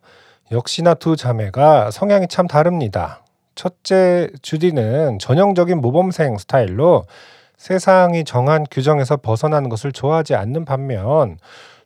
역시나 0.52 0.96
두 0.96 1.16
자매가 1.16 1.92
성향이 1.92 2.28
참 2.28 2.48
다릅니다. 2.48 3.24
첫째 3.60 4.30
주디는 4.42 5.20
전형적인 5.20 5.82
모범생 5.82 6.38
스타일로 6.38 7.04
세상이 7.58 8.24
정한 8.24 8.66
규정에서 8.72 9.18
벗어나는 9.18 9.68
것을 9.68 9.92
좋아하지 9.92 10.34
않는 10.36 10.64
반면 10.64 11.38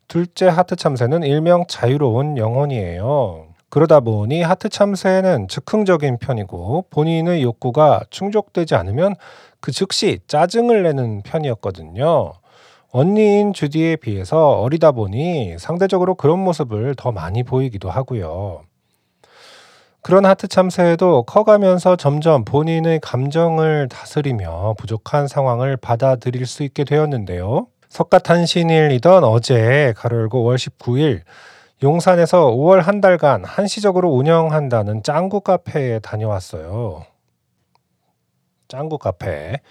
둘째 0.07 0.47
하트 0.47 0.75
참새는 0.75 1.23
일명 1.23 1.65
자유로운 1.67 2.37
영혼이에요. 2.37 3.47
그러다 3.69 4.01
보니 4.01 4.43
하트 4.43 4.69
참새는 4.69 5.47
즉흥적인 5.47 6.19
편이고 6.19 6.85
본인의 6.91 7.41
욕구가 7.41 8.01
충족되지 8.11 8.75
않으면 8.75 9.15
그 9.59 9.71
즉시 9.71 10.19
짜증을 10.27 10.83
내는 10.83 11.23
편이었거든요. 11.23 12.33
언니인 12.91 13.51
주디에 13.51 13.95
비해서 13.95 14.59
어리다 14.59 14.91
보니 14.91 15.55
상대적으로 15.57 16.13
그런 16.13 16.37
모습을 16.37 16.93
더 16.93 17.11
많이 17.11 17.41
보이기도 17.41 17.89
하고요. 17.89 18.61
그런 20.03 20.25
하트 20.25 20.49
참새도 20.49 21.23
커가면서 21.23 21.95
점점 21.95 22.43
본인의 22.43 22.99
감정을 22.99 23.87
다스리며 23.89 24.75
부족한 24.77 25.29
상황을 25.29 25.77
받아들일 25.77 26.45
수 26.45 26.63
있게 26.63 26.83
되었는데요. 26.83 27.67
석가탄신일이던 27.87 29.23
어제 29.23 29.93
가로 29.95 30.17
열고 30.17 30.43
5월 30.43 30.57
19일 30.57 31.21
용산에서 31.83 32.51
5월 32.51 32.81
한 32.81 32.99
달간 32.99 33.45
한시적으로 33.45 34.11
운영한다는 34.11 35.03
짱구 35.03 35.39
카페에 35.39 35.99
다녀왔어요. 35.99 37.05
짱구 38.67 38.97
카페. 38.97 39.61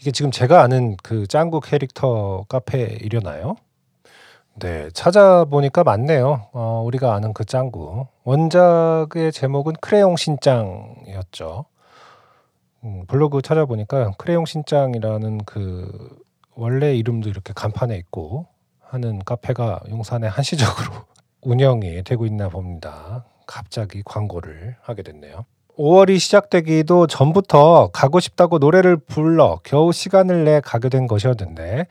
이게 0.00 0.10
지금 0.10 0.32
제가 0.32 0.60
아는 0.60 0.96
그 1.04 1.28
짱구 1.28 1.60
캐릭터 1.60 2.44
카페이려나요? 2.48 3.54
네, 4.60 4.90
찾아보니까 4.92 5.84
맞네요. 5.84 6.48
어, 6.52 6.82
우리가 6.84 7.14
아는 7.14 7.32
그 7.32 7.44
짱구. 7.44 8.06
원작의 8.24 9.30
제목은 9.30 9.74
크레용 9.80 10.16
신짱이었죠. 10.16 11.64
음, 12.84 13.04
블로그 13.06 13.40
찾아보니까 13.40 14.12
크레용 14.18 14.46
신짱이라는 14.46 15.44
그 15.44 16.18
원래 16.56 16.94
이름도 16.96 17.28
이렇게 17.28 17.52
간판에 17.54 17.96
있고 17.98 18.46
하는 18.80 19.20
카페가 19.24 19.82
용산에 19.90 20.26
한시적으로 20.26 20.92
운영이 21.42 22.02
되고 22.02 22.26
있나 22.26 22.48
봅니다. 22.48 23.24
갑자기 23.46 24.02
광고를 24.04 24.76
하게 24.80 25.02
됐네요. 25.02 25.44
5월이 25.78 26.18
시작되기도 26.18 27.06
전부터 27.06 27.90
가고 27.92 28.18
싶다고 28.18 28.58
노래를 28.58 28.96
불러 28.96 29.60
겨우 29.62 29.92
시간을 29.92 30.44
내 30.44 30.60
가게 30.60 30.88
된 30.88 31.06
것이었는데 31.06 31.86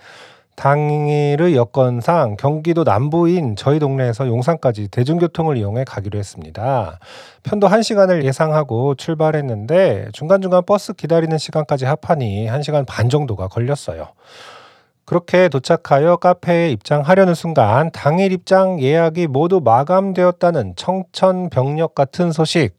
당일의 0.57 1.55
여건상 1.55 2.35
경기도 2.35 2.83
남부인 2.83 3.55
저희 3.55 3.77
동네에서 3.77 4.27
용산까지 4.27 4.87
대중교통을 4.89 5.55
이용해 5.55 5.83
가기로 5.85 6.17
했습니다. 6.17 6.99
편도 7.43 7.67
1시간을 7.67 8.23
예상하고 8.23 8.95
출발했는데 8.95 10.09
중간중간 10.13 10.63
버스 10.65 10.93
기다리는 10.93 11.37
시간까지 11.37 11.85
합하니 11.85 12.47
1시간 12.47 12.85
반 12.87 13.07
정도가 13.07 13.47
걸렸어요. 13.47 14.07
그렇게 15.05 15.47
도착하여 15.47 16.17
카페에 16.17 16.71
입장하려는 16.71 17.35
순간 17.35 17.91
당일 17.91 18.31
입장 18.33 18.81
예약이 18.81 19.27
모두 19.27 19.61
마감되었다는 19.63 20.73
청천벽력 20.75 21.93
같은 21.93 22.31
소식. 22.31 22.73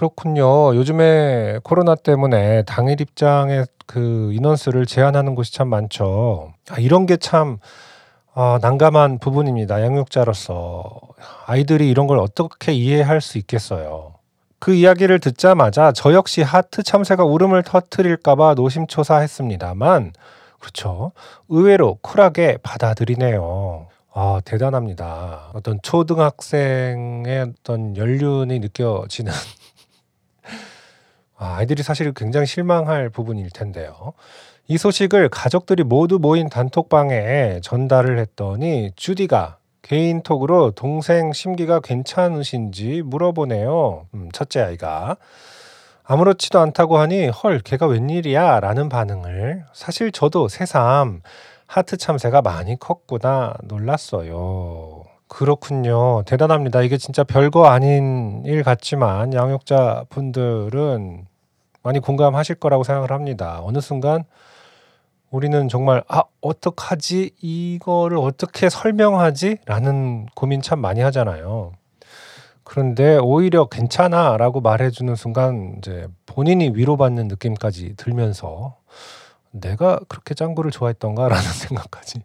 아, 0.00 0.06
그렇군요. 0.10 0.74
요즘에 0.74 1.58
코로나 1.62 1.94
때문에 1.94 2.62
당일 2.62 3.02
입장의 3.02 3.66
그 3.84 4.32
인원수를 4.32 4.86
제한하는 4.86 5.34
곳이 5.34 5.52
참 5.52 5.68
많죠. 5.68 6.54
아, 6.70 6.78
이런 6.78 7.04
게참 7.04 7.58
어, 8.34 8.56
난감한 8.62 9.18
부분입니다. 9.18 9.82
양육자로서 9.82 10.98
아이들이 11.44 11.90
이런 11.90 12.06
걸 12.06 12.18
어떻게 12.18 12.72
이해할 12.72 13.20
수 13.20 13.36
있겠어요. 13.36 14.14
그 14.58 14.72
이야기를 14.72 15.18
듣자마자 15.18 15.92
저 15.92 16.14
역시 16.14 16.40
하트 16.40 16.82
참새가 16.82 17.24
울음을 17.24 17.62
터트릴까봐 17.62 18.54
노심초사했습니다만, 18.54 20.12
그렇죠. 20.60 21.12
의외로 21.50 21.98
쿨하게 22.00 22.58
받아들이네요. 22.62 23.88
아, 24.14 24.40
대단합니다. 24.44 25.50
어떤 25.54 25.78
초등학생의 25.82 27.52
어떤 27.60 27.96
연륜이 27.96 28.60
느껴지는 28.60 29.32
아, 31.40 31.56
아이들이 31.56 31.82
사실 31.82 32.12
굉장히 32.12 32.46
실망할 32.46 33.08
부분일 33.08 33.48
텐데요. 33.50 34.12
이 34.68 34.76
소식을 34.76 35.30
가족들이 35.30 35.84
모두 35.84 36.18
모인 36.20 36.50
단톡방에 36.50 37.60
전달을 37.62 38.18
했더니 38.18 38.92
주디가 38.94 39.56
개인톡으로 39.80 40.72
동생 40.72 41.32
심기가 41.32 41.80
괜찮으신지 41.80 43.02
물어보네요. 43.06 44.06
음, 44.12 44.28
첫째 44.32 44.60
아이가. 44.60 45.16
아무렇지도 46.04 46.60
않다고 46.60 46.98
하니 46.98 47.28
헐 47.28 47.60
걔가 47.60 47.86
웬일이야 47.86 48.60
라는 48.60 48.90
반응을 48.90 49.64
사실 49.72 50.12
저도 50.12 50.48
새삼 50.48 51.22
하트 51.66 51.96
참새가 51.96 52.42
많이 52.42 52.78
컸구나 52.78 53.54
놀랐어요. 53.64 55.04
그렇군요. 55.26 56.22
대단합니다. 56.26 56.82
이게 56.82 56.98
진짜 56.98 57.24
별거 57.24 57.66
아닌 57.66 58.42
일 58.44 58.62
같지만 58.62 59.32
양육자 59.32 60.04
분들은 60.10 61.29
많이 61.82 61.98
공감하실 61.98 62.56
거라고 62.56 62.84
생각을 62.84 63.12
합니다. 63.12 63.60
어느 63.62 63.80
순간 63.80 64.24
우리는 65.30 65.68
정말 65.68 66.02
아 66.08 66.24
어떡하지 66.40 67.32
이거를 67.40 68.18
어떻게 68.18 68.68
설명하지라는 68.68 70.26
고민 70.34 70.60
참 70.60 70.80
많이 70.80 71.00
하잖아요. 71.00 71.72
그런데 72.64 73.16
오히려 73.16 73.66
괜찮아라고 73.66 74.60
말해주는 74.60 75.14
순간 75.16 75.76
이제 75.78 76.06
본인이 76.26 76.70
위로받는 76.72 77.28
느낌까지 77.28 77.94
들면서 77.96 78.76
내가 79.50 79.98
그렇게 80.08 80.34
짱구를 80.34 80.70
좋아했던가라는 80.70 81.42
생각까지 81.68 82.22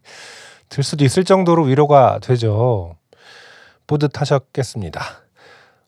들 0.70 0.84
수도 0.84 1.04
있을 1.04 1.24
정도로 1.24 1.64
위로가 1.64 2.20
되죠. 2.22 2.96
뿌듯하셨겠습니다. 3.88 5.25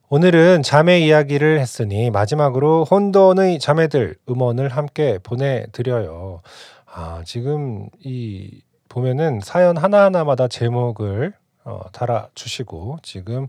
오늘은 0.09 0.63
자매 0.63 1.01
이야기를 1.01 1.59
했으니 1.59 2.09
마지막으로 2.11 2.85
혼돈의 2.85 3.59
자매들 3.59 4.15
음원을 4.29 4.69
함께 4.69 5.19
보내드려요. 5.21 6.39
아, 6.85 7.21
지금 7.25 7.89
이 7.99 8.61
보면은 8.87 9.41
사연 9.43 9.75
하나하나마다 9.75 10.47
제목을 10.47 11.33
어, 11.65 11.81
달아주시고 11.91 12.99
지금 13.03 13.47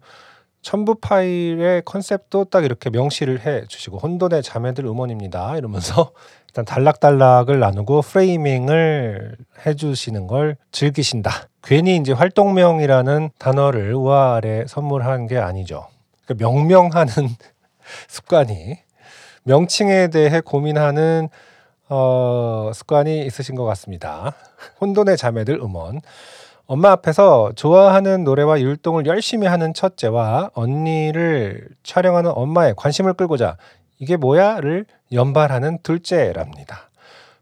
첨부 0.61 0.97
파일의 0.97 1.83
컨셉도 1.85 2.47
딱 2.47 2.65
이렇게 2.65 2.91
명시를 2.91 3.47
해 3.47 3.65
주시고 3.69 3.99
혼돈의 3.99 4.43
자매들 4.43 4.85
음원입니다 4.85 5.57
이러면서 5.59 6.11
일단 6.49 6.65
단락단락을 6.65 7.61
나누고 7.61 8.03
프레이밍을 8.03 9.37
해 9.65 9.75
주시는 9.75 10.27
걸 10.27 10.57
즐기신다. 10.73 11.31
괜히 11.63 11.97
이제 11.99 12.13
활동명이라는 12.13 13.31
단어를 13.39 13.95
우아 13.95 14.35
아래 14.35 14.65
선물한 14.67 15.29
게 15.29 15.39
아니죠. 15.39 15.87
그러니까 16.29 16.47
명명하는 16.47 17.13
습관이 18.07 18.79
명칭에 19.45 20.09
대해 20.09 20.41
고민하는 20.41 21.29
어, 21.89 22.71
습관이 22.75 23.25
있으신 23.25 23.55
것 23.55 23.65
같습니다. 23.65 24.35
혼돈의 24.81 25.17
자매들 25.17 25.55
음원. 25.55 26.01
엄마 26.67 26.91
앞에서 26.91 27.53
좋아하는 27.57 28.25
노래와 28.25 28.61
율동을 28.61 29.07
열심히 29.07 29.47
하는 29.47 29.73
첫째와 29.73 30.51
언니를 30.53 31.67
촬영하는 31.83 32.31
엄마의 32.35 32.75
관심을 32.77 33.15
끌고자 33.15 33.57
이게 33.99 34.19
뭐야?를 34.19 34.85
연발하는 35.11 35.79
둘째랍니다. 35.83 36.91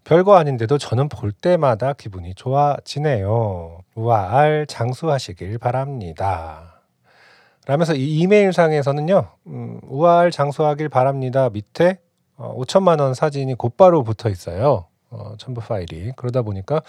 별거 0.04 0.36
아닌데도 0.36 0.78
저는 0.78 1.08
볼 1.08 1.32
때마다 1.32 1.92
기분이 1.92 2.34
좋아지네요. 2.34 3.80
우아알 3.96 4.66
장수하시길 4.68 5.58
바랍니다. 5.58 6.75
라면서 7.66 7.94
이 7.94 8.20
이메일상에서는요, 8.20 9.26
음, 9.48 9.80
우아알 9.88 10.30
장수하길 10.30 10.88
바랍니다. 10.88 11.50
밑에 11.52 11.98
어, 12.36 12.54
5천만 12.58 13.00
원 13.00 13.12
사진이 13.12 13.54
곧바로 13.54 14.04
붙어 14.04 14.28
있어요. 14.28 14.86
어, 15.10 15.34
첨부 15.38 15.60
파일이. 15.60 16.12
그러다 16.16 16.42
보니까 16.42 16.82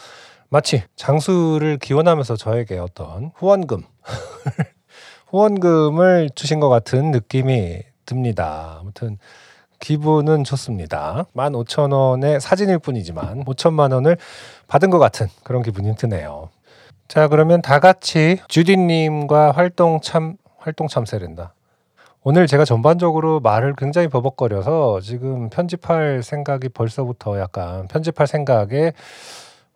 마치 0.49 0.83
장수를 0.95 1.77
기원하면서 1.77 2.35
저에게 2.37 2.77
어떤 2.77 3.31
후원금, 3.35 3.83
후원금을 5.27 6.29
주신 6.35 6.59
것 6.59 6.69
같은 6.69 7.11
느낌이 7.11 7.81
듭니다. 8.05 8.77
아무튼 8.79 9.17
기분은 9.79 10.43
좋습니다. 10.43 11.25
15,000원의 11.35 12.39
사진일 12.39 12.79
뿐이지만 12.79 13.45
5천만 13.45 13.93
원을 13.93 14.17
받은 14.67 14.89
것 14.89 14.99
같은 14.99 15.27
그런 15.43 15.61
기분이 15.63 15.95
드네요. 15.95 16.49
자, 17.07 17.27
그러면 17.27 17.61
다 17.61 17.79
같이 17.79 18.39
주디님과 18.47 19.51
활동 19.51 20.01
참, 20.01 20.35
활동 20.67 20.89
참새랜다. 20.89 21.53
오늘 22.23 22.45
제가 22.45 22.65
전반적으로 22.65 23.39
말을 23.39 23.73
굉장히 23.77 24.09
버벅거려서 24.09 24.99
지금 24.99 25.49
편집할 25.49 26.23
생각이 26.23 26.67
벌써부터 26.67 27.39
약간 27.39 27.87
편집할 27.87 28.27
생각에 28.27 28.91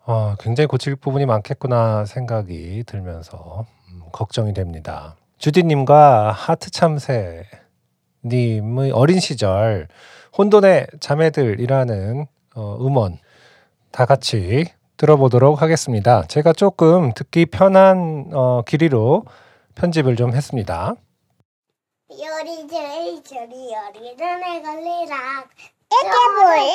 어, 0.04 0.34
굉장히 0.38 0.66
고칠 0.66 0.94
부분이 0.96 1.24
많겠구나 1.24 2.04
생각이 2.04 2.84
들면서 2.86 3.64
음, 3.88 4.02
걱정이 4.12 4.52
됩니다. 4.52 5.16
주디님과 5.38 6.32
하트 6.32 6.70
참새 6.70 7.44
님의 8.22 8.90
어린 8.90 9.18
시절 9.18 9.88
혼돈의 10.36 10.88
자매들이라는 11.00 12.26
어, 12.54 12.76
음원 12.82 13.16
다 13.92 14.04
같이 14.04 14.66
들어보도록 14.98 15.62
하겠습니다. 15.62 16.24
제가 16.28 16.52
조금 16.52 17.14
듣기 17.14 17.46
편한 17.46 18.26
어, 18.34 18.60
길이로 18.66 19.24
편집을 19.74 20.16
좀 20.16 20.34
했습니다. 20.34 20.94
요리 22.10 22.68
저리 22.68 23.22
저리 23.24 23.72
요리는 23.72 24.42
애 24.42 24.60
걸리락 24.62 25.48
이게 25.92 26.08
뭐야? 26.36 26.74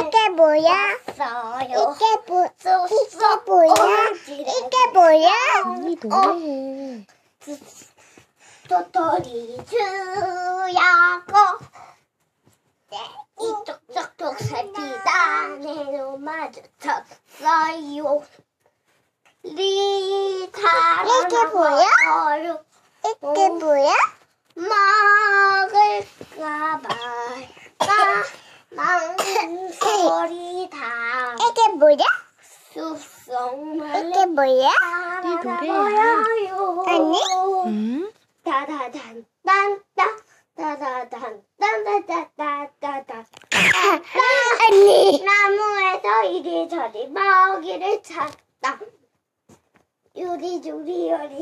이게 0.00 0.28
뭐야? 0.30 0.72
이게 1.68 2.16
뭐 2.26 2.46
이게 2.86 3.24
뭐야? 3.46 3.74
이게 4.26 4.76
뭐야? 4.92 5.30
어, 6.12 6.18
도토리 8.68 9.56
주야고 9.66 11.32
네, 12.90 12.96
이쪽 13.40 13.68
저쪽 13.94 14.38
살피다 14.40 15.48
내로 15.60 16.16
마주쳤어요 16.18 18.02
이게 19.48 21.44
뭐야? 21.52 21.86
이게 23.04 23.48
뭐야? 23.48 23.90
먹을까 25.66 26.44
말까 26.82 27.86
망설이 28.70 30.68
다 30.70 31.36
이게 31.48 31.68
뭐야? 31.76 31.96
쑥쑥 32.74 33.32
이게 34.08 34.26
뭐야? 34.26 34.68
네 35.22 35.28
노래야. 35.36 36.24
아니? 36.86 37.16
응? 37.66 38.12
따다단 38.44 39.24
딴따 39.44 40.16
따다단 40.56 41.42
딴따따따따따 41.60 43.24
아니 44.66 45.22
나무에서 45.24 46.24
이리저리 46.24 47.08
먹이를 47.08 48.02
찾다 48.02 48.45
요리조리 50.36 51.08
요리 51.08 51.40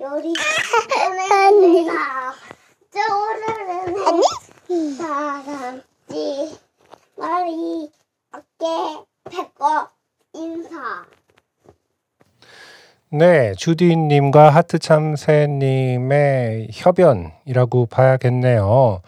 요리. 0.00 0.34
오늘가 1.06 2.34
쪼르르는 2.90 3.94
아니? 4.06 4.20
다람쥐 4.98 6.58
머리 7.16 7.88
어깨 8.32 8.64
배꼽 9.30 9.90
인사. 10.34 11.06
네, 13.10 13.54
주디님과 13.54 14.50
하트참새님의 14.50 15.20
협연이라고 16.72 17.86
봐야겠네요. 17.86 19.00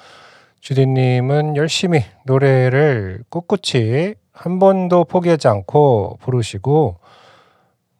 주디님은 0.61 1.57
열심히 1.57 2.05
노래를 2.27 3.25
꿋꿋이 3.29 4.15
한 4.33 4.61
번도 4.61 5.03
포기하지 5.05 5.49
않고 5.49 6.19
부르시고, 6.23 7.00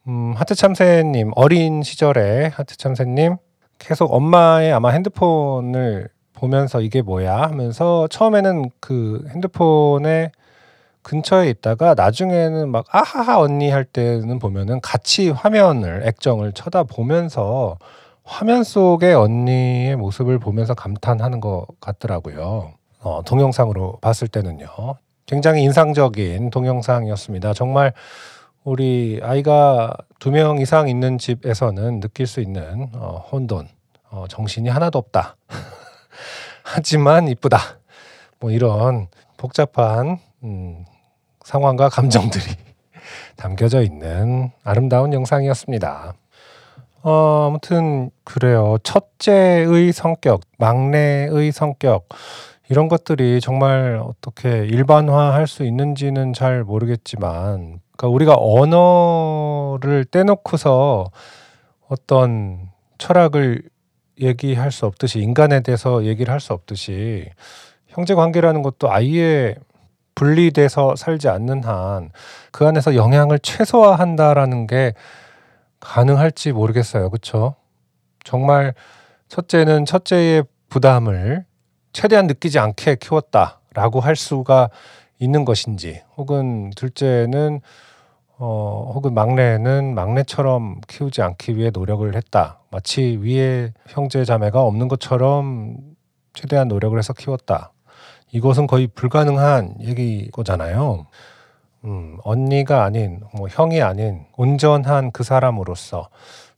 음, 0.09 0.33
하트 0.37 0.55
참새님, 0.55 1.33
어린 1.37 1.83
시절에 1.83 2.51
하트 2.55 2.77
참새님 2.77 3.37
계속 3.79 4.13
엄마의 4.13 4.73
아마 4.73 4.91
핸드폰을 4.91 6.09
보면서 6.33 6.81
이게 6.81 7.03
뭐야 7.03 7.43
하면서 7.43 8.07
처음에는 8.09 8.71
그 8.81 9.27
핸드폰에 9.31 10.33
근처에 11.03 11.49
있다가 11.51 11.95
나중에는 11.95 12.71
막 12.71 12.85
아하하 12.91 13.41
언니 13.41 13.71
할 13.71 13.85
때는 13.85 14.39
보면은 14.39 14.81
같이 14.81 15.31
화면을 15.31 16.07
액정을 16.07 16.53
쳐다보면서 16.53 17.79
화면 18.25 18.65
속의 18.65 19.15
언니의 19.15 19.97
모습을 19.97 20.39
보면서 20.39 20.75
감탄하는 20.75 21.41
것 21.41 21.67
같더라고요. 21.81 22.73
어, 23.01 23.23
동영상으로 23.25 23.99
봤을 24.01 24.29
때는요. 24.29 24.67
굉장히 25.27 25.63
인상적인 25.63 26.51
동영상이었습니다. 26.51 27.55
정말 27.55 27.93
우리 28.65 29.21
아이가 29.23 29.97
두 30.19 30.31
명 30.31 30.59
이상 30.59 30.89
있는 30.89 31.19
집에서는 31.19 32.01
느낄 32.01 32.27
수 32.27 32.41
있는 32.41 32.89
어, 32.95 33.25
혼돈, 33.33 33.69
어, 34.11 34.25
정신이 34.29 34.69
하나도 34.69 34.99
없다. 34.99 35.37
하지만 36.63 37.29
이쁘다. 37.29 37.59
뭐 38.39 38.51
이런 38.51 39.09
복잡한 39.37 40.19
음, 40.45 40.85
상황과 41.45 41.89
감정들이 41.89 42.45
담겨져 43.37 43.83
있는 43.83 44.51
아름다운 44.63 45.13
영상이었습니다. 45.13 46.15
어, 47.03 47.47
아무튼 47.49 48.11
그래요. 48.25 48.77
첫째의 48.83 49.93
성격, 49.93 50.43
막내의 50.59 51.51
성격 51.53 52.09
이런 52.71 52.89
것들이 52.89 53.41
정말 53.43 54.01
어떻게 54.03 54.67
일반화할 54.67 55.49
수 55.49 55.65
있는지는 55.65 56.33
잘 56.35 56.65
모르겠지만, 56.65 57.81
그러니까 57.97 58.09
우리가 58.09 58.37
언어를 58.39 60.05
떼놓고서 60.07 61.11
어떤 61.89 62.71
철학을 62.99 63.63
얘기할 64.21 64.73
수 64.73 64.87
없듯이 64.87 65.21
인간에 65.21 65.61
대해서 65.63 66.05
얘기를 66.05 66.33
할 66.33 66.41
수 66.41 66.53
없듯이 66.55 67.29
형제 67.89 68.15
관계라는 68.15 68.63
것도 68.63 68.93
아예 68.93 69.57
분리돼서 70.15 70.97
살지 70.97 71.29
않는 71.29 71.65
한 71.65 72.11
그 72.53 72.67
안에서 72.67 72.95
영향을 72.97 73.39
최소화한다라는 73.41 74.67
게 74.69 74.95
가능할지 75.81 76.53
모르겠어요. 76.53 77.11
그렇죠? 77.11 77.57
정말 78.25 78.75
첫째는 79.29 79.87
첫째의 79.87 80.45
부담을 80.69 81.45
최대한 81.93 82.27
느끼지 82.27 82.59
않게 82.59 82.97
키웠다라고 82.97 84.01
할 84.01 84.17
수가 84.17 84.71
있는 85.19 85.45
것인지 85.45 86.03
혹은 86.17 86.71
둘째는 86.77 87.61
어, 88.39 88.93
혹은 88.95 89.13
막내는 89.13 89.95
막내처럼 89.95 90.81
키우지 90.89 91.21
않기 91.21 91.59
위해 91.59 91.71
노력을 91.71 92.15
했다. 92.17 92.61
마치 92.71 93.19
위에 93.21 93.75
형제 93.87 94.25
자매가 94.25 94.63
없는 94.63 94.89
것처럼 94.89 95.77
최대한 96.33 96.69
노력을 96.69 96.97
해서 96.97 97.13
키웠다. 97.13 97.73
이것은 98.33 98.67
거의 98.67 98.87
불가능한 98.87 99.77
얘기거잖아요. 99.83 101.07
음, 101.85 102.19
언니가 102.25 102.85
아닌, 102.85 103.21
뭐, 103.35 103.49
형이 103.49 103.83
아닌 103.83 104.25
온전한 104.37 105.11
그 105.13 105.23
사람으로서, 105.23 106.09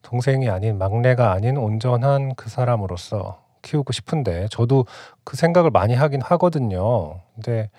동생이 0.03 0.49
아닌 0.49 0.79
막내가 0.79 1.33
아닌 1.33 1.57
온전한 1.57 2.35
그 2.37 2.49
사람으로서 2.49 3.42
키우고 3.63 3.93
싶은데, 3.93 4.49
저도 4.51 4.87
그 5.25 5.37
생각을 5.37 5.71
많이 5.71 5.95
하긴 5.95 6.21
하거든요. 6.23 7.21
근데 7.35 7.71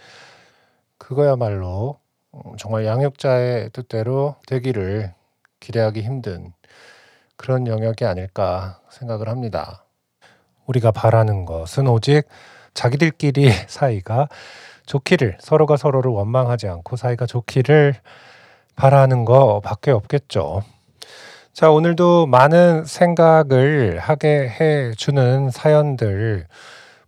그거야말로 0.97 1.99
어, 2.31 2.53
정말 2.57 2.85
양육자의 2.85 3.69
뜻대로 3.71 4.35
되기를 4.47 5.13
기대하기 5.59 6.01
힘든 6.01 6.53
그런 7.37 7.67
영역이 7.67 8.05
아닐까 8.05 8.79
생각을 8.89 9.29
합니다. 9.29 9.85
우리가 10.65 10.91
바라는 10.91 11.45
것은 11.45 11.87
오직 11.87 12.23
자기들끼리 12.73 13.51
사이가 13.67 14.29
좋기를 14.85 15.37
서로가 15.39 15.77
서로를 15.77 16.11
원망하지 16.11 16.67
않고 16.67 16.95
사이가 16.95 17.25
좋기를 17.25 17.95
바라는 18.75 19.25
것밖에 19.25 19.91
없겠죠. 19.91 20.63
자, 21.53 21.69
오늘도 21.69 22.25
많은 22.25 22.83
생각을 22.83 23.99
하게 23.99 24.49
해 24.49 24.91
주는 24.97 25.51
사연들 25.51 26.47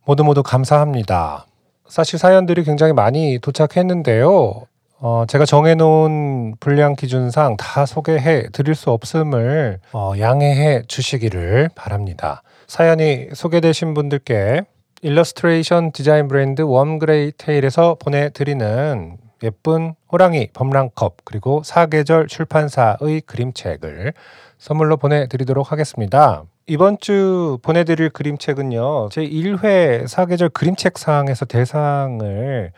모두 0.05 0.23
모두 0.23 0.43
감사합니다. 0.43 1.47
사실 1.87 2.19
사연들이 2.19 2.63
굉장히 2.63 2.93
많이 2.93 3.39
도착했는데요. 3.39 4.67
어, 4.99 5.25
제가 5.27 5.45
정해놓은 5.45 6.57
분량 6.59 6.95
기준상 6.95 7.57
다 7.57 7.87
소개해 7.87 8.49
드릴 8.53 8.75
수 8.75 8.91
없음을 8.91 9.79
어, 9.93 10.13
양해해 10.19 10.83
주시기를 10.87 11.69
바랍니다. 11.73 12.43
사연이 12.67 13.29
소개되신 13.33 13.95
분들께 13.95 14.61
일러스트레이션 15.01 15.91
디자인 15.91 16.27
브랜드 16.27 16.61
웜그레이 16.61 17.31
테일에서 17.39 17.95
보내드리는 17.99 19.17
예쁜 19.43 19.95
호랑이 20.11 20.49
법랑컵 20.53 21.17
그리고 21.25 21.61
사계절 21.63 22.27
출판사의 22.27 23.21
그림책을 23.25 24.13
선물로 24.57 24.97
보내드리도록 24.97 25.71
하겠습니다. 25.71 26.43
이번 26.67 26.97
주 26.99 27.59
보내드릴 27.61 28.09
그림책은요. 28.09 29.09
제 29.11 29.21
1회 29.21 30.07
사계절 30.07 30.49
그림책상에서 30.49 31.45
대상을 31.45 32.71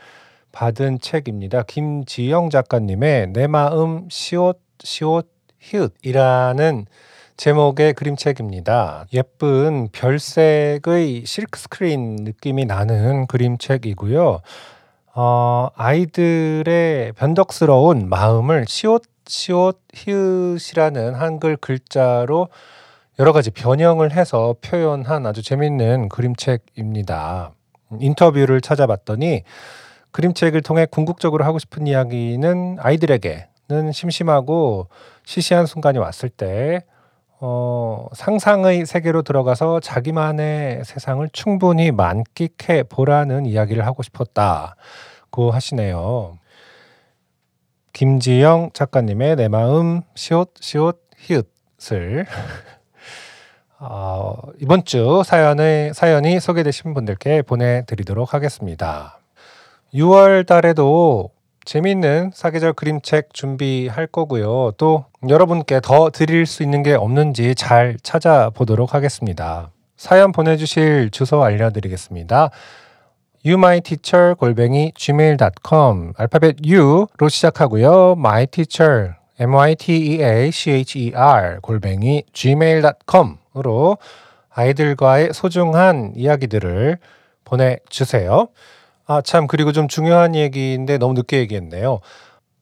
받은 0.51 0.99
책입니다. 0.99 1.63
김지영 1.63 2.49
작가님의 2.49 3.27
내 3.27 3.47
마음 3.47 4.07
시옷 4.09 4.59
시옷 4.79 5.29
히읗이라는 5.59 6.85
제목의 7.37 7.93
그림책입니다. 7.93 9.05
예쁜 9.13 9.89
별색의 9.91 11.25
실크 11.25 11.59
스크린 11.59 12.15
느낌이 12.15 12.65
나는 12.65 13.27
그림책이고요. 13.27 14.41
어, 15.19 15.69
아이들의 15.73 17.13
변덕스러운 17.13 18.07
마음을 18.07 18.65
시옷 18.67 19.01
시옷 19.25 19.81
히읗이라는 19.91 21.15
한글 21.15 21.57
글자로 21.57 22.49
여러 23.17 23.33
가지 23.33 23.49
변형을 23.49 24.11
해서 24.11 24.53
표현한 24.61 25.25
아주 25.25 25.41
재밌는 25.41 26.09
그림책입니다. 26.09 27.51
인터뷰를 27.99 28.61
찾아봤더니 28.61 29.41
그림책을 30.11 30.61
통해 30.61 30.85
궁극적으로 30.85 31.45
하고 31.45 31.57
싶은 31.57 31.87
이야기는 31.87 32.77
아이들에게는 32.79 33.91
심심하고 33.91 34.87
시시한 35.25 35.65
순간이 35.65 35.97
왔을 35.97 36.29
때 36.29 36.85
어, 37.39 38.07
상상의 38.13 38.85
세계로 38.85 39.21
들어가서 39.21 39.79
자기만의 39.79 40.83
세상을 40.83 41.27
충분히 41.33 41.91
만끽해 41.91 42.83
보라는 42.89 43.45
이야기를 43.45 43.85
하고 43.85 44.01
싶었다고 44.01 45.51
하시네요. 45.51 46.37
김지영 47.93 48.71
작가님의 48.73 49.35
내 49.35 49.47
마음 49.47 50.01
시옷 50.15 50.53
시옷 50.59 51.01
히읗을 51.17 52.25
어, 53.79 54.35
이번 54.59 54.83
주 54.83 55.21
사연의 55.23 55.93
사연이 55.93 56.39
소개되신 56.39 56.95
분들께 56.95 57.43
보내드리도록 57.43 58.33
하겠습니다. 58.33 59.19
6월 59.93 60.45
달에도 60.45 61.31
재미있는 61.67 62.31
사계절 62.33 62.71
그림책 62.71 63.33
준비할 63.33 64.07
거고요. 64.07 64.71
또 64.77 65.03
여러분께 65.27 65.81
더 65.83 66.09
드릴 66.09 66.45
수 66.45 66.63
있는 66.63 66.81
게 66.81 66.93
없는지 66.93 67.55
잘 67.55 67.97
찾아보도록 68.01 68.93
하겠습니다. 68.93 69.69
사연 69.97 70.31
보내주실 70.31 71.09
주소 71.11 71.43
알려드리겠습니다. 71.43 72.51
youmyteacher 73.45 74.35
골뱅이 74.35 74.93
gmail.com 74.95 76.13
알파벳 76.15 76.55
U로 76.65 77.27
시작하고요. 77.27 78.15
myteacher 78.17 79.15
m 79.37 79.53
y 79.53 79.75
t 79.75 79.97
e 79.97 80.23
a 80.23 80.49
c 80.49 80.71
h 80.71 80.97
e 80.97 81.11
r 81.13 81.59
골뱅이 81.59 82.23
gmail.com으로 82.31 83.97
아이들과의 84.51 85.33
소중한 85.33 86.13
이야기들을 86.15 86.97
보내주세요. 87.43 88.47
아, 89.09 89.21
참, 89.21 89.47
그리고 89.47 89.71
좀 89.71 89.87
중요한 89.87 90.35
얘기인데 90.35 90.97
너무 90.97 91.13
늦게 91.13 91.39
얘기했네요. 91.39 92.01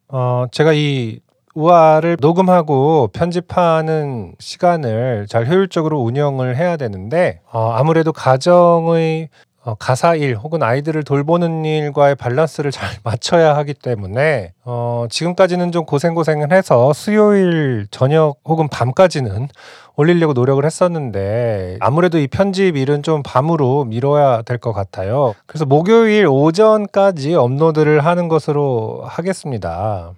어, 0.09 0.45
제가 0.51 0.73
이 0.73 1.19
우아를 1.55 2.17
녹음하고 2.21 3.09
편집하는 3.13 4.35
시간을 4.39 5.27
잘 5.29 5.47
효율적으로 5.47 5.99
운영을 6.01 6.57
해야 6.57 6.77
되는데, 6.77 7.41
어, 7.51 7.71
아무래도 7.73 8.13
가정의 8.13 9.29
어, 9.65 9.73
가사 9.73 10.13
일 10.13 10.35
혹은 10.37 10.61
아이들을 10.61 11.03
돌보는 11.03 11.65
일과의 11.65 12.15
밸런스를 12.15 12.69
잘 12.71 12.87
맞춰야 13.03 13.55
하기 13.57 13.73
때문에 13.73 14.53
어, 14.63 15.07
지금까지는 15.09 15.71
좀 15.71 15.85
고생고생을 15.85 16.51
해서 16.51 16.93
수요일 16.93 17.87
저녁 17.89 18.37
혹은 18.45 18.67
밤까지는 18.67 19.47
올리려고 19.95 20.33
노력을 20.33 20.63
했었는데 20.63 21.77
아무래도 21.79 22.19
이 22.19 22.27
편집 22.27 22.77
일은 22.77 23.01
좀 23.01 23.23
밤으로 23.23 23.85
미뤄야 23.85 24.43
될 24.43 24.59
것 24.59 24.71
같아요. 24.71 25.33
그래서 25.47 25.65
목요일 25.65 26.27
오전까지 26.27 27.33
업로드를 27.35 28.05
하는 28.05 28.27
것으로 28.27 29.01
하겠습니다. 29.05 30.11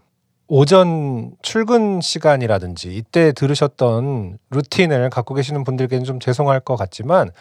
오전 0.50 1.32
출근 1.42 2.02
시간이라든지 2.02 2.96
이때 2.96 3.32
들으셨던 3.34 4.38
루틴을 4.50 5.10
갖고 5.10 5.34
계시는 5.36 5.64
분들께는 5.64 6.04
좀 6.06 6.20
죄송할 6.20 6.60
것 6.62 6.76
같지만 6.76 7.32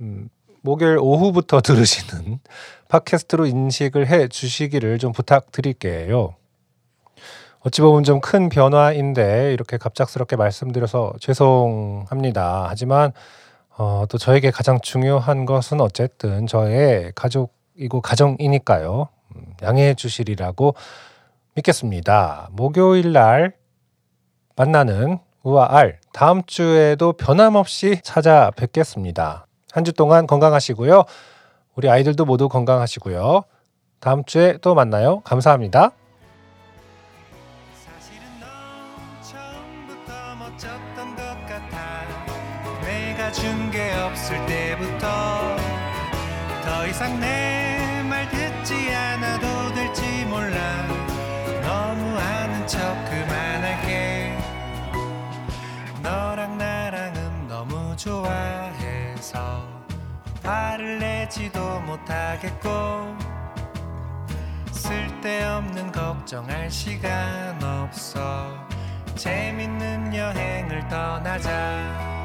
음, 0.00 0.28
목요일 0.66 0.98
오후부터 1.00 1.60
들으시는 1.62 2.40
팟캐스트로 2.88 3.46
인식을 3.46 4.08
해 4.08 4.26
주시기를 4.26 4.98
좀 4.98 5.12
부탁드릴게요. 5.12 6.34
어찌 7.60 7.80
보면 7.80 8.02
좀 8.02 8.20
큰 8.20 8.48
변화인데 8.48 9.52
이렇게 9.52 9.76
갑작스럽게 9.76 10.34
말씀드려서 10.36 11.14
죄송합니다. 11.20 12.66
하지만 12.68 13.12
어, 13.78 14.06
또 14.08 14.18
저에게 14.18 14.50
가장 14.50 14.80
중요한 14.80 15.46
것은 15.46 15.80
어쨌든 15.80 16.46
저의 16.46 17.12
가족이고 17.14 18.00
가정이니까요. 18.00 19.08
음, 19.36 19.54
양해해 19.62 19.94
주시리라고 19.94 20.74
믿겠습니다. 21.54 22.48
목요일 22.52 23.12
날 23.12 23.54
만나는 24.56 25.18
우와 25.44 25.76
알 25.76 26.00
다음 26.12 26.42
주에도 26.44 27.12
변함없이 27.12 28.00
찾아뵙겠습니다. 28.02 29.46
한 29.76 29.84
주 29.84 29.92
동안 29.92 30.26
건강하시고요. 30.26 31.04
우리 31.74 31.90
아이들도 31.90 32.24
모두 32.24 32.48
건강하시고요. 32.48 33.42
다음 34.00 34.24
주에 34.24 34.56
또 34.62 34.74
만나요. 34.74 35.20
감사합니다. 35.20 35.92
준 43.32 43.70
게 43.70 43.92
없을 43.92 44.46
때부터 44.46 45.06
더 46.64 46.86
이상 46.86 47.20
내 47.20 47.45
못하겠고 61.96 63.16
쓸데없는 64.70 65.92
걱정할 65.92 66.70
시간 66.70 67.62
없어. 67.62 68.54
재밌는 69.14 70.14
여행을 70.14 70.86
떠나자 70.88 72.15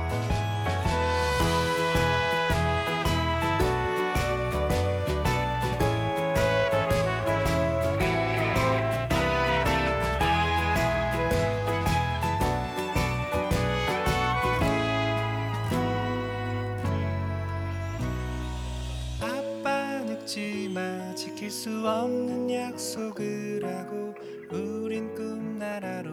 수 21.62 21.88
없는 21.88 22.50
약속을 22.50 23.64
하고 23.64 24.16
우린 24.52 25.14
꿈나라로 25.14 26.12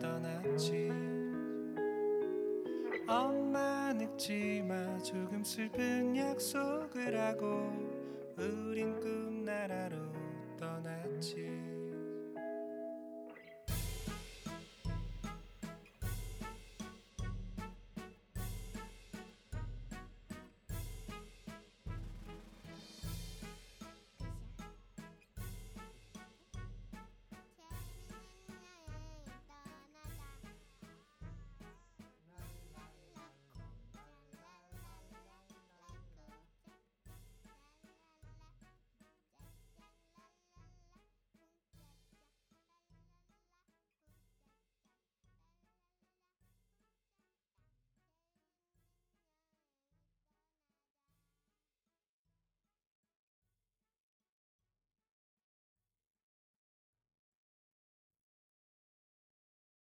떠났지. 0.00 0.90
엄마 3.06 3.92
늙지마 3.92 4.98
조금 4.98 5.44
슬픈 5.44 6.16
약속을 6.16 7.16
하고 7.20 7.70
우린 8.36 8.98
꿈나라로 8.98 9.96